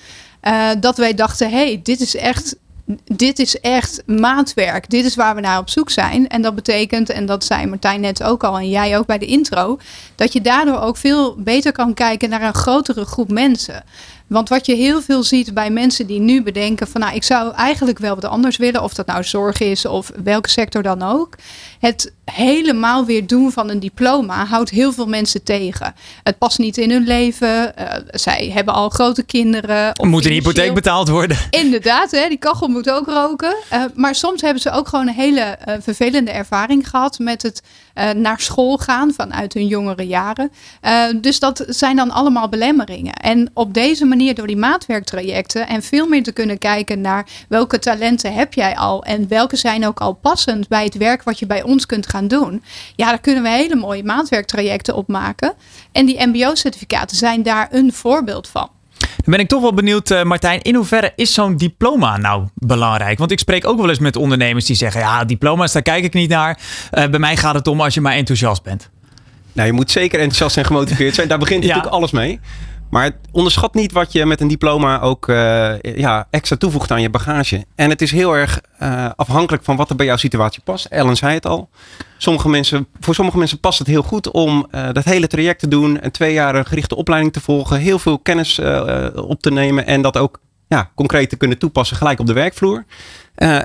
Dat 0.79 0.97
wij 0.97 1.13
dachten, 1.13 1.49
hé, 1.49 1.55
hey, 1.55 1.79
dit 1.83 1.99
is 1.99 2.15
echt 2.15 2.55
dit 3.03 3.39
is 3.39 3.59
echt 3.59 4.03
maatwerk. 4.05 4.89
Dit 4.89 5.05
is 5.05 5.15
waar 5.15 5.35
we 5.35 5.41
naar 5.41 5.59
op 5.59 5.69
zoek 5.69 5.89
zijn. 5.89 6.27
En 6.27 6.41
dat 6.41 6.55
betekent, 6.55 7.09
en 7.09 7.25
dat 7.25 7.45
zei 7.45 7.65
Martijn 7.65 8.01
net 8.01 8.23
ook 8.23 8.43
al 8.43 8.57
en 8.57 8.69
jij 8.69 8.97
ook 8.97 9.05
bij 9.05 9.17
de 9.17 9.25
intro, 9.25 9.79
dat 10.15 10.33
je 10.33 10.41
daardoor 10.41 10.79
ook 10.79 10.97
veel 10.97 11.35
beter 11.37 11.71
kan 11.71 11.93
kijken 11.93 12.29
naar 12.29 12.41
een 12.41 12.53
grotere 12.53 13.05
groep 13.05 13.31
mensen. 13.31 13.83
Want 14.33 14.49
wat 14.49 14.65
je 14.65 14.75
heel 14.75 15.01
veel 15.01 15.23
ziet 15.23 15.53
bij 15.53 15.69
mensen 15.69 16.07
die 16.07 16.19
nu 16.19 16.43
bedenken 16.43 16.87
van 16.87 17.01
nou, 17.01 17.15
ik 17.15 17.23
zou 17.23 17.53
eigenlijk 17.53 17.99
wel 17.99 18.15
wat 18.15 18.25
anders 18.25 18.57
willen, 18.57 18.83
of 18.83 18.93
dat 18.93 19.05
nou 19.05 19.23
zorg 19.23 19.59
is 19.59 19.85
of 19.85 20.11
welke 20.23 20.49
sector 20.49 20.83
dan 20.83 21.01
ook. 21.01 21.35
Het 21.79 22.13
helemaal 22.25 23.05
weer 23.05 23.27
doen 23.27 23.51
van 23.51 23.69
een 23.69 23.79
diploma 23.79 24.45
houdt 24.45 24.69
heel 24.69 24.93
veel 24.93 25.07
mensen 25.07 25.43
tegen. 25.43 25.95
Het 26.23 26.37
past 26.37 26.57
niet 26.57 26.77
in 26.77 26.91
hun 26.91 27.03
leven. 27.03 27.73
Uh, 27.79 27.85
zij 28.07 28.51
hebben 28.53 28.73
al 28.73 28.89
grote 28.89 29.23
kinderen. 29.23 29.99
Of 29.99 30.07
moet 30.07 30.25
een 30.25 30.31
hypotheek 30.31 30.73
betaald 30.73 31.09
worden? 31.09 31.37
Inderdaad, 31.63 32.11
hè, 32.11 32.27
die 32.27 32.37
kachel 32.37 32.67
moet 32.67 32.89
ook 32.89 33.07
roken. 33.07 33.55
Uh, 33.73 33.83
maar 33.95 34.15
soms 34.15 34.41
hebben 34.41 34.61
ze 34.61 34.71
ook 34.71 34.87
gewoon 34.87 35.07
een 35.07 35.13
hele 35.13 35.57
uh, 35.67 35.75
vervelende 35.79 36.31
ervaring 36.31 36.89
gehad 36.89 37.19
met 37.19 37.41
het 37.41 37.61
naar 38.15 38.39
school 38.39 38.77
gaan 38.77 39.13
vanuit 39.13 39.53
hun 39.53 39.67
jongere 39.67 40.07
jaren. 40.07 40.51
dus 41.21 41.39
dat 41.39 41.63
zijn 41.67 41.95
dan 41.95 42.11
allemaal 42.11 42.49
belemmeringen. 42.49 43.13
En 43.13 43.49
op 43.53 43.73
deze 43.73 44.05
manier 44.05 44.35
door 44.35 44.47
die 44.47 44.57
maatwerktrajecten 44.57 45.67
en 45.67 45.83
veel 45.83 46.07
meer 46.07 46.23
te 46.23 46.31
kunnen 46.31 46.57
kijken 46.57 47.01
naar 47.01 47.27
welke 47.49 47.79
talenten 47.79 48.33
heb 48.33 48.53
jij 48.53 48.75
al 48.75 49.03
en 49.03 49.27
welke 49.27 49.55
zijn 49.55 49.87
ook 49.87 49.99
al 49.99 50.13
passend 50.13 50.67
bij 50.67 50.83
het 50.83 50.97
werk 50.97 51.23
wat 51.23 51.39
je 51.39 51.45
bij 51.45 51.63
ons 51.63 51.85
kunt 51.85 52.07
gaan 52.07 52.27
doen. 52.27 52.63
Ja, 52.95 53.09
daar 53.09 53.21
kunnen 53.21 53.43
we 53.43 53.49
hele 53.49 53.75
mooie 53.75 54.03
maatwerktrajecten 54.03 54.95
op 54.95 55.07
maken. 55.07 55.53
En 55.91 56.05
die 56.05 56.27
MBO-certificaten 56.27 57.17
zijn 57.17 57.43
daar 57.43 57.67
een 57.71 57.93
voorbeeld 57.93 58.47
van. 58.47 58.69
Dan 59.03 59.33
ben 59.33 59.39
ik 59.39 59.47
toch 59.47 59.61
wel 59.61 59.73
benieuwd, 59.73 60.11
uh, 60.11 60.23
Martijn, 60.23 60.61
in 60.61 60.75
hoeverre 60.75 61.11
is 61.15 61.33
zo'n 61.33 61.57
diploma 61.57 62.17
nou 62.17 62.47
belangrijk? 62.55 63.17
Want 63.17 63.31
ik 63.31 63.39
spreek 63.39 63.67
ook 63.67 63.77
wel 63.77 63.89
eens 63.89 63.99
met 63.99 64.15
ondernemers 64.15 64.65
die 64.65 64.75
zeggen: 64.75 65.01
ja, 65.01 65.25
diploma's, 65.25 65.71
daar 65.71 65.81
kijk 65.81 66.03
ik 66.03 66.13
niet 66.13 66.29
naar. 66.29 66.59
Uh, 66.91 67.05
bij 67.05 67.19
mij 67.19 67.37
gaat 67.37 67.55
het 67.55 67.67
om 67.67 67.81
als 67.81 67.93
je 67.93 68.01
maar 68.01 68.13
enthousiast 68.13 68.63
bent. 68.63 68.89
Nou, 69.53 69.67
je 69.67 69.73
moet 69.73 69.91
zeker 69.91 70.19
enthousiast 70.19 70.57
en 70.57 70.65
gemotiveerd 70.65 71.15
zijn. 71.15 71.27
Daar 71.27 71.37
begint 71.37 71.61
natuurlijk 71.61 71.93
alles 71.93 72.11
mee. 72.11 72.39
Maar 72.89 73.11
onderschat 73.31 73.73
niet 73.73 73.91
wat 73.91 74.11
je 74.11 74.25
met 74.25 74.41
een 74.41 74.47
diploma 74.47 75.01
ook 75.01 75.27
uh, 75.27 75.81
ja, 75.81 76.27
extra 76.29 76.55
toevoegt 76.55 76.91
aan 76.91 77.01
je 77.01 77.09
bagage. 77.09 77.65
En 77.75 77.89
het 77.89 78.01
is 78.01 78.11
heel 78.11 78.35
erg 78.35 78.61
uh, 78.81 79.09
afhankelijk 79.15 79.63
van 79.63 79.75
wat 79.75 79.89
er 79.89 79.95
bij 79.95 80.05
jouw 80.05 80.17
situatie 80.17 80.61
past. 80.63 80.85
Ellen 80.85 81.15
zei 81.15 81.33
het 81.33 81.45
al. 81.45 81.69
Sommige 82.17 82.49
mensen, 82.49 82.87
voor 82.99 83.15
sommige 83.15 83.37
mensen 83.37 83.59
past 83.59 83.79
het 83.79 83.87
heel 83.87 84.03
goed 84.03 84.31
om 84.31 84.67
uh, 84.71 84.87
dat 84.91 85.03
hele 85.03 85.27
traject 85.27 85.59
te 85.59 85.67
doen. 85.67 85.97
Een 86.01 86.11
twee 86.11 86.33
jaar 86.33 86.65
gerichte 86.65 86.95
opleiding 86.95 87.33
te 87.33 87.41
volgen. 87.41 87.77
Heel 87.77 87.99
veel 87.99 88.19
kennis 88.19 88.59
op 89.15 89.41
te 89.41 89.51
nemen. 89.51 89.85
En 89.85 90.01
dat 90.01 90.17
ook 90.17 90.39
ja, 90.67 90.91
concreet 90.95 91.29
te 91.29 91.35
kunnen 91.35 91.57
toepassen 91.57 91.97
gelijk 91.97 92.19
op 92.19 92.25
de 92.25 92.33
werkvloer. 92.33 92.85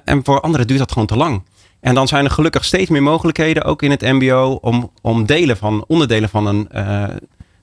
en 0.04 0.20
voor 0.22 0.40
anderen 0.40 0.66
duurt 0.66 0.78
dat 0.78 0.92
gewoon 0.92 1.07
te 1.07 1.16
lang. 1.16 1.42
En 1.81 1.94
dan 1.94 2.09
zijn 2.09 2.24
er 2.24 2.31
gelukkig 2.31 2.64
steeds 2.64 2.90
meer 2.90 3.02
mogelijkheden, 3.02 3.64
ook 3.64 3.83
in 3.83 3.90
het 3.90 4.00
MBO, 4.00 4.59
om, 4.61 4.90
om 5.02 5.26
delen 5.26 5.57
van, 5.57 5.85
onderdelen 5.87 6.28
van 6.28 6.46
een 6.46 6.68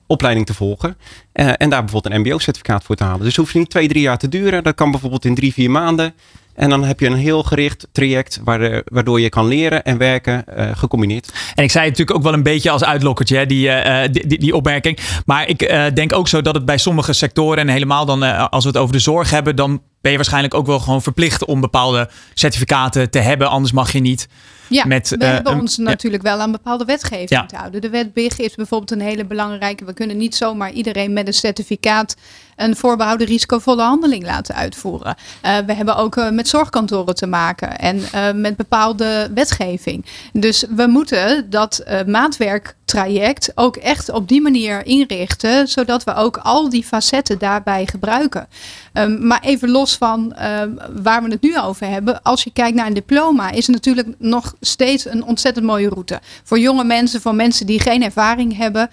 opleiding 0.06 0.46
te 0.46 0.54
volgen. 0.54 0.96
Uh, 1.34 1.52
en 1.56 1.70
daar 1.70 1.84
bijvoorbeeld 1.84 2.14
een 2.14 2.20
MBO-certificaat 2.20 2.84
voor 2.84 2.96
te 2.96 3.04
halen. 3.04 3.24
Dus 3.24 3.36
hoeft 3.36 3.54
niet 3.54 3.70
twee, 3.70 3.88
drie 3.88 4.02
jaar 4.02 4.18
te 4.18 4.28
duren. 4.28 4.62
Dat 4.62 4.74
kan 4.74 4.90
bijvoorbeeld 4.90 5.24
in 5.24 5.34
drie, 5.34 5.52
vier 5.52 5.70
maanden. 5.70 6.14
En 6.54 6.70
dan 6.70 6.84
heb 6.84 7.00
je 7.00 7.06
een 7.06 7.16
heel 7.16 7.42
gericht 7.42 7.88
traject 7.92 8.40
waardoor 8.84 9.20
je 9.20 9.28
kan 9.28 9.46
leren 9.46 9.84
en 9.84 9.98
werken 9.98 10.44
uh, 10.56 10.70
gecombineerd. 10.76 11.32
En 11.54 11.64
ik 11.64 11.70
zei 11.70 11.84
het 11.84 11.98
natuurlijk 11.98 12.16
ook 12.16 12.22
wel 12.22 12.32
een 12.32 12.42
beetje 12.42 12.70
als 12.70 12.84
uitlokkertje, 12.84 13.46
die, 13.46 13.68
uh, 13.68 14.00
die, 14.10 14.26
die, 14.26 14.38
die, 14.38 14.56
opmerking. 14.56 14.98
Maar 15.26 15.48
ik 15.48 15.58
denk 15.94 16.12
ook 16.12 16.28
zo 16.28 16.42
dat 16.42 16.54
het 16.54 16.64
bij 16.64 16.78
sommige 16.78 17.12
sectoren 17.12 17.58
en 17.58 17.68
helemaal 17.68 18.06
dan 18.06 18.50
als 18.50 18.64
we 18.64 18.70
het 18.70 18.78
over 18.78 18.92
de 18.92 18.98
zorg 18.98 19.30
hebben, 19.30 19.56
dan 19.56 19.82
ben 20.06 20.14
je 20.14 20.20
waarschijnlijk 20.20 20.54
ook 20.54 20.66
wel 20.66 20.80
gewoon 20.80 21.02
verplicht 21.02 21.44
om 21.44 21.60
bepaalde 21.60 22.08
certificaten 22.34 23.10
te 23.10 23.18
hebben. 23.18 23.48
Anders 23.48 23.72
mag 23.72 23.92
je 23.92 24.00
niet. 24.00 24.28
Ja, 24.68 24.84
met, 24.84 25.08
we 25.08 25.24
uh, 25.24 25.30
hebben 25.30 25.60
ons 25.60 25.76
natuurlijk 25.76 26.22
wel 26.22 26.40
aan 26.40 26.52
bepaalde 26.52 26.84
wetgeving 26.84 27.30
ja. 27.30 27.46
te 27.46 27.56
houden. 27.56 27.80
De 27.80 27.88
wet 27.88 28.12
BIG 28.12 28.38
is 28.38 28.54
bijvoorbeeld 28.54 28.90
een 28.90 29.00
hele 29.00 29.24
belangrijke. 29.24 29.84
We 29.84 29.92
kunnen 29.92 30.16
niet 30.16 30.36
zomaar 30.36 30.72
iedereen 30.72 31.12
met 31.12 31.26
een 31.26 31.32
certificaat 31.32 32.16
een 32.56 32.76
voorbehouden 32.76 33.26
risicovolle 33.26 33.82
handeling 33.82 34.24
laten 34.24 34.54
uitvoeren. 34.54 35.16
Uh, 35.44 35.56
we 35.66 35.72
hebben 35.72 35.96
ook 35.96 36.16
uh, 36.16 36.30
met 36.30 36.48
zorgkantoren 36.48 37.14
te 37.14 37.26
maken 37.26 37.78
en 37.78 38.00
met 38.40 38.56
bepaalde 38.56 39.30
wetgeving. 39.34 40.04
Dus 40.32 40.64
we 40.76 40.86
moeten 40.86 41.50
dat 41.50 41.84
maatwerk 42.06 42.74
traject 42.84 43.52
ook 43.54 43.76
echt 43.76 44.10
op 44.10 44.28
die 44.28 44.40
manier 44.40 44.86
inrichten, 44.86 45.68
zodat 45.68 46.04
we 46.04 46.14
ook 46.14 46.36
al 46.36 46.68
die 46.68 46.84
facetten 46.84 47.38
daarbij 47.38 47.86
gebruiken. 47.86 48.48
Um, 48.92 49.26
maar 49.26 49.40
even 49.40 49.70
los 49.70 49.96
van 49.96 50.36
um, 50.42 50.78
waar 51.02 51.22
we 51.22 51.30
het 51.30 51.42
nu 51.42 51.58
over 51.58 51.86
hebben, 51.88 52.22
als 52.22 52.44
je 52.44 52.52
kijkt 52.52 52.76
naar 52.76 52.86
een 52.86 52.94
diploma, 52.94 53.50
is 53.50 53.66
het 53.66 53.76
natuurlijk 53.76 54.08
nog 54.18 54.54
steeds 54.60 55.06
een 55.06 55.24
ontzettend 55.24 55.66
mooie 55.66 55.88
route. 55.88 56.20
Voor 56.44 56.58
jonge 56.58 56.84
mensen, 56.84 57.20
voor 57.20 57.34
mensen 57.34 57.66
die 57.66 57.80
geen 57.80 58.02
ervaring 58.02 58.56
hebben, 58.56 58.90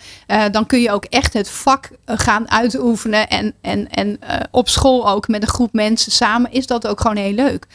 dan 0.51 0.66
kun 0.66 0.82
je 0.82 0.91
ook 0.91 1.05
echt 1.05 1.34
het 1.34 1.49
vak 1.49 1.89
gaan 2.05 2.49
uitoefenen 2.49 3.30
en, 3.30 3.53
en, 3.62 3.89
en 3.89 4.20
uh, 4.24 4.39
op 4.51 4.70
school 4.70 5.10
ook 5.10 5.28
met 5.28 5.41
een 5.41 5.47
groep 5.47 5.74
mensen 5.74 6.12
samen 6.12 6.51
is 6.51 6.68
dat 6.68 6.88
ook 6.88 7.01
gewoon 7.01 7.18
heel 7.18 7.34
leuk. 7.34 7.68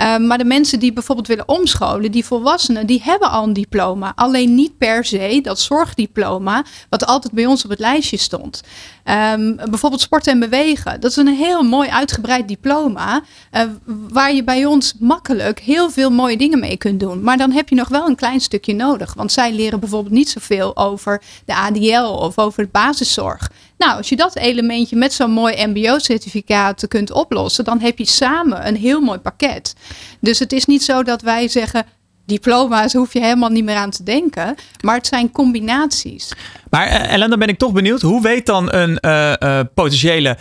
Uh, 0.00 0.16
maar 0.16 0.38
de 0.38 0.44
mensen 0.44 0.78
die 0.78 0.92
bijvoorbeeld 0.92 1.26
willen 1.26 1.48
omscholen, 1.48 2.10
die 2.10 2.24
volwassenen, 2.24 2.86
die 2.86 3.00
hebben 3.02 3.30
al 3.30 3.44
een 3.44 3.52
diploma. 3.52 4.12
Alleen 4.14 4.54
niet 4.54 4.78
per 4.78 5.04
se 5.04 5.40
dat 5.42 5.60
zorgdiploma, 5.60 6.64
wat 6.88 7.06
altijd 7.06 7.32
bij 7.32 7.46
ons 7.46 7.64
op 7.64 7.70
het 7.70 7.78
lijstje 7.78 8.16
stond. 8.16 8.62
Um, 9.04 9.56
bijvoorbeeld 9.56 10.00
sport 10.02 10.26
en 10.26 10.38
bewegen. 10.38 11.00
Dat 11.00 11.10
is 11.10 11.16
een 11.16 11.28
heel 11.28 11.62
mooi 11.62 11.88
uitgebreid 11.88 12.48
diploma. 12.48 13.22
Uh, 13.52 13.62
waar 13.84 14.34
je 14.34 14.44
bij 14.44 14.64
ons 14.64 14.94
makkelijk 14.98 15.60
heel 15.60 15.90
veel 15.90 16.10
mooie 16.10 16.36
dingen 16.36 16.60
mee 16.60 16.76
kunt 16.76 17.00
doen. 17.00 17.22
Maar 17.22 17.36
dan 17.36 17.50
heb 17.50 17.68
je 17.68 17.74
nog 17.74 17.88
wel 17.88 18.06
een 18.06 18.16
klein 18.16 18.40
stukje 18.40 18.74
nodig. 18.74 19.14
Want 19.14 19.32
zij 19.32 19.52
leren 19.52 19.80
bijvoorbeeld 19.80 20.14
niet 20.14 20.28
zoveel 20.28 20.76
over 20.76 21.22
de 21.44 21.54
ADL 21.54 22.04
of 22.04 22.38
over 22.38 22.62
de 22.62 22.68
basiszorg. 22.72 23.50
Nou, 23.78 23.96
als 23.96 24.08
je 24.08 24.16
dat 24.16 24.36
elementje 24.36 24.96
met 24.96 25.12
zo'n 25.12 25.30
mooi 25.30 25.66
MBO-certificaat 25.66 26.88
kunt 26.88 27.10
oplossen, 27.10 27.64
dan 27.64 27.80
heb 27.80 27.98
je 27.98 28.06
samen 28.06 28.66
een 28.66 28.76
heel 28.76 29.00
mooi 29.00 29.18
pakket. 29.18 29.74
Dus 30.20 30.38
het 30.38 30.52
is 30.52 30.64
niet 30.64 30.82
zo 30.82 31.02
dat 31.02 31.22
wij 31.22 31.48
zeggen. 31.48 31.86
Diploma's 32.26 32.92
hoef 32.92 33.12
je 33.12 33.20
helemaal 33.20 33.48
niet 33.48 33.64
meer 33.64 33.76
aan 33.76 33.90
te 33.90 34.02
denken. 34.02 34.54
Maar 34.80 34.96
het 34.96 35.06
zijn 35.06 35.30
combinaties. 35.30 36.32
Maar 36.70 36.86
Ellen, 36.86 37.30
dan 37.30 37.38
ben 37.38 37.48
ik 37.48 37.58
toch 37.58 37.72
benieuwd. 37.72 38.00
Hoe 38.00 38.22
weet 38.22 38.46
dan 38.46 38.72
een 38.72 38.98
uh, 39.00 39.32
uh, 39.38 39.60
potentiële 39.74 40.36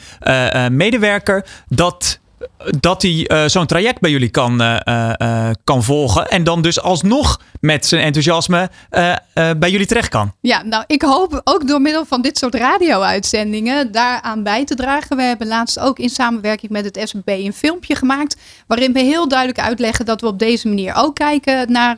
medewerker 0.72 1.46
dat 1.68 2.20
dat 2.80 3.02
hij 3.02 3.30
uh, 3.32 3.44
zo'n 3.46 3.66
traject 3.66 4.00
bij 4.00 4.12
jullie 4.12 4.30
kan, 4.30 4.62
uh, 4.62 4.78
uh, 4.86 5.50
kan 5.64 5.84
volgen. 5.84 6.28
En 6.28 6.44
dan 6.44 6.62
dus 6.62 6.82
alsnog 6.82 7.42
met 7.60 7.86
zijn 7.86 8.02
enthousiasme 8.02 8.70
bij 9.58 9.72
jullie 9.72 9.86
terecht 9.86 10.10
kan. 10.10 10.34
Ja, 10.42 10.64
nou 10.64 10.84
ik 10.88 11.02
hoop 11.02 11.42
ook 11.44 11.68
door 11.68 11.82
middel 11.82 12.06
van 12.06 12.22
dit 12.22 12.38
soort 12.38 12.56
radio-uitzendingen 12.56 13.92
daaraan 13.92 14.44
bij 14.44 14.66
te 14.66 14.76
dragen. 14.76 15.18
We 15.18 15.24
hebben 15.24 15.48
laatst 15.48 15.80
ook 15.80 16.00
in 16.00 16.10
samenwerking 16.10 16.72
met 16.72 16.86
het 16.86 17.10
SBB 17.10 17.28
een 17.28 17.54
filmpje 17.54 17.96
gemaakt. 17.96 18.38
Waarin 18.68 18.94
we 18.94 19.00
heel 19.00 19.28
duidelijk 19.28 19.60
uitleggen 19.60 20.06
dat 20.06 20.22
we 20.22 20.28
op 20.28 20.40
deze 20.40 20.68
manier 20.68 20.96
ook 20.96 21.16
kijken 21.16 21.72
naar 21.72 21.96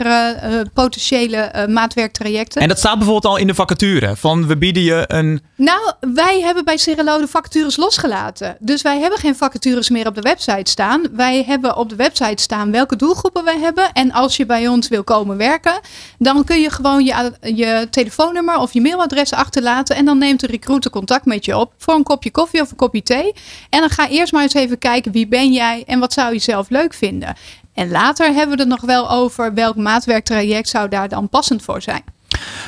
potentiële 0.74 1.66
maatwerktrajecten. 1.70 2.62
En 2.62 2.68
dat 2.68 2.78
staat 2.78 2.98
bijvoorbeeld 2.98 3.34
al 3.34 3.38
in 3.38 3.48
de 3.48 3.56
vacature. 3.56 4.16
Van 4.16 4.48
we 4.48 4.58
bieden 4.58 4.84
je 4.84 5.04
een. 5.08 5.41
Nou, 5.56 5.93
wij 6.00 6.41
hebben 6.41 6.66
bij 6.66 6.78
Cirelo 6.78 7.20
de 7.20 7.28
vacatures 7.28 7.78
losgelaten. 7.78 8.58
Dus 8.60 8.82
wij 8.82 9.00
hebben 9.00 9.20
geen 9.20 9.36
vacatures 9.36 9.89
meer 9.89 10.08
op 10.08 10.16
de 10.16 10.22
website 10.22 10.35
staan. 10.64 11.08
Wij 11.12 11.44
hebben 11.44 11.78
op 11.78 11.90
de 11.90 11.96
website 11.96 12.42
staan 12.42 12.72
welke 12.72 12.96
doelgroepen 12.96 13.44
wij 13.44 13.60
hebben. 13.60 13.92
En 13.92 14.12
als 14.12 14.38
je 14.38 14.46
bij 14.46 14.68
ons 14.68 14.88
wil 14.88 15.04
komen 15.04 15.38
werken, 15.38 15.80
dan 16.20 16.44
kun 16.44 16.62
je 16.62 16.70
gewoon 16.70 17.06
je, 17.06 17.34
je 17.42 17.88
telefoonnummer 17.90 18.58
of 18.58 18.74
je 18.74 18.82
mailadres 18.82 19.34
achterlaten. 19.34 19.96
En 19.96 20.06
dan 20.06 20.18
neemt 20.18 20.40
de 20.40 20.48
recruiter 20.48 20.92
contact 20.92 21.26
met 21.26 21.46
je 21.46 21.58
op 21.58 21.74
voor 21.78 21.94
een 21.94 22.04
kopje 22.04 22.32
koffie 22.32 22.62
of 22.62 22.72
een 22.72 22.78
kopje 22.78 23.04
thee. 23.04 23.34
En 23.70 23.80
dan 23.80 23.90
ga 23.90 24.10
eerst 24.10 24.34
maar 24.34 24.42
eens 24.42 24.54
even 24.54 24.78
kijken 24.78 25.12
wie 25.12 25.28
ben 25.28 25.54
jij 25.54 25.84
en 25.86 26.00
wat 26.00 26.14
zou 26.14 26.34
je 26.34 26.40
zelf 26.40 26.70
leuk 26.70 26.94
vinden. 26.94 27.36
En 27.74 27.92
later 27.92 28.34
hebben 28.34 28.56
we 28.56 28.62
het 28.62 28.72
nog 28.72 28.82
wel 28.82 29.12
over 29.12 29.54
welk 29.54 29.76
maatwerktraject 29.76 30.70
zou 30.70 30.90
daar 30.90 31.10
dan 31.10 31.30
passend 31.30 31.62
voor 31.62 31.82
zijn. 31.82 32.14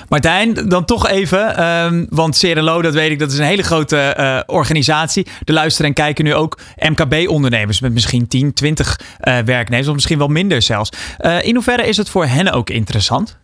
Martijn, 0.09 0.53
dan 0.53 0.85
toch 0.85 1.07
even, 1.07 1.63
um, 1.65 2.07
want 2.09 2.37
CRLO, 2.37 2.81
dat 2.81 2.93
weet 2.93 3.11
ik, 3.11 3.19
dat 3.19 3.31
is 3.31 3.37
een 3.37 3.45
hele 3.45 3.63
grote 3.63 4.15
uh, 4.19 4.39
organisatie. 4.45 5.27
De 5.43 5.53
luisteren 5.53 5.87
en 5.87 5.93
kijken 5.93 6.23
nu 6.23 6.33
ook 6.33 6.59
MKB-ondernemers 6.75 7.79
met 7.79 7.93
misschien 7.93 8.27
10, 8.27 8.53
20 8.53 8.99
uh, 8.99 9.37
werknemers, 9.37 9.87
of 9.87 9.93
misschien 9.93 10.17
wel 10.17 10.27
minder 10.27 10.61
zelfs. 10.61 10.91
Uh, 11.19 11.43
in 11.43 11.53
hoeverre 11.53 11.87
is 11.87 11.97
het 11.97 12.09
voor 12.09 12.25
hen 12.25 12.51
ook 12.51 12.69
interessant? 12.69 13.37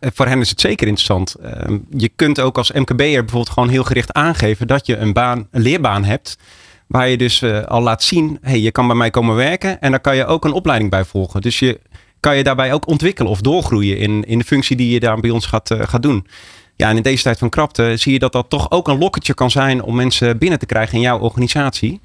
Voor 0.00 0.26
hen 0.26 0.40
is 0.40 0.50
het 0.50 0.60
zeker 0.60 0.86
interessant. 0.86 1.34
Ehm, 1.34 1.78
je 1.96 2.10
kunt 2.16 2.40
ook 2.40 2.56
als 2.56 2.72
MKB'er 2.72 2.96
bijvoorbeeld 2.96 3.50
gewoon 3.50 3.68
heel 3.68 3.84
gericht 3.84 4.12
aangeven 4.12 4.66
dat 4.66 4.86
je 4.86 4.96
een 4.96 5.12
baan, 5.12 5.48
een 5.50 5.62
leerbaan 5.62 6.04
hebt. 6.04 6.38
Waar 6.86 7.08
je 7.08 7.16
dus 7.16 7.44
al 7.44 7.82
laat 7.82 8.02
zien, 8.02 8.38
hey, 8.40 8.60
je 8.60 8.70
kan 8.70 8.86
bij 8.86 8.96
mij 8.96 9.10
komen 9.10 9.34
werken 9.34 9.80
en 9.80 9.90
daar 9.90 10.00
kan 10.00 10.16
je 10.16 10.26
ook 10.26 10.44
een 10.44 10.52
opleiding 10.52 10.90
bij 10.90 11.04
volgen. 11.04 11.40
Dus 11.40 11.58
je 11.58 11.80
kan 12.20 12.36
je 12.36 12.42
daarbij 12.42 12.72
ook 12.72 12.86
ontwikkelen 12.86 13.30
of 13.30 13.40
doorgroeien 13.40 13.98
in, 13.98 14.24
in 14.24 14.38
de 14.38 14.44
functie 14.44 14.76
die 14.76 14.90
je 14.90 15.00
daar 15.00 15.20
bij 15.20 15.30
ons 15.30 15.46
gaat, 15.46 15.70
uh, 15.70 15.82
gaat 15.82 16.02
doen. 16.02 16.26
Ja, 16.76 16.88
en 16.88 16.96
in 16.96 17.02
deze 17.02 17.22
tijd 17.22 17.38
van 17.38 17.48
krapte 17.48 17.96
zie 17.96 18.12
je 18.12 18.18
dat 18.18 18.32
dat 18.32 18.50
toch 18.50 18.70
ook 18.70 18.88
een 18.88 18.98
lokketje 18.98 19.34
kan 19.34 19.50
zijn 19.50 19.82
om 19.82 19.94
mensen 19.94 20.38
binnen 20.38 20.58
te 20.58 20.66
krijgen 20.66 20.94
in 20.94 21.00
jouw 21.00 21.18
organisatie. 21.18 22.00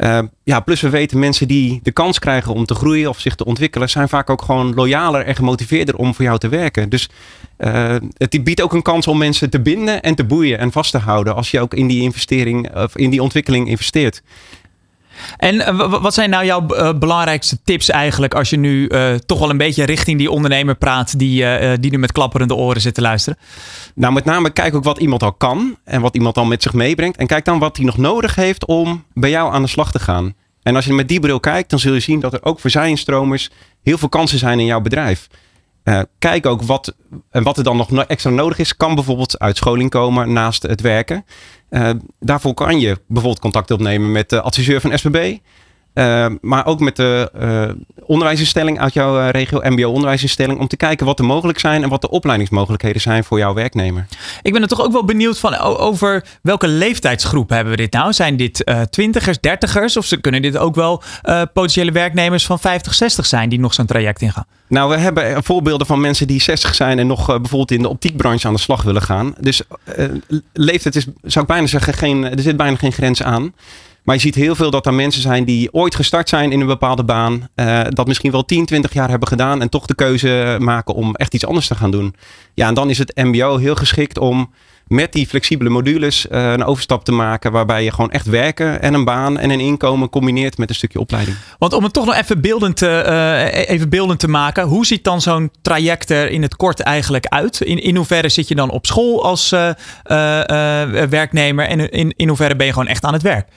Uh, 0.00 0.18
ja, 0.44 0.60
plus 0.60 0.80
we 0.80 0.88
weten 0.88 1.18
mensen 1.18 1.48
die 1.48 1.80
de 1.82 1.92
kans 1.92 2.18
krijgen 2.18 2.54
om 2.54 2.64
te 2.64 2.74
groeien 2.74 3.08
of 3.08 3.20
zich 3.20 3.34
te 3.34 3.44
ontwikkelen, 3.44 3.88
zijn 3.88 4.08
vaak 4.08 4.30
ook 4.30 4.42
gewoon 4.42 4.74
loyaler 4.74 5.24
en 5.24 5.34
gemotiveerder 5.34 5.96
om 5.96 6.14
voor 6.14 6.24
jou 6.24 6.38
te 6.38 6.48
werken. 6.48 6.88
Dus 6.88 7.08
uh, 7.58 7.96
het 8.16 8.44
biedt 8.44 8.62
ook 8.62 8.72
een 8.72 8.82
kans 8.82 9.06
om 9.06 9.18
mensen 9.18 9.50
te 9.50 9.60
binden 9.60 10.02
en 10.02 10.14
te 10.14 10.24
boeien 10.24 10.58
en 10.58 10.72
vast 10.72 10.90
te 10.90 10.98
houden 10.98 11.34
als 11.34 11.50
je 11.50 11.60
ook 11.60 11.74
in 11.74 11.86
die 11.86 12.02
investering 12.02 12.76
of 12.76 12.96
in 12.96 13.10
die 13.10 13.22
ontwikkeling 13.22 13.68
investeert. 13.68 14.22
En 15.36 15.54
uh, 15.54 16.00
wat 16.02 16.14
zijn 16.14 16.30
nou 16.30 16.44
jouw 16.44 16.66
uh, 16.70 16.92
belangrijkste 16.92 17.58
tips 17.64 17.90
eigenlijk 17.90 18.34
als 18.34 18.50
je 18.50 18.56
nu 18.56 18.88
uh, 18.88 19.14
toch 19.14 19.38
wel 19.38 19.50
een 19.50 19.56
beetje 19.56 19.84
richting 19.84 20.18
die 20.18 20.30
ondernemer 20.30 20.74
praat 20.74 21.18
die, 21.18 21.44
die 21.78 21.90
nu 21.90 21.98
met 21.98 22.12
klapperende 22.12 22.54
oren 22.54 22.80
zit 22.80 22.94
te 22.94 23.00
luisteren? 23.00 23.38
Nou, 23.94 24.12
met 24.12 24.24
name 24.24 24.50
kijk 24.50 24.74
ook 24.74 24.84
wat 24.84 24.98
iemand 24.98 25.22
al 25.22 25.32
kan 25.32 25.76
en 25.84 26.00
wat 26.00 26.14
iemand 26.14 26.36
al 26.36 26.44
met 26.44 26.62
zich 26.62 26.72
meebrengt. 26.72 27.16
En 27.16 27.26
kijk 27.26 27.44
dan 27.44 27.58
wat 27.58 27.76
hij 27.76 27.86
nog 27.86 27.96
nodig 27.96 28.34
heeft 28.34 28.66
om 28.66 29.04
bij 29.14 29.30
jou 29.30 29.52
aan 29.52 29.62
de 29.62 29.68
slag 29.68 29.92
te 29.92 29.98
gaan. 29.98 30.34
En 30.62 30.76
als 30.76 30.84
je 30.84 30.92
met 30.92 31.08
die 31.08 31.20
bril 31.20 31.40
kijkt, 31.40 31.70
dan 31.70 31.78
zul 31.78 31.94
je 31.94 32.00
zien 32.00 32.20
dat 32.20 32.32
er 32.32 32.44
ook 32.44 32.60
voor 32.60 32.70
zijnstromers 32.70 33.50
heel 33.82 33.98
veel 33.98 34.08
kansen 34.08 34.38
zijn 34.38 34.60
in 34.60 34.66
jouw 34.66 34.80
bedrijf. 34.80 35.28
Uh, 35.90 36.00
kijk 36.18 36.46
ook 36.46 36.62
wat, 36.62 36.94
en 37.30 37.42
wat 37.42 37.58
er 37.58 37.64
dan 37.64 37.76
nog 37.76 38.04
extra 38.04 38.30
nodig 38.30 38.58
is. 38.58 38.76
Kan 38.76 38.94
bijvoorbeeld 38.94 39.38
uitscholing 39.38 39.90
komen 39.90 40.32
naast 40.32 40.62
het 40.62 40.80
werken. 40.80 41.24
Uh, 41.70 41.90
daarvoor 42.18 42.54
kan 42.54 42.80
je 42.80 42.98
bijvoorbeeld 43.06 43.40
contact 43.40 43.70
opnemen 43.70 44.12
met 44.12 44.30
de 44.30 44.40
adviseur 44.40 44.80
van 44.80 44.98
SBB. 44.98 45.36
Uh, 45.94 46.26
maar 46.40 46.66
ook 46.66 46.80
met 46.80 46.96
de 46.96 47.30
uh, 47.40 47.70
onderwijsinstelling 48.06 48.80
uit 48.80 48.94
jouw 48.94 49.30
regio, 49.30 49.60
MBO-onderwijsinstelling, 49.62 50.58
om 50.58 50.68
te 50.68 50.76
kijken 50.76 51.06
wat 51.06 51.18
er 51.18 51.24
mogelijk 51.24 51.58
zijn 51.58 51.82
en 51.82 51.88
wat 51.88 52.00
de 52.00 52.10
opleidingsmogelijkheden 52.10 53.00
zijn 53.00 53.24
voor 53.24 53.38
jouw 53.38 53.54
werknemer. 53.54 54.06
Ik 54.42 54.52
ben 54.52 54.62
er 54.62 54.68
toch 54.68 54.82
ook 54.82 54.92
wel 54.92 55.04
benieuwd 55.04 55.38
van 55.38 55.56
over 55.56 56.24
welke 56.42 56.68
leeftijdsgroep 56.68 57.50
hebben 57.50 57.70
we 57.70 57.76
dit 57.76 57.92
nou? 57.92 58.12
Zijn 58.12 58.36
dit 58.36 58.62
uh, 58.64 58.80
twintigers, 58.80 59.40
dertigers 59.40 59.96
of 59.96 60.08
kunnen 60.20 60.42
dit 60.42 60.56
ook 60.56 60.74
wel 60.74 61.02
potentiële 61.52 61.92
werknemers 61.92 62.46
van 62.46 62.58
50, 62.58 62.94
60 62.94 63.26
zijn 63.26 63.48
die 63.48 63.60
nog 63.60 63.74
zo'n 63.74 63.86
traject 63.86 64.22
ingaan? 64.22 64.46
Nou, 64.68 64.90
we 64.90 64.96
hebben 64.96 65.44
voorbeelden 65.44 65.86
van 65.86 66.00
mensen 66.00 66.26
die 66.26 66.40
60 66.40 66.74
zijn 66.74 66.98
en 66.98 67.06
nog 67.06 67.26
bijvoorbeeld 67.26 67.70
in 67.70 67.82
de 67.82 67.88
optiekbranche 67.88 68.46
aan 68.46 68.54
de 68.54 68.60
slag 68.60 68.82
willen 68.82 69.02
gaan. 69.02 69.34
Dus 69.40 69.62
leeftijd 70.52 70.96
is, 70.96 71.06
zou 71.22 71.44
ik 71.44 71.50
bijna 71.50 71.66
zeggen, 71.66 71.94
geen, 71.94 72.24
er 72.24 72.40
zit 72.40 72.56
bijna 72.56 72.76
geen 72.76 72.92
grens 72.92 73.22
aan. 73.22 73.52
Maar 74.04 74.14
je 74.14 74.20
ziet 74.20 74.34
heel 74.34 74.54
veel 74.54 74.70
dat 74.70 74.86
er 74.86 74.94
mensen 74.94 75.22
zijn 75.22 75.44
die 75.44 75.72
ooit 75.72 75.94
gestart 75.94 76.28
zijn 76.28 76.52
in 76.52 76.60
een 76.60 76.66
bepaalde 76.66 77.04
baan. 77.04 77.48
Uh, 77.56 77.80
dat 77.88 78.06
misschien 78.06 78.30
wel 78.30 78.44
10, 78.44 78.66
20 78.66 78.92
jaar 78.92 79.08
hebben 79.08 79.28
gedaan. 79.28 79.60
En 79.60 79.68
toch 79.68 79.86
de 79.86 79.94
keuze 79.94 80.56
maken 80.60 80.94
om 80.94 81.14
echt 81.14 81.34
iets 81.34 81.46
anders 81.46 81.66
te 81.66 81.74
gaan 81.74 81.90
doen. 81.90 82.14
Ja, 82.54 82.68
en 82.68 82.74
dan 82.74 82.90
is 82.90 82.98
het 82.98 83.16
MBO 83.16 83.56
heel 83.56 83.74
geschikt 83.74 84.18
om 84.18 84.52
met 84.86 85.12
die 85.12 85.26
flexibele 85.26 85.70
modules 85.70 86.26
uh, 86.30 86.52
een 86.52 86.64
overstap 86.64 87.04
te 87.04 87.12
maken. 87.12 87.52
Waarbij 87.52 87.84
je 87.84 87.92
gewoon 87.92 88.10
echt 88.10 88.26
werken 88.26 88.82
en 88.82 88.94
een 88.94 89.04
baan 89.04 89.38
en 89.38 89.50
een 89.50 89.60
inkomen 89.60 90.10
combineert 90.10 90.58
met 90.58 90.68
een 90.68 90.74
stukje 90.74 91.00
opleiding. 91.00 91.36
Want 91.58 91.72
om 91.72 91.84
het 91.84 91.92
toch 91.92 92.06
nog 92.06 92.14
even 92.14 92.40
beeldend, 92.40 92.82
uh, 92.82 93.68
even 93.68 93.88
beeldend 93.88 94.20
te 94.20 94.28
maken. 94.28 94.64
Hoe 94.64 94.86
ziet 94.86 95.04
dan 95.04 95.20
zo'n 95.20 95.50
traject 95.62 96.10
er 96.10 96.30
in 96.30 96.42
het 96.42 96.56
kort 96.56 96.80
eigenlijk 96.80 97.26
uit? 97.26 97.60
In, 97.60 97.82
in 97.82 97.96
hoeverre 97.96 98.28
zit 98.28 98.48
je 98.48 98.54
dan 98.54 98.70
op 98.70 98.86
school 98.86 99.24
als 99.24 99.54
werknemer? 101.10 101.66
En 101.66 101.90
in, 101.90 102.12
in 102.16 102.28
hoeverre 102.28 102.56
ben 102.56 102.66
je 102.66 102.72
gewoon 102.72 102.88
echt 102.88 103.04
aan 103.04 103.12
het 103.12 103.22
werk? 103.22 103.48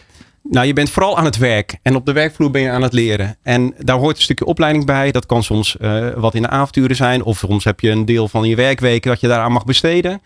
Nou, 0.50 0.68
je 0.68 0.74
bent 0.74 0.90
vooral 0.90 1.18
aan 1.18 1.26
het 1.26 1.38
werk 1.38 1.78
en 1.82 1.96
op 1.96 2.06
de 2.06 2.12
werkvloer 2.12 2.52
ben 2.52 2.62
je 2.62 2.70
aan 2.70 2.82
het 2.82 2.94
leren. 2.94 3.38
En 3.44 3.74
daar 3.78 3.98
hoort 3.98 4.16
een 4.16 4.22
stukje 4.22 4.46
opleiding 4.46 4.86
bij. 4.86 5.12
Dat 5.12 5.26
kan 5.26 5.44
soms 5.44 5.78
uh, 5.82 6.10
wat 6.16 6.36
in 6.36 6.42
de 6.42 6.50
avonturen 6.50 6.96
zijn. 6.96 7.24
Of 7.24 7.38
soms 7.38 7.64
heb 7.64 7.80
je 7.80 7.90
een 7.90 8.06
deel 8.06 8.28
van 8.28 8.44
je 8.44 8.56
werkweken 8.56 9.12
dat 9.12 9.20
je 9.20 9.28
daaraan 9.28 9.52
mag 9.52 9.66
besteden. 9.66 10.22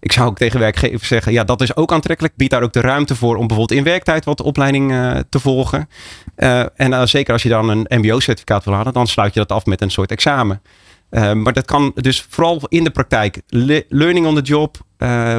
Ik 0.00 0.12
zou 0.12 0.28
ook 0.28 0.36
tegen 0.36 0.60
werkgevers 0.60 1.08
zeggen, 1.08 1.32
ja, 1.32 1.44
dat 1.44 1.60
is 1.60 1.76
ook 1.76 1.92
aantrekkelijk. 1.92 2.36
Bied 2.36 2.50
daar 2.50 2.62
ook 2.62 2.72
de 2.72 2.80
ruimte 2.80 3.16
voor 3.16 3.36
om 3.36 3.46
bijvoorbeeld 3.46 3.78
in 3.78 3.84
werktijd 3.84 4.24
wat 4.24 4.42
opleiding 4.42 4.90
uh, 4.90 5.16
te 5.28 5.40
volgen. 5.40 5.88
Uh, 6.36 6.60
en 6.60 6.90
uh, 6.90 7.04
zeker 7.04 7.32
als 7.32 7.42
je 7.42 7.48
dan 7.48 7.68
een 7.68 7.86
MBO-certificaat 7.88 8.64
wil 8.64 8.74
halen, 8.74 8.92
dan 8.92 9.06
sluit 9.06 9.34
je 9.34 9.40
dat 9.40 9.52
af 9.52 9.66
met 9.66 9.80
een 9.80 9.90
soort 9.90 10.10
examen. 10.10 10.62
maar 11.10 11.52
dat 11.52 11.64
kan 11.64 11.92
dus 11.94 12.26
vooral 12.28 12.60
in 12.68 12.84
de 12.84 12.90
praktijk. 12.90 13.40
Le 13.48 13.84
learning 13.88 14.26
on 14.26 14.34
the 14.34 14.40
job, 14.40 14.76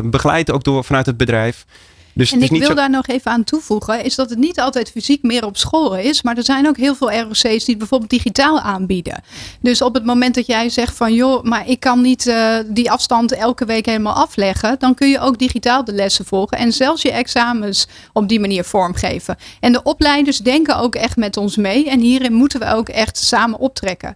begeleid 0.04 0.52
ook 0.52 0.64
door 0.64 0.84
vanuit 0.84 1.06
het 1.06 1.18
bedrijf. 1.18 1.66
Dus 2.14 2.32
en 2.32 2.42
ik 2.42 2.50
wil 2.50 2.68
zo... 2.68 2.74
daar 2.74 2.90
nog 2.90 3.08
even 3.08 3.32
aan 3.32 3.44
toevoegen, 3.44 4.04
is 4.04 4.16
dat 4.16 4.30
het 4.30 4.40
niet 4.40 4.60
altijd 4.60 4.92
fysiek 4.92 5.24
meer 5.24 5.46
op 5.46 5.58
school 5.58 5.98
is, 5.98 6.22
maar 6.22 6.38
er 6.38 6.44
zijn 6.44 6.68
ook 6.68 6.78
heel 6.78 6.96
veel 6.96 7.12
ROC's 7.12 7.42
die 7.42 7.60
het 7.66 7.78
bijvoorbeeld 7.78 8.10
digitaal 8.10 8.60
aanbieden. 8.60 9.24
Dus 9.62 9.82
op 9.82 9.94
het 9.94 10.06
moment 10.06 10.36
dat 10.36 10.46
jij 10.46 10.70
zegt 10.70 10.96
van 10.96 11.14
joh, 11.14 11.44
maar 11.44 11.70
ik 11.70 11.80
kan 11.80 12.02
niet 12.02 12.28
eh, 12.28 12.56
die 12.68 12.92
afstand 12.92 13.32
elke 13.32 13.66
week 13.66 13.86
helemaal 13.86 14.14
afleggen, 14.14 14.76
dan 14.80 14.94
kun 14.94 15.10
je 15.10 15.20
ook 15.20 15.40
digitaal 15.40 15.84
de 15.84 15.94
lessen 15.94 16.26
volgen 16.26 16.58
en 16.58 16.74
zelfs 16.74 17.02
je 17.02 17.12
examens 17.12 17.88
op 18.14 18.28
die 18.28 18.40
manier 18.40 18.64
vormgeven. 18.64 19.38
En 19.60 19.72
de 19.72 19.84
opleiders 19.84 20.38
denken 20.38 20.78
ook 20.78 20.96
echt 20.96 21.18
met 21.18 21.38
ons 21.38 21.56
mee 21.56 21.90
en 21.90 22.00
hierin 22.00 22.34
moeten 22.34 22.60
we 22.60 22.74
ook 22.74 22.90
echt 22.90 23.18
samen 23.18 23.60
optrekken. 23.60 24.16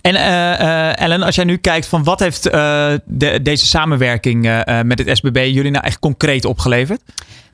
En 0.00 0.14
eh, 0.14 0.60
eh, 0.60 1.00
Ellen, 1.00 1.22
als 1.22 1.34
jij 1.34 1.44
nu 1.44 1.56
kijkt 1.56 1.86
van 1.86 2.04
wat 2.04 2.20
heeft 2.20 2.46
eh, 2.46 2.92
de, 3.04 3.42
deze 3.42 3.66
samenwerking 3.66 4.64
met 4.84 4.98
het 4.98 5.16
SBB 5.16 5.48
jullie 5.52 5.70
nou 5.70 5.84
echt 5.84 5.98
concreet 5.98 6.44
opgeleverd? 6.44 7.00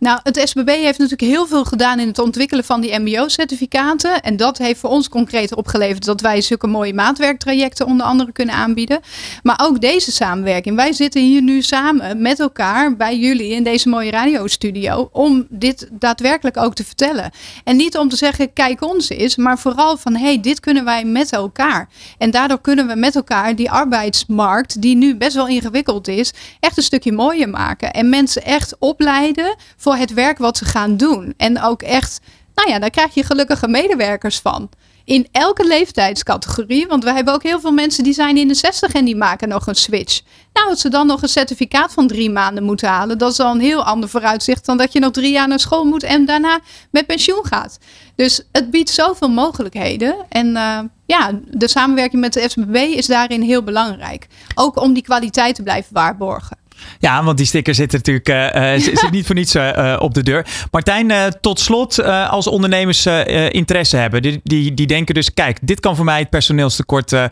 Nou, 0.02 0.20
het 0.22 0.48
SBB 0.48 0.68
heeft 0.68 0.98
natuurlijk 0.98 1.30
heel 1.30 1.46
veel 1.46 1.64
gedaan 1.64 2.00
in 2.00 2.06
het 2.06 2.18
ontwikkelen 2.18 2.64
van 2.64 2.80
die 2.80 2.98
MBO-certificaten. 2.98 4.20
En 4.20 4.36
dat 4.36 4.58
heeft 4.58 4.80
voor 4.80 4.90
ons 4.90 5.08
concreet 5.08 5.54
opgeleverd 5.54 6.04
dat 6.04 6.20
wij 6.20 6.40
zulke 6.40 6.66
mooie 6.66 6.94
maatwerktrajecten 6.94 7.86
onder 7.86 8.06
andere 8.06 8.32
kunnen 8.32 8.54
aanbieden. 8.54 9.00
Maar 9.42 9.60
ook 9.62 9.80
deze 9.80 10.12
samenwerking. 10.12 10.76
Wij 10.76 10.92
zitten 10.92 11.22
hier 11.22 11.42
nu 11.42 11.62
samen 11.62 12.22
met 12.22 12.40
elkaar 12.40 12.96
bij 12.96 13.18
jullie 13.18 13.52
in 13.52 13.62
deze 13.62 13.88
mooie 13.88 14.10
radiostudio 14.10 15.08
om 15.12 15.46
dit 15.48 15.88
daadwerkelijk 15.92 16.56
ook 16.56 16.74
te 16.74 16.84
vertellen. 16.84 17.30
En 17.64 17.76
niet 17.76 17.96
om 17.96 18.08
te 18.08 18.16
zeggen, 18.16 18.52
kijk 18.52 18.84
ons 18.84 19.08
eens, 19.08 19.36
maar 19.36 19.58
vooral 19.58 19.96
van, 19.96 20.14
hé, 20.14 20.24
hey, 20.24 20.40
dit 20.40 20.60
kunnen 20.60 20.84
wij 20.84 21.04
met 21.04 21.32
elkaar. 21.32 21.88
En 22.18 22.30
daardoor 22.30 22.60
kunnen 22.60 22.86
we 22.86 22.94
met 22.94 23.16
elkaar 23.16 23.56
die 23.56 23.70
arbeidsmarkt, 23.70 24.82
die 24.82 24.96
nu 24.96 25.16
best 25.16 25.34
wel 25.34 25.48
ingewikkeld 25.48 26.08
is, 26.08 26.32
echt 26.60 26.76
een 26.76 26.82
stukje 26.82 27.12
mooier 27.12 27.48
maken. 27.48 27.90
En 27.90 28.08
mensen 28.08 28.44
echt 28.44 28.76
opleiden 28.78 29.56
voor 29.76 29.96
het 29.96 30.12
werk 30.12 30.38
wat 30.38 30.56
ze 30.56 30.64
gaan 30.64 30.96
doen. 30.96 31.34
En 31.36 31.62
ook 31.62 31.82
echt, 31.82 32.20
nou 32.54 32.70
ja, 32.70 32.78
daar 32.78 32.90
krijg 32.90 33.14
je 33.14 33.24
gelukkige 33.24 33.68
medewerkers 33.68 34.38
van. 34.38 34.70
In 35.04 35.28
elke 35.32 35.66
leeftijdscategorie. 35.66 36.86
Want 36.86 37.04
we 37.04 37.12
hebben 37.12 37.34
ook 37.34 37.42
heel 37.42 37.60
veel 37.60 37.72
mensen 37.72 38.04
die 38.04 38.12
zijn 38.12 38.36
in 38.36 38.48
de 38.48 38.54
60 38.54 38.92
en 38.92 39.04
die 39.04 39.16
maken 39.16 39.48
nog 39.48 39.66
een 39.66 39.74
switch. 39.74 40.20
Nou, 40.52 40.68
als 40.68 40.80
ze 40.80 40.88
dan 40.88 41.06
nog 41.06 41.22
een 41.22 41.28
certificaat 41.28 41.92
van 41.92 42.06
drie 42.06 42.30
maanden 42.30 42.64
moeten 42.64 42.88
halen, 42.88 43.18
dat 43.18 43.32
is 43.32 43.40
al 43.40 43.54
een 43.54 43.60
heel 43.60 43.84
ander 43.84 44.08
vooruitzicht 44.08 44.66
dan 44.66 44.76
dat 44.76 44.92
je 44.92 45.00
nog 45.00 45.10
drie 45.10 45.32
jaar 45.32 45.48
naar 45.48 45.60
school 45.60 45.84
moet 45.84 46.02
en 46.02 46.24
daarna 46.24 46.60
met 46.90 47.06
pensioen 47.06 47.46
gaat. 47.46 47.78
Dus 48.14 48.42
het 48.52 48.70
biedt 48.70 48.90
zoveel 48.90 49.28
mogelijkheden. 49.28 50.16
En 50.28 50.46
uh, 50.46 50.78
ja, 51.12 51.30
de 51.50 51.68
samenwerking 51.68 52.20
met 52.20 52.32
de 52.32 52.48
SBB 52.48 52.74
is 52.74 53.06
daarin 53.06 53.42
heel 53.42 53.62
belangrijk. 53.62 54.26
Ook 54.54 54.80
om 54.80 54.92
die 54.92 55.02
kwaliteit 55.02 55.54
te 55.54 55.62
blijven 55.62 55.94
waarborgen. 55.94 56.60
Ja, 56.98 57.24
want 57.24 57.36
die 57.36 57.46
sticker 57.46 57.74
zit 57.74 57.92
natuurlijk 57.92 58.28
uh, 58.28 58.72
zit 58.76 59.10
niet 59.10 59.26
voor 59.26 59.34
niets 59.34 59.54
uh, 59.54 59.96
op 59.98 60.14
de 60.14 60.22
deur. 60.22 60.46
Martijn, 60.70 61.10
uh, 61.10 61.26
tot 61.26 61.60
slot, 61.60 62.04
als 62.04 62.46
ondernemers 62.46 63.06
interesse 63.48 63.96
hebben, 63.96 64.22
die, 64.22 64.40
die, 64.44 64.74
die, 64.74 64.86
denken 64.86 65.14
dus, 65.14 65.34
kijk, 65.34 65.58
dit 65.62 65.80
kan 65.80 65.96
voor 65.96 66.04
mij 66.04 66.18
het 66.18 66.30
personeelstekort 66.30 67.10
wel 67.10 67.30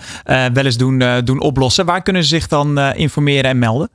eens 0.64 0.76
doen, 0.76 1.02
doen 1.24 1.40
oplossen. 1.40 1.86
Waar 1.86 2.02
kunnen 2.02 2.22
ze 2.22 2.28
zich 2.28 2.48
dan 2.48 2.78
informeren 2.78 3.50
en 3.50 3.58
melden? 3.58 3.90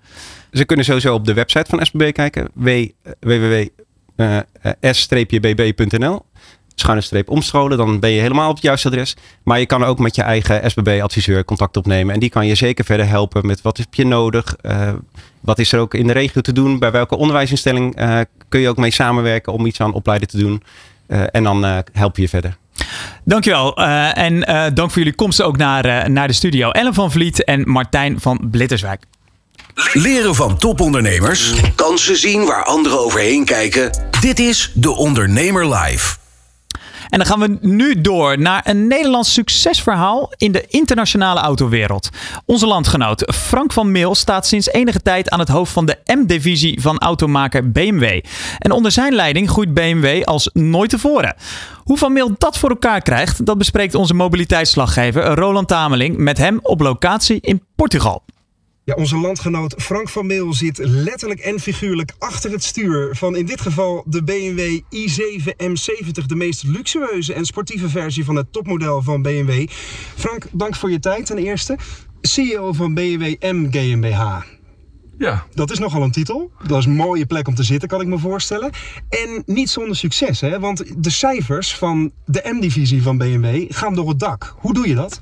Ze 0.51 0.65
kunnen 0.65 0.85
sowieso 0.85 1.13
op 1.13 1.25
de 1.25 1.33
website 1.33 1.65
van 1.69 1.85
SBB 1.85 2.11
kijken, 2.11 2.49
www.s-bb.nl 3.19 4.45
schuine 6.75 7.01
streep 7.01 7.29
omscholen. 7.29 7.77
Dan 7.77 7.99
ben 7.99 8.09
je 8.09 8.21
helemaal 8.21 8.49
op 8.49 8.55
het 8.55 8.63
juiste 8.63 8.87
adres. 8.87 9.15
Maar 9.43 9.59
je 9.59 9.65
kan 9.65 9.83
ook 9.83 9.99
met 9.99 10.15
je 10.15 10.21
eigen 10.21 10.71
SBB-adviseur 10.71 11.45
contact 11.45 11.77
opnemen. 11.77 12.13
En 12.13 12.19
die 12.19 12.29
kan 12.29 12.47
je 12.47 12.55
zeker 12.55 12.85
verder 12.85 13.07
helpen 13.07 13.45
met 13.45 13.61
wat 13.61 13.77
heb 13.77 13.93
je 13.93 14.05
nodig. 14.05 14.55
Uh, 14.61 14.89
wat 15.39 15.59
is 15.59 15.71
er 15.71 15.79
ook 15.79 15.93
in 15.93 16.07
de 16.07 16.13
regio 16.13 16.41
te 16.41 16.53
doen? 16.53 16.79
Bij 16.79 16.91
welke 16.91 17.17
onderwijsinstelling 17.17 17.99
uh, 17.99 18.19
kun 18.49 18.59
je 18.59 18.69
ook 18.69 18.77
mee 18.77 18.91
samenwerken 18.91 19.53
om 19.53 19.65
iets 19.65 19.81
aan 19.81 19.93
opleiden 19.93 20.27
te 20.27 20.37
doen? 20.37 20.63
Uh, 21.07 21.23
en 21.31 21.43
dan 21.43 21.83
help 21.91 22.15
je 22.15 22.21
je 22.21 22.29
verder. 22.29 22.57
Dankjewel. 23.23 23.79
Uh, 23.79 24.17
en 24.17 24.33
uh, 24.33 24.65
dank 24.73 24.91
voor 24.91 24.97
jullie 24.97 25.15
komst 25.15 25.41
ook 25.41 25.57
naar, 25.57 25.85
uh, 25.85 26.05
naar 26.05 26.27
de 26.27 26.33
studio. 26.33 26.69
Ellen 26.69 26.93
van 26.93 27.11
Vliet 27.11 27.43
en 27.43 27.69
Martijn 27.69 28.19
van 28.19 28.47
Blitterswijk. 28.51 29.03
Leren 29.93 30.35
van 30.35 30.57
topondernemers. 30.57 31.53
Kansen 31.75 32.17
zien 32.17 32.45
waar 32.45 32.63
anderen 32.63 32.99
overheen 32.99 33.45
kijken. 33.45 33.91
Dit 34.21 34.39
is 34.39 34.71
De 34.73 34.91
Ondernemer 34.91 35.73
Live. 35.75 36.24
En 37.09 37.17
dan 37.17 37.27
gaan 37.27 37.39
we 37.39 37.57
nu 37.61 38.01
door 38.01 38.39
naar 38.39 38.61
een 38.63 38.87
Nederlands 38.87 39.33
succesverhaal 39.33 40.31
in 40.37 40.51
de 40.51 40.65
internationale 40.67 41.39
autowereld. 41.39 42.09
Onze 42.45 42.67
landgenoot 42.67 43.33
Frank 43.35 43.73
van 43.73 43.91
Meel 43.91 44.15
staat 44.15 44.47
sinds 44.47 44.71
enige 44.71 45.01
tijd 45.01 45.29
aan 45.29 45.39
het 45.39 45.49
hoofd 45.49 45.71
van 45.71 45.85
de 45.85 45.97
M-divisie 46.05 46.81
van 46.81 46.97
automaker 46.97 47.71
BMW. 47.71 48.21
En 48.59 48.71
onder 48.71 48.91
zijn 48.91 49.13
leiding 49.13 49.49
groeit 49.49 49.73
BMW 49.73 50.23
als 50.23 50.49
nooit 50.53 50.89
tevoren. 50.89 51.35
Hoe 51.83 51.97
Van 51.97 52.13
Meel 52.13 52.35
dat 52.37 52.57
voor 52.57 52.69
elkaar 52.69 53.01
krijgt, 53.01 53.45
dat 53.45 53.57
bespreekt 53.57 53.95
onze 53.95 54.13
mobiliteitsslaggever 54.13 55.23
Roland 55.23 55.67
Tameling 55.67 56.17
met 56.17 56.37
hem 56.37 56.59
op 56.61 56.81
locatie 56.81 57.37
in 57.41 57.63
Portugal. 57.75 58.23
Ja, 58.85 58.93
onze 58.93 59.17
landgenoot 59.17 59.73
Frank 59.77 60.09
van 60.09 60.25
Meel 60.25 60.53
zit 60.53 60.77
letterlijk 60.77 61.39
en 61.39 61.59
figuurlijk 61.59 62.13
achter 62.17 62.51
het 62.51 62.63
stuur 62.63 63.15
van 63.15 63.35
in 63.35 63.45
dit 63.45 63.61
geval 63.61 64.03
de 64.07 64.23
BMW 64.23 64.79
i7 64.79 65.43
M70, 65.63 66.25
de 66.25 66.35
meest 66.35 66.63
luxueuze 66.63 67.33
en 67.33 67.45
sportieve 67.45 67.89
versie 67.89 68.25
van 68.25 68.35
het 68.35 68.51
topmodel 68.51 69.01
van 69.01 69.21
BMW. 69.21 69.67
Frank, 70.15 70.47
dank 70.51 70.75
voor 70.75 70.91
je 70.91 70.99
tijd 70.99 71.25
ten 71.25 71.37
eerste. 71.37 71.77
CEO 72.21 72.73
van 72.73 72.93
BMW 72.93 73.33
M 73.39 73.67
GmbH. 73.71 74.43
Ja. 75.17 75.45
Dat 75.53 75.71
is 75.71 75.79
nogal 75.79 76.01
een 76.01 76.11
titel. 76.11 76.51
Dat 76.67 76.77
is 76.77 76.85
een 76.85 76.95
mooie 76.95 77.25
plek 77.25 77.47
om 77.47 77.55
te 77.55 77.63
zitten, 77.63 77.89
kan 77.89 78.01
ik 78.01 78.07
me 78.07 78.17
voorstellen. 78.17 78.71
En 79.09 79.43
niet 79.45 79.69
zonder 79.69 79.95
succes, 79.95 80.41
hè? 80.41 80.59
Want 80.59 81.03
de 81.03 81.09
cijfers 81.09 81.75
van 81.75 82.11
de 82.25 82.41
M-divisie 82.43 83.01
van 83.01 83.17
BMW 83.17 83.65
gaan 83.69 83.95
door 83.95 84.09
het 84.09 84.19
dak. 84.19 84.55
Hoe 84.57 84.73
doe 84.73 84.87
je 84.87 84.95
dat? 84.95 85.21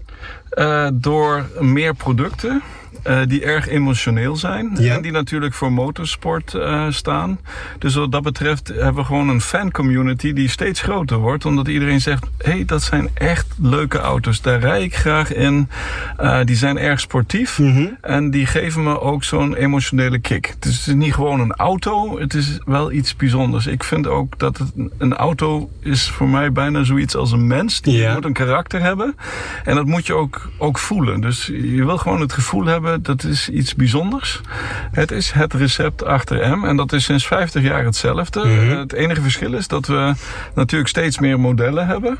Uh, 0.55 0.87
door 0.93 1.45
meer 1.59 1.93
producten. 1.93 2.61
Uh, 3.07 3.19
die 3.27 3.43
erg 3.43 3.67
emotioneel 3.67 4.35
zijn. 4.35 4.77
Ja. 4.79 4.95
En 4.95 5.01
die 5.01 5.11
natuurlijk 5.11 5.53
voor 5.53 5.71
motorsport 5.71 6.53
uh, 6.53 6.85
staan. 6.89 7.39
Dus 7.79 7.95
wat 7.95 8.11
dat 8.11 8.23
betreft 8.23 8.67
hebben 8.67 8.95
we 8.95 9.03
gewoon 9.03 9.29
een 9.29 9.41
fan 9.41 9.71
community 9.71 10.33
die 10.33 10.49
steeds 10.49 10.81
groter 10.81 11.17
wordt. 11.17 11.45
Omdat 11.45 11.67
iedereen 11.67 12.01
zegt, 12.01 12.25
hé, 12.37 12.51
hey, 12.51 12.65
dat 12.65 12.81
zijn 12.83 13.09
echt 13.13 13.47
leuke 13.61 13.97
auto's. 13.97 14.41
Daar 14.41 14.59
rij 14.59 14.83
ik 14.83 14.95
graag 14.95 15.33
in. 15.33 15.69
Uh, 16.21 16.39
die 16.43 16.55
zijn 16.55 16.77
erg 16.77 16.99
sportief. 16.99 17.59
Mm 17.59 17.73
-hmm. 17.73 17.97
En 18.01 18.31
die 18.31 18.45
geven 18.45 18.83
me 18.83 18.99
ook 18.99 19.23
zo'n 19.23 19.55
emotionele 19.55 20.19
kick. 20.19 20.55
Dus 20.59 20.77
het 20.77 20.87
is 20.87 20.93
niet 20.93 21.13
gewoon 21.13 21.39
een 21.39 21.53
auto. 21.53 22.19
Het 22.19 22.33
is 22.33 22.59
wel 22.65 22.91
iets 22.91 23.15
bijzonders. 23.15 23.67
Ik 23.67 23.83
vind 23.83 24.07
ook 24.07 24.39
dat 24.39 24.57
het, 24.57 24.71
een 24.97 25.13
auto 25.13 25.69
is 25.79 26.09
voor 26.09 26.29
mij 26.29 26.51
bijna 26.51 26.83
zoiets 26.83 27.15
als 27.15 27.31
een 27.31 27.47
mens. 27.47 27.81
Die 27.81 27.97
ja. 27.97 28.13
moet 28.13 28.25
een 28.25 28.33
karakter 28.33 28.81
hebben. 28.81 29.15
En 29.63 29.75
dat 29.75 29.85
moet 29.85 30.07
je 30.07 30.13
ook, 30.13 30.42
ook 30.57 30.79
voelen. 30.79 31.21
Dus 31.21 31.45
je 31.45 31.85
wil 31.85 31.97
gewoon 31.97 32.21
het 32.21 32.33
gevoel 32.33 32.65
hebben 32.65 33.03
dat 33.03 33.23
is 33.23 33.49
iets 33.49 33.75
bijzonders. 33.75 34.41
Het 34.91 35.11
is 35.11 35.31
het 35.31 35.53
recept 35.53 36.05
achter 36.05 36.57
M 36.57 36.65
en 36.65 36.75
dat 36.75 36.93
is 36.93 37.03
sinds 37.03 37.27
50 37.27 37.63
jaar 37.63 37.85
hetzelfde. 37.85 38.39
Mhm. 38.39 38.71
Uh, 38.71 38.77
het 38.77 38.93
enige 38.93 39.21
verschil 39.21 39.53
is 39.53 39.67
dat 39.67 39.87
we 39.87 40.13
natuurlijk 40.55 40.89
steeds 40.89 41.19
meer 41.19 41.39
modellen 41.39 41.87
hebben. 41.87 42.17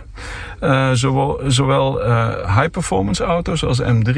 Uh, 0.61 0.91
zowel 0.91 1.41
zowel 1.47 2.05
uh, 2.05 2.57
high 2.57 2.69
performance 2.69 3.23
auto's 3.23 3.63
als 3.63 3.81
M3, 3.81 4.17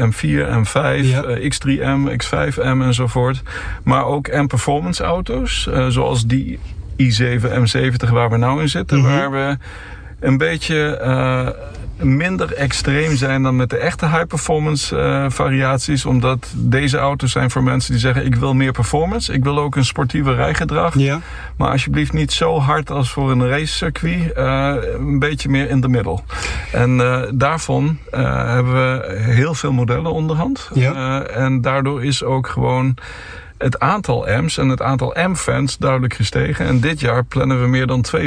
M4, 0.00 0.46
M5, 0.64 1.00
Ja. 1.02 1.22
X3M, 1.24 2.10
X5M 2.24 2.80
enzovoort. 2.82 3.42
Maar 3.82 4.04
ook 4.04 4.32
M 4.32 4.46
performance 4.46 5.04
auto's 5.04 5.68
zoals 5.88 6.26
die 6.26 6.58
i7 7.02 7.42
M70 7.42 8.10
waar 8.10 8.30
we 8.30 8.36
nou 8.36 8.60
in 8.60 8.68
zitten. 8.68 8.98
Mhm. 8.98 9.08
Waar 9.08 9.30
we 9.30 9.56
een 10.20 10.38
beetje 10.38 10.98
minder 12.02 12.54
extreem 12.54 13.16
zijn 13.16 13.42
dan 13.42 13.56
met 13.56 13.70
de 13.70 13.76
echte 13.76 14.06
high 14.06 14.26
performance 14.26 14.96
uh, 14.96 15.24
variaties. 15.28 16.04
Omdat 16.04 16.52
deze 16.56 16.98
auto's 16.98 17.32
zijn 17.32 17.50
voor 17.50 17.62
mensen 17.62 17.92
die 17.92 18.00
zeggen 18.00 18.24
ik 18.24 18.34
wil 18.34 18.54
meer 18.54 18.72
performance. 18.72 19.32
Ik 19.32 19.44
wil 19.44 19.58
ook 19.58 19.76
een 19.76 19.84
sportieve 19.84 20.34
rijgedrag. 20.34 20.98
Ja. 20.98 21.20
Maar 21.56 21.70
alsjeblieft 21.70 22.12
niet 22.12 22.32
zo 22.32 22.58
hard 22.58 22.90
als 22.90 23.10
voor 23.10 23.30
een 23.30 23.48
racecircuit. 23.48 23.98
Uh, 24.36 24.74
een 24.98 25.18
beetje 25.18 25.48
meer 25.48 25.68
in 25.68 25.80
de 25.80 25.88
middel. 25.88 26.24
En 26.72 26.98
uh, 26.98 27.22
daarvan 27.34 27.98
hebben 28.10 28.74
we 28.74 29.14
heel 29.18 29.54
veel 29.54 29.72
modellen 29.72 30.12
onderhand. 30.12 30.70
Ja. 30.74 31.22
en 31.22 31.60
daardoor 31.60 32.04
is 32.04 32.22
ook 32.22 32.46
gewoon 32.46 32.96
het 33.60 33.78
aantal 33.78 34.26
M's 34.42 34.58
en 34.58 34.68
het 34.68 34.82
aantal 34.82 35.16
M-fans 35.28 35.78
duidelijk 35.78 36.14
gestegen. 36.14 36.66
En 36.66 36.80
dit 36.80 37.00
jaar 37.00 37.24
plannen 37.24 37.60
we 37.60 37.66
meer 37.66 37.86
dan 37.86 38.04
200.000 38.16 38.20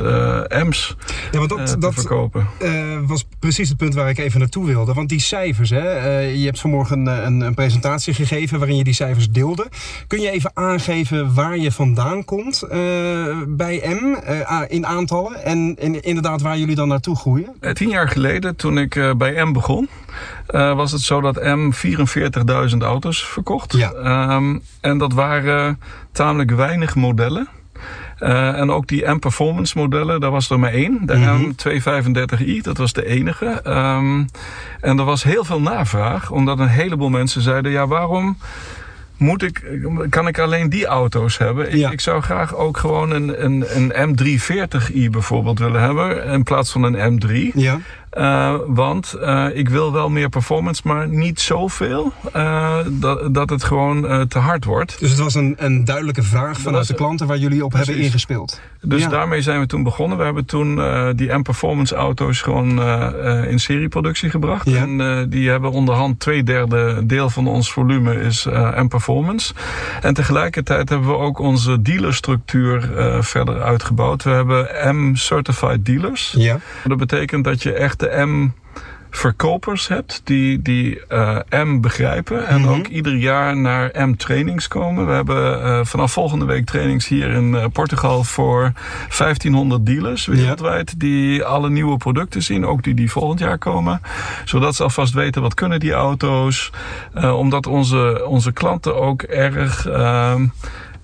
uh, 0.00 0.40
M's 0.48 0.96
ja, 1.30 1.38
want 1.38 1.50
dat, 1.50 1.58
uh, 1.58 1.64
te 1.64 1.78
dat, 1.78 1.94
verkopen. 1.94 2.46
Uh, 2.62 2.98
was 3.06 3.26
precies 3.38 3.68
het 3.68 3.78
punt 3.78 3.94
waar 3.94 4.08
ik 4.08 4.18
even 4.18 4.40
naartoe 4.40 4.66
wilde. 4.66 4.92
Want 4.92 5.08
die 5.08 5.20
cijfers, 5.20 5.70
hè, 5.70 6.18
je 6.18 6.44
hebt 6.44 6.60
vanmorgen 6.60 7.06
een, 7.06 7.26
een, 7.26 7.40
een, 7.40 7.54
presentatie 7.54 8.14
gegeven 8.14 8.58
waarin 8.58 8.76
je 8.76 8.84
die 8.84 8.94
cijfers 8.94 9.30
deelde. 9.30 9.68
Kun 10.06 10.20
je 10.20 10.30
even 10.30 10.50
aangeven 10.54 11.34
waar 11.34 11.58
je 11.58 11.72
vandaan 11.72 12.24
komt 12.24 12.66
bij 13.48 13.98
M 14.00 14.16
in 14.68 14.86
aantallen 14.86 15.44
en, 15.44 15.76
en, 15.80 16.02
inderdaad 16.02 16.42
waar 16.42 16.58
jullie 16.58 16.74
dan 16.74 16.88
naartoe 16.88 17.16
groeien? 17.16 17.54
Tien 17.72 17.88
jaar 17.88 18.08
geleden, 18.08 18.56
toen 18.56 18.78
ik 18.78 19.14
bij 19.16 19.44
M 19.44 19.52
begon, 19.52 19.88
eh, 20.46 20.74
was 20.76 20.92
het 20.92 21.00
zo 21.00 21.20
dat 21.20 21.34
M 21.42 21.70
44.000 22.70 22.76
auto's 22.82 23.24
verkocht. 23.26 23.76
Ja. 23.76 23.92
Ehm, 23.92 24.58
en 24.80 24.98
dat 24.98 25.12
waren 25.12 25.80
tamelijk 26.12 26.50
weinig 26.50 26.94
modellen. 26.94 27.48
Eh, 28.18 28.58
en 28.58 28.70
ook 28.70 28.86
die 28.86 29.06
M-performance 29.10 29.78
modellen, 29.78 30.20
daar 30.20 30.30
was 30.30 30.50
er 30.50 30.58
maar 30.58 30.72
één. 30.72 30.98
De 31.06 31.14
Mhm. 31.16 31.42
M235i, 31.42 32.60
dat 32.62 32.76
was 32.76 32.92
de 32.92 33.06
enige. 33.06 33.46
Ehm, 33.46 34.24
en 34.80 34.98
er 34.98 35.04
was 35.04 35.22
heel 35.22 35.44
veel 35.44 35.60
navraag, 35.60 36.30
omdat 36.30 36.58
een 36.58 36.68
heleboel 36.68 37.08
mensen 37.10 37.42
zeiden... 37.42 37.70
ja, 37.72 37.86
waarom 37.86 38.38
moet 39.16 39.42
ik, 39.42 39.64
kan 40.10 40.26
ik 40.26 40.38
alleen 40.38 40.68
die 40.68 40.86
auto's 40.86 41.38
hebben? 41.38 41.66
Ik, 41.72 41.76
Ja. 41.78 41.90
ik 41.90 42.00
zou 42.00 42.22
graag 42.22 42.54
ook 42.54 42.76
gewoon 42.76 43.10
een, 43.10 43.44
een, 43.44 43.64
een 43.92 43.92
M340i 44.16 45.10
bijvoorbeeld 45.10 45.58
willen 45.58 45.80
hebben... 45.80 46.24
in 46.24 46.42
plaats 46.42 46.72
van 46.72 46.82
een 46.82 47.20
M3. 47.22 47.54
Ja. 47.54 47.78
Uh, 48.18 48.54
want 48.66 49.16
uh, 49.20 49.46
ik 49.52 49.68
wil 49.68 49.92
wel 49.92 50.10
meer 50.10 50.28
performance, 50.28 50.82
maar 50.84 51.08
niet 51.08 51.40
zoveel 51.40 52.12
uh, 52.36 52.76
dat, 52.90 53.34
dat 53.34 53.50
het 53.50 53.64
gewoon 53.64 54.26
te 54.28 54.38
hard 54.38 54.64
wordt. 54.64 55.00
Dus 55.00 55.10
het 55.10 55.18
was 55.18 55.34
een, 55.34 55.54
een 55.58 55.84
duidelijke 55.84 56.22
vraag 56.22 56.56
vanuit 56.58 56.76
was- 56.76 56.86
de 56.88 56.94
klanten 56.94 57.26
waar 57.26 57.36
jullie 57.38 57.64
op 57.64 57.70
Precies. 57.70 57.86
hebben 57.88 58.06
ingespeeld. 58.06 58.60
Dus 58.82 59.02
Ja. 59.02 59.08
daarmee 59.08 59.42
zijn 59.42 59.60
we 59.60 59.66
toen 59.66 59.82
begonnen. 59.82 60.18
We 60.18 60.24
hebben 60.24 60.44
toen 60.44 60.80
eh, 60.80 61.08
die 61.16 61.32
M-Performance 61.32 61.94
auto's 61.94 62.40
gewoon 62.42 62.78
eh, 62.80 63.40
eh, 63.40 63.50
in 63.50 63.58
serieproductie 63.60 64.30
gebracht. 64.30 64.70
Ja. 64.70 64.76
En 64.82 65.00
eh, 65.00 65.24
die 65.28 65.50
hebben 65.50 65.70
onderhand 65.70 66.20
twee 66.20 66.42
derde 66.42 67.06
deel 67.06 67.30
van 67.30 67.46
ons 67.46 67.72
volume 67.72 68.20
is 68.20 68.46
eh, 68.46 68.80
M-Performance. 68.82 69.54
En 70.00 70.14
tegelijkertijd 70.14 70.88
hebben 70.88 71.08
we 71.08 71.16
ook 71.16 71.38
onze 71.38 71.82
dealerstructuur 71.82 72.96
eh, 72.98 73.22
verder 73.22 73.62
uitgebouwd. 73.62 74.22
We 74.22 74.30
hebben 74.30 74.68
M-Certified 74.96 75.86
Dealers. 75.86 76.34
Ja. 76.36 76.58
Dat 76.84 76.98
betekent 76.98 77.44
dat 77.44 77.62
je 77.62 77.72
echt 77.72 78.03
M 78.26 78.52
verkopers 79.16 79.88
hebt 79.88 80.20
die, 80.24 80.62
die 80.62 81.06
eh, 81.06 81.38
M 81.50 81.80
begrijpen 81.80 82.46
en 82.46 82.60
Mhm. 82.60 82.68
ook 82.72 82.86
ieder 82.86 83.14
jaar 83.14 83.56
naar 83.56 83.90
M 84.08 84.14
trainings 84.16 84.68
komen. 84.68 85.06
We 85.06 85.12
hebben 85.12 85.62
eh, 85.62 85.80
vanaf 85.82 86.12
volgende 86.12 86.44
week 86.44 86.64
trainings 86.64 87.08
hier 87.08 87.28
in 87.30 87.54
eh, 87.54 87.64
Portugal 87.72 88.24
voor 88.24 88.72
1500 89.18 89.86
dealers 89.86 90.26
wereldwijd 90.26 91.00
die 91.00 91.44
alle 91.44 91.70
nieuwe 91.70 91.96
producten 91.96 92.42
zien, 92.42 92.66
ook 92.66 92.82
die 92.82 92.94
die 92.94 93.10
volgend 93.10 93.40
jaar 93.40 93.58
komen. 93.58 94.00
Zodat 94.44 94.74
ze 94.74 94.82
alvast 94.82 95.12
weten 95.12 95.42
wat 95.42 95.54
kunnen 95.54 95.80
die 95.80 95.92
auto's. 95.92 96.70
Omdat 97.14 97.66
onze, 97.66 98.24
onze 98.26 98.52
klanten 98.52 98.96
ook 98.96 99.22
erg 99.22 99.86
ehm, 99.86 100.46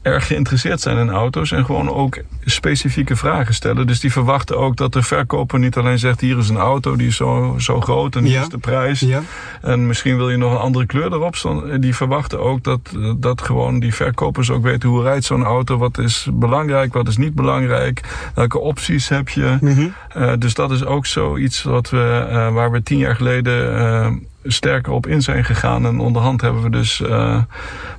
erg 0.02 0.26
geïnteresseerd 0.26 0.80
zijn 0.80 0.96
in 0.98 1.10
auto's 1.10 1.52
en 1.52 1.64
gewoon 1.64 1.90
ook 1.90 2.18
specifieke 2.44 3.16
vragen 3.16 3.54
stellen. 3.54 3.86
Dus 3.86 4.00
die 4.00 4.12
verwachten 4.12 4.58
ook 4.58 4.76
dat 4.76 4.92
de 4.92 5.02
verkoper 5.02 5.58
niet 5.58 5.76
alleen 5.76 5.98
zegt: 5.98 6.20
hier 6.20 6.38
is 6.38 6.48
een 6.48 6.56
auto 6.56 6.96
die 6.96 7.06
is 7.06 7.16
zo, 7.16 7.54
zo 7.58 7.80
groot 7.80 8.16
en 8.16 8.24
hier 8.24 8.32
Ja. 8.32 8.40
is 8.42 8.48
de 8.48 8.58
prijs. 8.58 9.00
Ja. 9.00 9.22
En 9.62 9.86
misschien 9.86 10.16
wil 10.16 10.30
je 10.30 10.36
nog 10.36 10.52
een 10.52 10.58
andere 10.58 10.86
kleur 10.86 11.12
erop. 11.12 11.34
Die 11.80 11.94
verwachten 11.94 12.40
ook 12.40 12.62
dat, 12.64 12.80
dat 13.16 13.42
gewoon 13.42 13.80
die 13.80 13.94
verkopers 13.94 14.50
ook 14.50 14.62
weten 14.62 14.88
hoe 14.88 15.02
rijdt 15.02 15.24
zo'n 15.24 15.44
auto. 15.44 15.76
Wat 15.76 15.98
is 15.98 16.28
belangrijk, 16.32 16.92
wat 16.92 17.08
is 17.08 17.16
niet 17.16 17.34
belangrijk. 17.34 18.00
Welke 18.34 18.58
opties 18.58 19.08
heb 19.08 19.28
je. 19.28 19.56
Mhm. 19.60 19.88
Eh, 20.08 20.32
dus 20.38 20.54
dat 20.54 20.70
is 20.70 20.84
ook 20.84 21.06
zoiets 21.06 21.62
wat 21.62 21.90
we, 21.90 22.26
eh, 22.30 22.52
waar 22.52 22.70
we 22.70 22.82
tien 22.82 22.98
jaar 22.98 23.16
geleden 23.16 23.78
eh, 23.78 24.10
sterker 24.44 24.92
op 24.92 25.06
in 25.06 25.22
zijn 25.22 25.44
gegaan. 25.44 25.86
En 25.86 25.98
onderhand 25.98 26.40
hebben 26.40 26.62
we 26.62 26.70
dus 26.70 27.00
eh, 27.02 27.42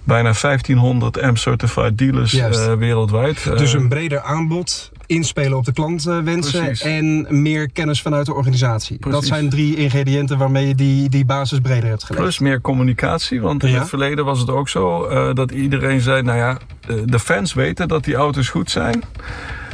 bijna 0.03 0.33
1500 0.41 1.21
M-certified 1.21 1.97
dealers 1.97 2.33
eh, 2.33 2.73
wereldwijd. 2.73 3.45
Eh, 3.47 3.57
Dus 3.57 3.73
een 3.73 3.89
breder 3.89 4.21
aanbod, 4.21 4.91
inspelen 5.05 5.57
op 5.57 5.65
de 5.65 5.73
klantwensen 5.73 6.63
Precies. 6.65 6.81
en 6.81 7.27
meer 7.41 7.69
kennis 7.71 8.01
vanuit 8.01 8.25
de 8.25 8.33
organisatie. 8.33 8.97
Dat 9.09 9.25
zijn 9.25 9.49
drie 9.49 9.75
ingrediënten 9.75 10.37
waarmee 10.37 10.67
je 10.67 10.75
die, 10.75 11.09
die 11.09 11.25
basis 11.25 11.59
breder 11.59 11.89
hebt 11.89 12.03
gelegd. 12.03 12.23
Plus 12.23 12.39
meer 12.39 12.61
communicatie, 12.61 13.41
want 13.41 13.63
in 13.63 13.69
Ja. 13.71 13.79
het 13.79 13.89
verleden 13.89 14.25
was 14.25 14.39
het 14.39 14.49
ook 14.49 14.69
zo 14.69 15.05
eh, 15.05 15.33
dat 15.33 15.51
iedereen 15.51 16.01
zei, 16.01 16.21
nou 16.21 16.37
ja, 16.37 16.57
eh, 16.87 16.95
de 17.05 17.19
fans 17.19 17.53
weten 17.53 17.87
dat 17.87 18.03
die 18.03 18.15
auto's 18.15 18.49
goed 18.49 18.71
zijn. 18.71 19.03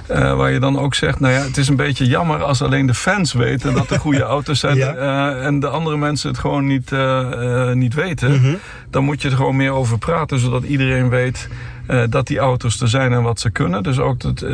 Eh, 0.07 0.33
waar 0.35 0.51
je 0.51 0.59
dan 0.59 0.79
ook 0.79 0.95
zegt, 0.95 1.19
nou 1.19 1.33
ja, 1.33 1.41
het 1.41 1.57
is 1.57 1.67
een 1.67 1.75
beetje 1.75 2.05
jammer 2.05 2.43
als 2.43 2.61
alleen 2.61 2.85
de 2.85 2.93
fans 2.93 3.33
weten 3.33 3.73
dat 3.73 3.89
er 3.91 3.99
goede 3.99 4.21
auto's 4.35 4.59
zijn 4.59 4.77
Ja. 4.77 4.93
eh, 4.95 5.45
en 5.45 5.59
de 5.59 5.67
andere 5.67 5.97
mensen 5.97 6.29
het 6.29 6.39
gewoon 6.39 6.65
niet, 6.67 6.91
eh, 6.91 7.71
niet 7.71 7.93
weten. 7.93 8.31
Mhm. 8.31 8.53
Dan 8.89 9.03
moet 9.03 9.21
je 9.21 9.29
er 9.29 9.35
gewoon 9.35 9.55
meer 9.55 9.71
over 9.71 9.97
praten, 9.97 10.39
zodat 10.39 10.63
iedereen 10.63 11.09
weet 11.09 11.47
eh, 11.87 12.01
dat 12.09 12.27
die 12.27 12.37
auto's 12.39 12.81
er 12.81 12.87
zijn 12.87 13.13
en 13.13 13.21
wat 13.23 13.39
ze 13.39 13.49
kunnen. 13.49 13.83
Dus 13.83 13.99
ook 13.99 14.19
dat, 14.19 14.41
eh, 14.41 14.51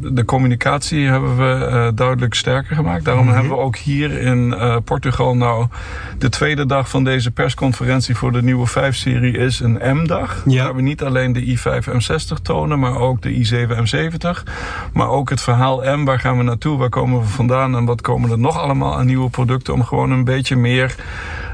de 0.00 0.24
communicatie 0.24 1.06
hebben 1.06 1.36
we 1.36 1.64
eh, 1.66 1.88
duidelijk 1.94 2.34
sterker 2.34 2.76
gemaakt. 2.76 3.04
Daarom 3.04 3.24
Mhm. 3.24 3.34
hebben 3.34 3.52
we 3.52 3.58
ook 3.58 3.76
hier 3.76 4.20
in 4.20 4.54
Portugal 4.84 5.36
nou 5.36 5.66
de 6.18 6.28
tweede 6.28 6.66
dag 6.66 6.88
van 6.88 7.04
deze 7.04 7.30
persconferentie 7.30 8.16
voor 8.16 8.32
de 8.32 8.42
nieuwe 8.42 8.66
5-serie 8.66 9.36
is 9.38 9.60
een 9.60 9.78
M-dag. 9.96 10.42
Ja. 10.46 10.64
Waar 10.64 10.74
we 10.74 10.82
niet 10.82 11.02
alleen 11.02 11.32
de 11.32 11.40
i5 11.56 11.86
M60 11.88 12.40
tonen, 12.42 12.78
maar 12.78 12.96
ook 13.00 13.22
de 13.22 13.30
i7 13.30 13.76
M70. 13.76 14.44
Maar 14.92 15.08
ook 15.08 15.30
het 15.30 15.40
verhaal 15.40 15.96
M, 15.96 16.04
waar 16.04 16.20
gaan 16.20 16.36
we 16.36 16.42
naartoe, 16.42 16.78
waar 16.78 16.88
komen 16.88 17.20
we 17.20 17.26
vandaan 17.26 17.76
en 17.76 17.84
wat 17.84 18.00
komen 18.00 18.30
er 18.30 18.38
nog 18.38 18.58
allemaal 18.58 18.96
aan 18.98 19.06
nieuwe 19.06 19.30
producten 19.30 19.74
om 19.74 19.84
gewoon 19.84 20.10
een 20.10 20.24
beetje 20.24 20.56
meer 20.56 20.94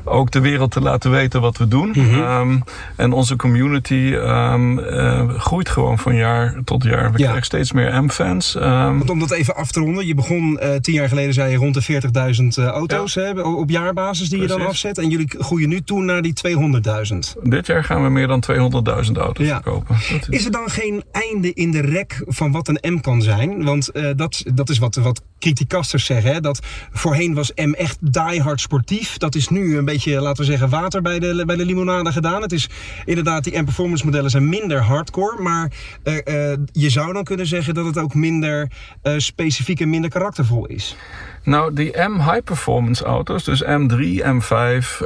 ook 0.05 0.31
de 0.31 0.41
wereld 0.41 0.71
te 0.71 0.81
laten 0.81 1.11
weten 1.11 1.41
wat 1.41 1.57
we 1.57 1.69
doen. 1.69 1.89
Mhm. 1.89 2.21
Ehm, 2.23 2.59
en 2.97 3.13
onze 3.13 3.37
community 3.37 4.13
ehm, 4.15 4.79
eh, 4.79 5.29
groeit 5.29 5.69
gewoon 5.69 5.99
van 5.99 6.15
jaar 6.15 6.55
tot 6.65 6.83
jaar. 6.83 7.13
We 7.13 7.19
Ja. 7.19 7.25
krijgen 7.25 7.45
steeds 7.45 7.73
meer 7.73 8.03
M-fans. 8.05 8.57
Ehm, 8.57 8.99
Want 8.99 9.11
om 9.11 9.19
dat 9.19 9.31
even 9.31 9.55
af 9.57 9.71
te 9.73 9.81
ronden, 9.81 10.07
je 10.07 10.15
begon 10.15 10.59
eh, 10.59 10.75
tien 10.77 10.95
jaar 10.95 11.09
geleden, 11.09 11.35
zei 11.35 11.51
je, 11.51 11.57
rond 11.57 11.75
de 11.75 11.83
40.000 11.83 12.59
eh, 12.59 12.65
auto's 12.67 13.15
hè, 13.15 13.41
op 13.41 13.71
jaarbasis 13.71 14.29
die 14.29 14.41
je 14.41 14.47
dan 14.47 14.67
afzet. 14.67 14.99
En 14.99 15.09
jullie 15.09 15.35
groeien 15.39 15.69
nu 15.69 15.81
toe 15.83 16.03
naar 16.03 16.23
die 16.23 16.33
200.000. 16.33 17.37
dit 17.43 17.67
jaar 17.67 17.85
gaan 17.85 18.03
we 18.03 18.09
meer 18.09 18.27
dan 18.27 18.41
200.000 18.41 19.17
auto's 19.17 19.47
Ja. 19.47 19.61
verkopen. 19.63 19.97
Is 20.31 20.45
er 20.45 20.51
dan 20.51 20.71
geen 20.71 21.03
einde 21.13 21.53
in 21.53 21.71
de 21.71 21.81
rek 21.81 22.23
van 22.27 22.53
wat 22.53 22.69
een 22.69 22.95
M 22.95 23.01
kan 23.01 23.23
zijn? 23.23 23.65
Want 23.65 23.91
dat, 24.17 24.43
dat 24.55 24.69
is 24.71 24.79
wat, 24.79 24.95
wat 24.95 25.23
criticasters 25.39 26.05
zeggen. 26.05 26.33
Hè? 26.33 26.41
Dat 26.41 26.61
voorheen 26.93 27.35
was 27.35 27.53
M 27.55 27.73
echt 27.73 27.97
diehard 28.01 28.61
sportief. 28.61 29.17
Dat 29.17 29.35
is 29.35 29.49
nu 29.49 29.77
een 29.77 29.85
beetje, 29.85 29.92
laten 30.01 30.45
we 30.45 30.51
zeggen, 30.51 30.69
water 30.69 31.03
bij 31.03 31.19
de, 31.19 31.43
bij 31.47 31.57
de 31.57 31.65
limonade 31.65 32.13
gedaan. 32.13 32.43
Het 32.43 32.53
is 32.53 32.69
inderdaad, 33.05 33.45
die 33.45 33.59
M-performance 33.61 34.05
modellen 34.05 34.31
zijn 34.31 34.49
minder 34.49 34.83
hardcore. 34.83 35.43
Maar 35.43 35.73
eh, 36.03 36.51
eh, 36.53 36.59
je 36.73 36.91
zou 36.91 37.13
dan 37.13 37.25
kunnen 37.25 37.47
zeggen 37.47 37.75
dat 37.75 37.85
het 37.85 37.99
ook 37.99 38.15
minder 38.15 38.71
eh, 39.03 39.15
specifiek 39.17 39.81
en 39.81 39.91
minder 39.91 40.11
karaktervol 40.11 40.67
is. 40.67 40.97
Nou, 41.45 41.75
die 41.75 41.93
M 41.99 42.15
high 42.15 42.43
performance 42.45 43.05
auto's, 43.05 43.45
dus 43.45 43.65
M3, 43.65 43.97
M5 44.25 44.49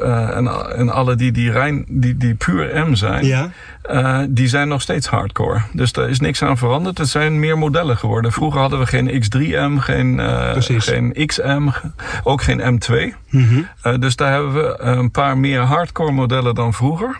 eh, 0.02 0.36
en, 0.36 0.46
en 0.76 0.88
alle 0.88 1.14
die, 1.14 1.32
die, 1.32 1.50
rein, 1.50 1.84
die, 1.88 2.16
die 2.16 2.34
puur 2.34 2.88
M 2.88 2.94
zijn, 2.94 3.24
Ja. 3.26 3.50
die 4.28 4.48
zijn 4.48 4.68
nog 4.68 4.82
steeds 4.82 5.06
hardcore. 5.06 5.62
Dus 5.72 5.92
daar 5.92 6.08
is 6.08 6.20
niks 6.20 6.42
aan 6.42 6.58
veranderd. 6.58 6.98
Het 6.98 7.08
zijn 7.08 7.40
meer 7.40 7.58
modellen 7.58 7.96
geworden. 7.96 8.32
Vroeger 8.32 8.60
hadden 8.60 8.78
we 8.78 8.86
geen 8.86 9.22
X3M, 9.22 9.78
geen, 9.82 10.20
geen 10.62 11.26
XM, 11.26 11.68
ook 12.22 12.42
geen 12.42 12.80
M2. 12.80 13.14
Mhm. 13.30 13.62
Dus 14.00 14.16
daar 14.16 14.32
hebben 14.32 14.52
we 14.54 14.75
een 14.78 15.10
paar 15.10 15.38
meer 15.38 15.60
hardcore 15.60 16.12
modellen 16.12 16.54
dan 16.54 16.72
vroeger. 16.74 17.18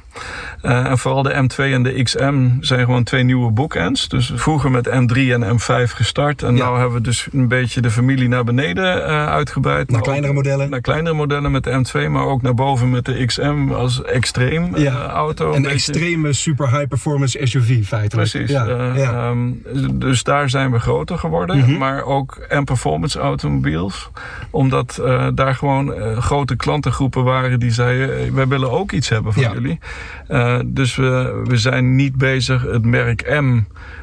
Eh, 0.62 0.86
en 0.86 0.98
vooral 0.98 1.22
de 1.22 1.32
M2 1.42 1.56
en 1.72 1.82
de 1.82 2.02
XM 2.02 2.48
zijn 2.60 2.84
gewoon 2.84 3.02
twee 3.02 3.22
nieuwe 3.22 3.50
bookends. 3.50 4.08
Dus 4.08 4.32
vroeger 4.34 4.70
met 4.70 4.88
M3 4.88 5.32
en 5.32 5.42
M5 5.58 5.90
gestart. 5.92 6.42
En 6.42 6.56
Ja. 6.56 6.70
nu 6.70 6.74
hebben 6.76 6.92
we 6.96 7.00
dus 7.00 7.28
een 7.32 7.48
beetje 7.48 7.80
de 7.80 7.90
familie 7.90 8.28
naar 8.28 8.44
beneden 8.44 9.06
eh, 9.06 9.26
uitgebreid. 9.26 9.90
Naar 9.90 10.00
kleinere 10.00 10.32
modellen. 10.32 10.70
Naar 10.70 10.80
kleinere 10.80 11.14
modellen 11.14 11.50
met 11.50 11.64
de 11.64 11.70
M2, 11.70 12.08
maar 12.10 12.24
ook 12.24 12.42
naar 12.42 12.54
boven 12.54 12.90
met 12.90 13.04
de 13.04 13.24
XM 13.26 13.68
als 13.72 14.02
extreem 14.02 14.74
eh, 14.74 14.94
auto. 14.94 15.46
Een 15.52 15.62
beetje- 15.62 15.74
extreme 15.74 16.32
super 16.32 16.70
high 16.70 16.86
performance 16.88 17.38
SUV 17.42 17.84
feitelijk. 17.86 18.30
Precies. 18.30 18.50
Ja. 18.50 18.66
eh, 18.66 18.96
ja. 18.96 19.12
ehm, 19.12 19.50
dus 19.92 20.22
daar 20.22 20.50
zijn 20.50 20.70
we 20.72 20.78
groter 20.78 21.18
geworden. 21.18 21.58
Mhm. 21.58 21.76
Maar 21.78 22.04
ook 22.04 22.38
M-performance 22.48 23.18
automobiels. 23.18 24.10
Omdat 24.50 24.98
eh, 25.04 25.26
daar 25.34 25.54
gewoon 25.54 25.94
eh, 25.94 26.18
grote 26.18 26.56
klantengroepen 26.56 27.24
waren 27.24 27.45
die 27.54 27.70
zeiden... 27.70 28.34
wij 28.34 28.46
willen 28.48 28.70
ook 28.70 28.92
iets 28.92 29.08
hebben 29.08 29.32
van 29.32 29.42
Ja. 29.42 29.52
jullie. 29.52 29.78
Eh, 30.28 30.58
dus 30.66 30.96
we, 30.96 31.42
we 31.44 31.56
zijn 31.56 31.94
niet 31.94 32.16
bezig 32.16 32.62
het 32.62 32.84
merk 32.84 33.40
M... 33.40 33.60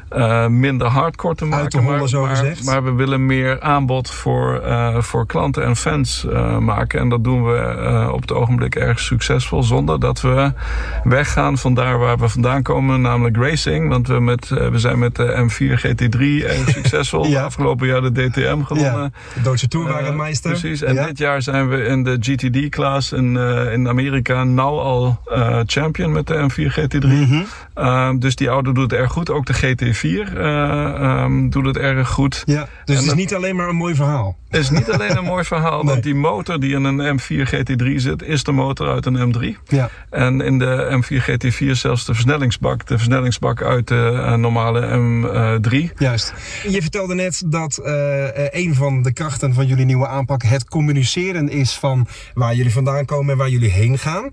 eh, 0.08 0.46
minder 0.46 0.86
hardcore 0.86 1.34
te 1.34 1.44
maken. 1.44 1.82
hollen, 1.82 1.98
maar, 1.98 2.08
zo 2.08 2.20
maar, 2.20 2.36
gezegd. 2.36 2.64
maar 2.64 2.84
we 2.84 2.92
willen 2.92 3.26
meer 3.26 3.60
aanbod 3.60 4.10
voor, 4.10 4.60
eh, 4.60 5.00
voor 5.00 5.26
klanten 5.26 5.64
en 5.64 5.76
fans 5.76 6.26
eh, 6.26 6.58
maken. 6.58 7.00
En 7.00 7.08
dat 7.08 7.24
doen 7.24 7.44
we 7.44 8.08
op 8.12 8.20
het 8.20 8.32
ogenblik 8.32 8.74
erg 8.74 9.00
succesvol. 9.00 9.62
Zonder 9.62 10.00
dat 10.00 10.20
we 10.20 10.52
weggaan 11.04 11.58
van 11.58 11.74
daar 11.74 11.98
waar 11.98 12.18
we 12.18 12.28
vandaan 12.28 12.62
komen, 12.62 13.00
namelijk 13.00 13.36
racing. 13.36 13.88
Want 13.88 14.06
we, 14.06 14.20
met, 14.20 14.48
we 14.48 14.78
zijn 14.78 14.98
met 14.98 15.16
de 15.16 15.48
M4 15.48 15.86
GT3 15.86 16.46
erg 16.46 16.68
succesvol. 16.68 17.26
Ja. 17.26 17.42
Afgelopen 17.44 17.86
jaar 17.86 18.02
de 18.02 18.12
DTM 18.12 18.40
gewonnen. 18.40 18.64
gewonnen. 18.64 19.14
de 19.34 19.40
Duitse 19.42 19.68
Tourwagenmeister. 19.68 20.50
Precies, 20.50 20.82
en 20.82 20.94
ja. 20.94 21.06
dit 21.06 21.18
jaar 21.18 21.42
zijn 21.42 21.68
we 21.68 21.82
in 21.82 22.02
de 22.02 22.16
GTD-class 22.20 23.12
in, 23.12 23.36
in 23.72 23.88
Amerika 23.88 24.44
nou 24.44 24.80
al 24.80 25.20
champion 25.66 26.12
met 26.12 26.26
de 26.26 26.34
M4 26.34 26.80
GT3. 26.80 27.06
Mm 27.06 27.46
-hmm. 27.74 28.18
dus 28.18 28.36
die 28.36 28.48
auto 28.48 28.72
doet 28.72 28.90
het 28.90 29.00
erg 29.00 29.12
goed. 29.12 29.30
Ook 29.30 29.46
de 29.46 29.54
GT4 29.54 30.03
um, 30.04 31.50
doet 31.50 31.66
het 31.66 31.76
erg 31.76 32.08
goed. 32.08 32.42
Ja, 32.44 32.68
dus 32.84 32.96
en 32.96 33.02
het 33.02 33.10
is 33.10 33.18
niet 33.18 33.34
alleen 33.34 33.56
maar 33.56 33.68
een 33.68 33.76
mooi 33.76 33.94
verhaal. 33.94 34.36
Het 34.48 34.62
is 34.62 34.70
niet 34.70 34.90
alleen 34.90 35.16
een 35.16 35.24
mooi 35.24 35.44
verhaal, 35.44 35.78
nee. 35.82 35.92
want 35.92 36.02
die 36.02 36.14
motor 36.14 36.60
die 36.60 36.74
in 36.74 36.84
een 36.84 37.20
M4 37.20 37.48
GT3 37.54 37.94
zit, 37.94 38.22
is 38.22 38.44
de 38.44 38.52
motor 38.52 38.88
uit 38.88 39.06
een 39.06 39.34
M3. 39.34 39.62
Ja. 39.68 39.90
En 40.10 40.40
in 40.40 40.58
de 40.58 41.02
M4 41.02 41.30
GT4 41.30 41.70
zelfs 41.70 42.04
de 42.04 42.14
versnellingsbak, 42.14 42.86
de 42.86 42.96
versnellingsbak 42.96 43.62
uit 43.62 43.88
de 43.88 44.12
uh, 44.14 44.34
normale 44.34 44.80
M3. 45.60 45.92
Juist. 45.98 46.32
Je 46.68 46.82
vertelde 46.82 47.14
net 47.14 47.42
dat 47.46 47.80
een 48.50 48.74
van 48.74 49.02
de 49.02 49.12
krachten 49.12 49.54
van 49.54 49.66
jullie 49.66 49.84
nieuwe 49.84 50.06
aanpak 50.06 50.42
het 50.42 50.68
communiceren 50.68 51.48
is 51.48 51.72
van 51.72 52.06
waar 52.34 52.54
jullie 52.54 52.72
vandaan 52.72 53.04
komen 53.04 53.32
en 53.32 53.38
waar 53.38 53.48
jullie 53.48 53.70
heen 53.70 53.98
gaan. 53.98 54.28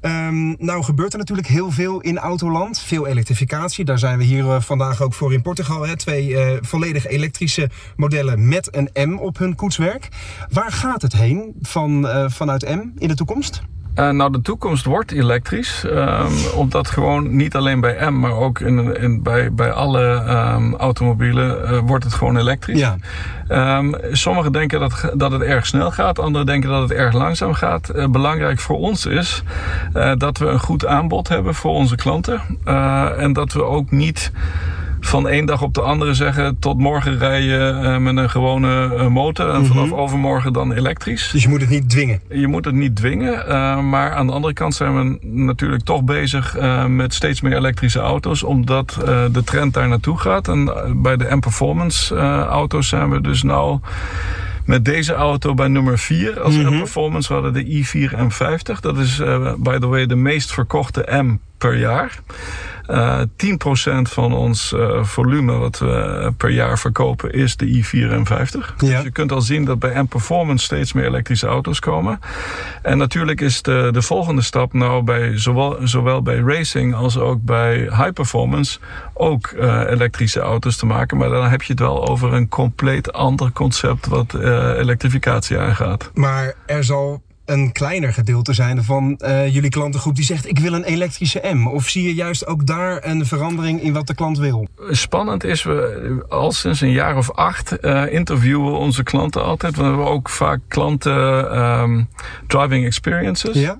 Um, 0.00 0.56
nou 0.58 0.82
gebeurt 0.82 1.12
er 1.12 1.18
natuurlijk 1.18 1.48
heel 1.48 1.70
veel 1.70 2.00
in 2.00 2.18
Autoland, 2.18 2.80
veel 2.80 3.06
elektrificatie. 3.06 3.84
Daar 3.84 3.98
zijn 3.98 4.18
we 4.18 4.24
hier 4.24 4.60
vandaag 4.60 5.02
ook 5.06 5.14
voor 5.14 5.32
in 5.32 5.42
Portugal. 5.42 5.86
Hè? 5.86 5.96
Twee 5.96 6.36
volledig 6.60 7.06
elektrische 7.06 7.70
modellen 7.96 8.48
met 8.48 8.76
een 8.76 9.10
M 9.10 9.16
op 9.16 9.38
hun 9.38 9.54
koetswerk. 9.54 10.08
Waar 10.50 10.72
gaat 10.72 11.02
het 11.02 11.12
heen 11.12 11.54
van, 11.60 12.08
vanuit 12.26 12.68
M 12.68 12.80
in 12.98 13.08
de 13.08 13.14
toekomst? 13.14 13.62
Uh, 13.98 14.10
nou, 14.10 14.32
de 14.32 14.42
toekomst 14.42 14.84
wordt 14.84 15.12
elektrisch. 15.12 15.84
Um, 15.84 16.28
omdat 16.54 16.90
gewoon 16.90 17.36
niet 17.36 17.54
alleen 17.54 17.80
bij 17.80 18.10
M, 18.10 18.18
maar 18.20 18.32
ook 18.32 18.60
in, 18.60 18.96
in, 18.96 19.22
bij, 19.22 19.52
bij 19.52 19.72
alle 19.72 20.02
um, 20.56 20.74
automobielen 20.74 21.62
uh, 21.62 21.78
wordt 21.86 22.04
het 22.04 22.14
gewoon 22.14 22.36
elektrisch. 22.36 22.78
Ja. 22.78 22.96
Um, 23.78 23.94
sommigen 24.12 24.52
denken 24.52 24.80
dat, 24.80 25.10
dat 25.14 25.32
het 25.32 25.42
erg 25.42 25.66
snel 25.66 25.90
gaat, 25.90 26.18
anderen 26.18 26.46
denken 26.46 26.70
dat 26.70 26.82
het 26.82 26.92
erg 26.92 27.14
langzaam 27.14 27.54
gaat. 27.54 27.90
Uh, 27.94 28.06
belangrijk 28.06 28.60
voor 28.60 28.78
ons 28.78 29.06
is 29.06 29.42
dat 30.18 30.38
we 30.38 30.46
een 30.46 30.60
goed 30.60 30.86
aanbod 30.86 31.28
hebben 31.28 31.54
voor 31.54 31.72
onze 31.72 31.96
klanten. 31.96 32.40
en 33.18 33.32
dat 33.32 33.52
we 33.52 33.64
ook 33.64 33.90
niet 33.90 34.32
van 35.00 35.28
één 35.28 35.46
dag 35.46 35.62
op 35.62 35.74
de 35.74 35.80
andere 35.80 36.14
zeggen... 36.14 36.58
tot 36.58 36.78
morgen 36.78 37.18
rij 37.18 37.42
je 37.42 37.80
uh, 37.82 37.96
met 37.96 38.16
een 38.16 38.30
gewone 38.30 38.90
uh, 38.94 39.06
motor 39.06 39.50
en 39.50 39.66
vanaf 39.66 39.84
mm 39.84 39.90
-hmm. 39.90 40.00
overmorgen 40.00 40.52
dan 40.52 40.72
elektrisch. 40.72 41.30
Dus 41.30 41.42
je 41.42 41.48
moet 41.48 41.60
het 41.60 41.70
niet 41.70 41.90
dwingen? 41.90 42.20
Je 42.28 42.46
moet 42.46 42.64
het 42.64 42.74
niet 42.74 42.96
dwingen, 42.96 43.44
uh, 43.48 43.80
maar 43.80 44.14
aan 44.14 44.26
de 44.26 44.32
andere 44.32 44.54
kant 44.54 44.74
zijn 44.74 44.94
we 44.96 45.18
natuurlijk 45.22 45.82
toch 45.82 46.02
bezig 46.02 46.56
met 46.88 47.14
steeds 47.14 47.40
meer 47.40 47.56
elektrische 47.56 48.00
auto's... 48.00 48.42
omdat 48.42 48.98
de 49.32 49.42
trend 49.44 49.74
daar 49.74 49.88
naartoe 49.88 50.18
gaat. 50.18 50.48
En 50.48 50.72
bij 51.02 51.16
de 51.16 51.36
M-Performance 51.36 52.16
auto's 52.44 52.88
zijn 52.88 53.10
we 53.10 53.20
dus 53.20 53.42
nou 53.42 53.80
met 54.66 54.84
deze 54.84 55.14
auto 55.14 55.54
bij 55.54 55.68
nummer 55.68 55.98
4 55.98 56.40
als 56.40 56.54
mm 56.54 56.64
-hmm. 56.64 56.78
performance. 56.78 57.28
We 57.28 57.34
hadden 57.34 57.64
de 57.64 57.84
i4 57.84 58.12
M50. 58.12 58.80
Dat 58.80 58.98
is, 58.98 59.20
uh, 59.20 59.52
by 59.58 59.78
the 59.78 59.86
way, 59.86 60.06
de 60.06 60.16
meest 60.16 60.52
verkochte 60.52 61.22
M 61.22 61.36
per 61.58 61.78
jaar. 61.78 62.18
Uh, 62.90 63.20
10% 63.20 63.26
van 64.02 64.34
ons 64.34 64.72
uh, 64.72 65.04
volume 65.04 65.52
wat 65.52 65.78
we 65.78 66.32
per 66.36 66.50
jaar 66.50 66.78
verkopen 66.78 67.32
is 67.32 67.56
de 67.56 67.66
i4 67.66 68.28
M50. 68.28 68.58
Ja. 68.58 68.74
Dus 68.76 69.02
je 69.02 69.10
kunt 69.10 69.32
al 69.32 69.40
zien 69.40 69.64
dat 69.64 69.78
bij 69.78 70.02
M 70.02 70.06
Performance 70.06 70.64
steeds 70.64 70.92
meer 70.92 71.04
elektrische 71.04 71.46
auto's 71.46 71.80
komen. 71.80 72.20
En 72.82 72.98
natuurlijk 72.98 73.40
is 73.40 73.62
de, 73.62 73.88
de 73.92 74.02
volgende 74.02 74.42
stap 74.42 74.72
nou 74.72 75.02
bij 75.02 75.38
zowel, 75.38 75.76
zowel 75.82 76.22
bij 76.22 76.38
racing 76.38 76.94
als 76.94 77.18
ook 77.18 77.42
bij 77.42 77.78
high 77.78 78.12
performance 78.12 78.78
ook 79.14 79.50
uh, 79.50 79.82
elektrische 79.88 80.40
auto's 80.40 80.76
te 80.76 80.86
maken. 80.86 81.16
Maar 81.16 81.28
dan 81.28 81.48
heb 81.48 81.62
je 81.62 81.72
het 81.72 81.80
wel 81.82 82.08
over 82.08 82.32
een 82.32 82.48
compleet 82.48 83.12
ander 83.12 83.52
concept 83.52 84.06
wat 84.06 84.34
elektrificatie 84.34 85.58
aangaat. 85.58 86.10
Maar 86.14 86.54
er 86.66 86.84
zal 86.84 87.22
een 87.46 87.72
kleiner 87.72 88.12
gedeelte 88.12 88.52
zijn 88.52 88.84
van 88.84 89.20
uh, 89.24 89.54
jullie 89.54 89.70
klantengroep 89.70 90.14
die 90.14 90.24
zegt 90.24 90.48
ik 90.48 90.58
wil 90.58 90.72
een 90.72 90.84
elektrische 90.84 91.40
M? 91.54 91.66
Of 91.66 91.88
zie 91.88 92.02
je 92.02 92.14
juist 92.14 92.46
ook 92.46 92.66
daar 92.66 93.04
een 93.04 93.26
verandering 93.26 93.82
in 93.82 93.92
wat 93.92 94.06
de 94.06 94.14
klant 94.14 94.38
wil? 94.38 94.68
Spannend 94.90 95.44
is, 95.44 95.62
we 95.62 96.24
al 96.28 96.52
sinds 96.52 96.80
een 96.80 96.90
jaar 96.90 97.16
of 97.16 97.32
acht 97.32 97.76
uh, 97.80 98.12
interviewen 98.12 98.72
we 98.72 98.78
onze 98.78 99.02
klanten 99.02 99.44
altijd. 99.44 99.76
We 99.76 99.82
hebben 99.82 100.06
ook 100.06 100.28
vaak 100.28 100.60
klanten 100.68 101.58
um, 101.58 102.08
driving 102.46 102.84
experiences. 102.84 103.54
Ja? 103.56 103.78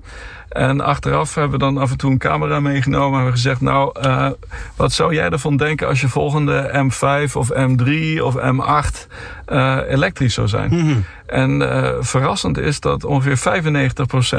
En 0.49 0.81
achteraf 0.81 1.35
hebben 1.35 1.51
we 1.51 1.65
dan 1.65 1.77
af 1.77 1.91
en 1.91 1.97
toe 1.97 2.11
een 2.11 2.17
camera 2.17 2.59
meegenomen 2.59 3.19
en 3.19 3.25
we 3.25 3.31
gezegd: 3.31 3.61
Nou, 3.61 3.99
uh, 4.05 4.29
wat 4.75 4.91
zou 4.91 5.13
jij 5.13 5.29
ervan 5.29 5.57
denken 5.57 5.87
als 5.87 6.01
je 6.01 6.07
volgende 6.07 6.89
M5 6.91 7.31
of 7.33 7.51
M3 7.53 8.21
of 8.21 8.35
M8 8.37 9.07
uh, 9.47 9.77
elektrisch 9.87 10.33
zou 10.33 10.47
zijn? 10.47 10.69
Mhm. 10.69 10.83
Mm 10.83 10.91
-hmm. 10.91 11.05
En 11.25 11.61
uh, 11.61 11.89
verrassend 11.99 12.57
is 12.57 12.79
dat 12.79 13.03
ongeveer 13.03 13.63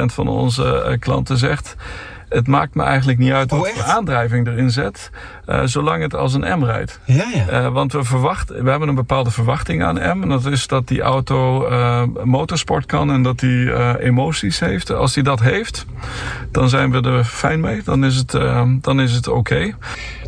95% 0.01 0.05
van 0.05 0.27
onze 0.27 0.97
klanten 0.99 1.37
zegt. 1.37 1.75
Het 2.29 2.47
maakt 2.47 2.75
me 2.75 2.83
eigenlijk 2.83 3.19
niet 3.19 3.31
uit 3.31 3.51
wat 3.51 3.59
oh, 3.59 3.67
voor 3.67 3.83
aandrijving 3.83 4.47
erin 4.47 4.71
zet, 4.71 5.09
uh, 5.47 5.61
zolang 5.65 6.01
het 6.01 6.15
als 6.15 6.33
een 6.33 6.59
M 6.59 6.63
rijdt. 6.63 6.99
Ja, 7.05 7.25
ja. 7.33 7.49
Uh, 7.51 7.73
want 7.73 7.91
we, 7.91 8.03
verwachten, 8.03 8.63
we 8.63 8.69
hebben 8.69 8.89
een 8.89 8.95
bepaalde 8.95 9.31
verwachting 9.31 9.83
aan 9.83 9.95
M. 9.95 10.21
En 10.23 10.29
dat 10.29 10.45
is 10.45 10.67
dat 10.67 10.87
die 10.87 11.01
auto 11.01 11.69
uh, 11.69 12.03
motorsport 12.23 12.85
kan 12.85 13.11
en 13.11 13.23
dat 13.23 13.39
die 13.39 13.97
emoties 13.99 14.59
heeft. 14.59 14.91
Als 14.91 15.13
die 15.13 15.23
dat 15.23 15.39
heeft, 15.39 15.85
dan 16.51 16.69
zijn 16.69 16.91
we 16.91 17.01
er 17.01 17.23
fijn 17.23 17.59
mee. 17.59 17.81
Dan 17.83 18.05
is 18.05 18.15
het, 18.15 18.31
dan 18.81 18.99
is 18.99 19.13
het 19.13 19.27
oké. 19.27 19.37
Okay. 19.37 19.75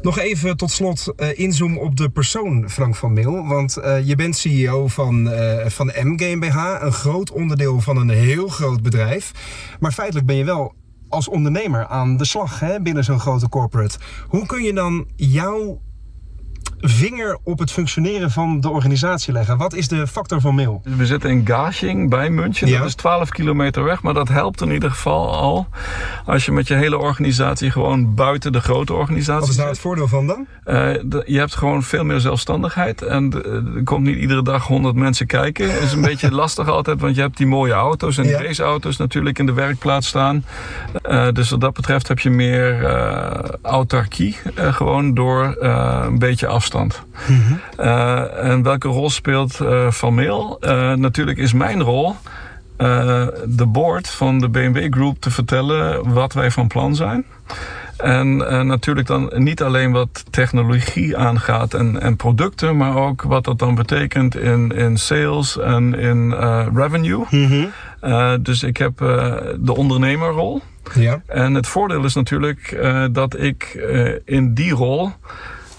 Nog 0.02 0.20
even 0.20 0.58
tot 0.58 0.72
slot 0.72 1.14
inzoomen 1.34 1.82
op 1.82 1.95
de 1.97 2.10
persoon 2.10 2.70
Frank 2.70 2.95
van 2.95 3.14
Meel. 3.14 3.47
Want 3.47 3.78
je 4.04 4.16
bent 4.16 4.38
CEO 4.38 4.88
van, 4.88 5.30
van 5.66 5.91
M 6.02 6.18
GmbH, 6.18 6.78
een 6.80 6.91
groot 6.91 7.32
onderdeel 7.32 7.80
van 7.80 7.97
een 7.97 8.10
heel 8.10 8.47
groot 8.47 8.82
bedrijf. 8.82 9.32
Maar 9.80 9.91
feitelijk 9.91 10.26
ben 10.26 10.36
je 10.36 10.43
wel 10.43 10.74
als 11.12 11.28
ondernemer 11.28 11.88
aan 11.88 12.18
de 12.18 12.26
slag 12.26 12.59
hè, 12.59 12.82
binnen 12.82 13.03
zo'n 13.03 13.20
grote 13.20 13.49
corporate. 13.49 13.97
Hoe 14.28 14.45
kun 14.45 14.64
je 14.64 14.74
dan 14.74 15.07
jouw 15.16 15.82
vinger 16.82 17.38
op 17.44 17.60
het 17.60 17.72
functioneren 17.72 18.32
van 18.32 18.62
de 18.62 18.70
organisatie 18.70 19.34
leggen? 19.34 19.58
Wat 19.58 19.74
is 19.74 19.88
de 19.88 20.08
factor 20.08 20.42
van 20.42 20.56
mail? 20.56 20.82
We 20.84 21.06
zitten 21.06 21.30
in 21.30 21.48
Garching 21.48 22.10
bij 22.10 22.30
München. 22.30 22.68
Ja. 22.68 22.78
Dat 22.78 22.88
is 22.88 22.96
12 22.96 23.30
kilometer 23.30 23.84
weg, 23.84 24.02
maar 24.02 24.14
dat 24.14 24.28
helpt 24.28 24.62
in 24.62 24.72
ieder 24.72 24.92
geval 24.92 25.36
al. 25.36 25.68
Als 26.26 26.46
je 26.46 26.52
met 26.52 26.68
je 26.68 26.74
hele 26.74 26.98
organisatie 26.98 27.72
gewoon 27.72 28.16
buiten 28.16 28.52
de 28.52 28.60
grote 28.60 28.94
organisatie 28.94 29.40
Wat 29.42 29.50
is 29.50 29.56
daar 29.56 29.68
het 29.68 29.80
voordeel 29.80 30.08
van 30.08 30.28
dan? 30.28 30.48
Uh, 30.66 30.76
de, 31.04 31.24
je 31.26 31.38
hebt 31.38 31.56
gewoon 31.56 31.84
veel 31.84 32.04
meer 32.04 32.20
zelfstandigheid. 32.20 33.02
En 33.02 33.34
er 33.76 33.84
komt 33.84 34.06
niet 34.06 34.18
iedere 34.18 34.44
dag 34.44 34.68
100 34.68 34.96
mensen 34.96 35.28
kijken. 35.28 35.74
Het 35.74 35.82
is 35.82 35.94
een 35.94 36.02
beetje 36.02 36.32
lastig 36.42 36.68
altijd, 36.68 37.02
want 37.02 37.16
je 37.16 37.22
hebt 37.22 37.38
die 37.38 37.48
mooie 37.48 37.74
auto's 37.74 38.18
en 38.18 38.28
Ja. 38.28 38.38
die 38.38 38.48
raceauto's 38.48 38.98
natuurlijk 38.98 39.40
in 39.40 39.46
de 39.46 39.54
werkplaats 39.54 40.08
staan. 40.08 40.46
Uh, 41.10 41.28
dus 41.32 41.50
wat 41.50 41.62
dat 41.62 41.74
betreft 41.74 42.08
heb 42.08 42.20
je 42.20 42.30
meer 42.30 42.82
uh, 42.82 43.32
autarkie. 43.62 44.38
gewoon 44.56 45.14
door 45.14 45.56
een 45.60 46.20
beetje 46.20 46.48
afstand. 46.48 46.70
Uh, 47.80 48.50
en 48.50 48.64
welke 48.64 48.88
rol 48.88 49.10
speelt 49.10 49.60
uh, 49.62 49.92
Van 49.92 50.14
Meel? 50.14 50.58
Uh, 50.62 50.94
natuurlijk 50.94 51.38
is 51.38 51.54
mijn 51.54 51.82
rol 51.82 52.16
de 53.46 53.66
board 53.68 54.10
van 54.10 54.40
de 54.40 54.50
BMW 54.50 54.94
Group 54.94 55.20
te 55.20 55.32
vertellen 55.32 56.14
wat 56.14 56.34
wij 56.34 56.52
van 56.52 56.68
plan 56.68 56.96
zijn. 56.96 57.26
En 57.98 58.38
natuurlijk 58.68 59.08
dan 59.08 59.32
niet 59.36 59.62
alleen 59.62 59.92
wat 59.92 60.26
technologie 60.30 61.18
aangaat 61.18 61.74
en, 61.74 62.02
en 62.02 62.16
producten, 62.16 62.78
maar 62.78 62.96
ook 62.96 63.22
wat 63.22 63.44
dat 63.44 63.60
dan 63.60 63.76
betekent 63.76 64.38
in, 64.38 64.72
in 64.72 64.98
sales 64.98 65.60
en 65.60 65.94
in 65.94 66.34
revenue. 66.76 67.26
Mhm. 67.30 67.66
Dus 68.42 68.64
ik 68.64 68.78
heb 68.78 68.98
de 69.60 69.76
ondernemerrol. 69.76 70.62
Ja. 70.94 71.22
En 71.28 71.54
het 71.54 71.68
voordeel 71.68 72.04
is 72.04 72.14
natuurlijk 72.14 72.72
uh, 72.72 73.06
dat 73.12 73.40
ik 73.40 73.74
uh, 73.76 74.16
in 74.26 74.54
die 74.54 74.74
rol 74.74 75.12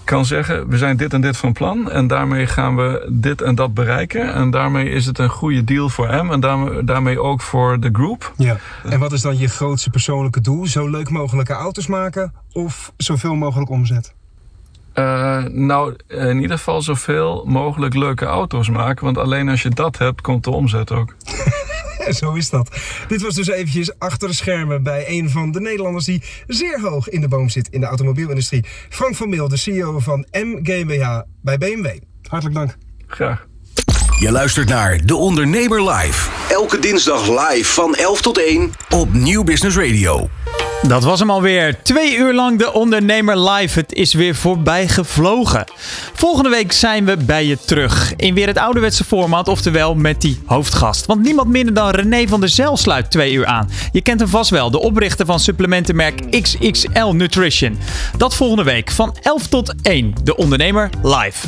kan 0.03 0.25
zeggen, 0.25 0.67
we 0.69 0.77
zijn 0.77 0.97
dit 0.97 1.13
en 1.13 1.21
dit 1.21 1.37
van 1.37 1.53
plan 1.53 1.91
en 1.91 2.07
daarmee 2.07 2.47
gaan 2.47 2.75
we 2.75 3.07
dit 3.11 3.41
en 3.41 3.55
dat 3.55 3.73
bereiken. 3.73 4.33
En 4.33 4.49
daarmee 4.51 4.89
is 4.89 5.05
het 5.05 5.17
een 5.17 5.29
goede 5.29 5.63
deal 5.63 5.89
voor 5.89 6.07
hem 6.07 6.31
en 6.31 6.39
daarmee, 6.39 6.83
daarmee 6.83 7.19
ook 7.19 7.41
voor 7.41 7.79
de 7.79 7.89
groep. 7.91 8.33
Ja. 8.37 8.57
En 8.89 8.99
wat 8.99 9.11
is 9.11 9.21
dan 9.21 9.37
je 9.37 9.47
grootste 9.47 9.89
persoonlijke 9.89 10.41
doel? 10.41 10.67
Zo 10.67 10.87
leuk 10.89 11.09
mogelijke 11.09 11.53
auto's 11.53 11.87
maken 11.87 12.33
of 12.51 12.93
zoveel 12.97 13.35
mogelijk 13.35 13.69
omzet? 13.69 14.13
Uh, 14.95 15.43
nou, 15.43 15.95
in 16.07 16.41
ieder 16.41 16.57
geval 16.57 16.81
zoveel 16.81 17.43
mogelijk 17.47 17.93
leuke 17.93 18.25
auto's 18.25 18.69
maken. 18.69 19.05
Want 19.05 19.17
alleen 19.17 19.49
als 19.49 19.61
je 19.61 19.69
dat 19.69 19.97
hebt, 19.97 20.21
komt 20.21 20.43
de 20.43 20.51
omzet 20.51 20.91
ook. 20.91 21.15
Zo 22.21 22.33
is 22.33 22.49
dat. 22.49 22.69
Dit 23.07 23.21
was 23.21 23.35
dus 23.35 23.47
eventjes 23.47 23.99
achter 23.99 24.27
de 24.27 24.33
schermen 24.33 24.83
bij 24.83 25.05
een 25.07 25.29
van 25.29 25.51
de 25.51 25.61
Nederlanders 25.61 26.05
die 26.05 26.23
zeer 26.47 26.81
hoog 26.81 27.09
in 27.09 27.21
de 27.21 27.27
boom 27.27 27.49
zit 27.49 27.67
in 27.69 27.79
de 27.79 27.85
automobielindustrie. 27.85 28.65
Frank 28.89 29.15
van 29.15 29.29
Meel, 29.29 29.47
de 29.47 29.57
CEO 29.57 29.99
van 29.99 30.25
M 30.31 30.59
GmbH 30.63 31.21
bij 31.41 31.57
BMW. 31.57 31.87
Hartelijk 32.27 32.55
dank. 32.55 32.77
Graag. 33.07 33.47
Je 34.19 34.31
luistert 34.31 34.69
naar 34.69 35.05
De 35.05 35.15
Ondernemer 35.15 35.89
Live. 35.91 36.29
Elke 36.49 36.79
dinsdag 36.79 37.27
live 37.27 37.73
van 37.73 37.95
11 37.95 38.21
tot 38.21 38.37
1 38.37 38.71
op 38.89 39.13
Nieuw 39.13 39.43
Business 39.43 39.77
Radio. 39.77 40.29
Dat 40.87 41.03
was 41.03 41.19
hem 41.19 41.29
alweer. 41.29 41.81
Twee 41.83 42.17
uur 42.17 42.33
lang 42.33 42.59
de 42.59 42.73
ondernemer 42.73 43.49
live. 43.49 43.79
Het 43.79 43.93
is 43.93 44.13
weer 44.13 44.35
voorbij 44.35 44.87
gevlogen. 44.87 45.63
Volgende 46.13 46.49
week 46.49 46.71
zijn 46.71 47.05
we 47.05 47.17
bij 47.17 47.45
je 47.45 47.57
terug. 47.65 48.13
In 48.15 48.33
weer 48.33 48.47
het 48.47 48.57
ouderwetse 48.57 49.03
format, 49.03 49.47
oftewel 49.47 49.95
met 49.95 50.21
die 50.21 50.41
hoofdgast. 50.45 51.05
Want 51.05 51.21
niemand 51.21 51.47
minder 51.47 51.73
dan 51.73 51.89
René 51.89 52.27
van 52.27 52.39
der 52.39 52.49
Zel 52.49 52.77
sluit 52.77 53.11
twee 53.11 53.33
uur 53.33 53.45
aan. 53.45 53.69
Je 53.91 54.01
kent 54.01 54.19
hem 54.19 54.29
vast 54.29 54.49
wel, 54.49 54.71
de 54.71 54.79
oprichter 54.79 55.25
van 55.25 55.39
supplementenmerk 55.39 56.41
XXL 56.41 57.05
Nutrition. 57.11 57.77
Dat 58.17 58.35
volgende 58.35 58.63
week 58.63 58.91
van 58.91 59.15
11 59.21 59.47
tot 59.47 59.73
1. 59.81 60.13
De 60.23 60.35
ondernemer 60.35 60.89
live. 61.03 61.47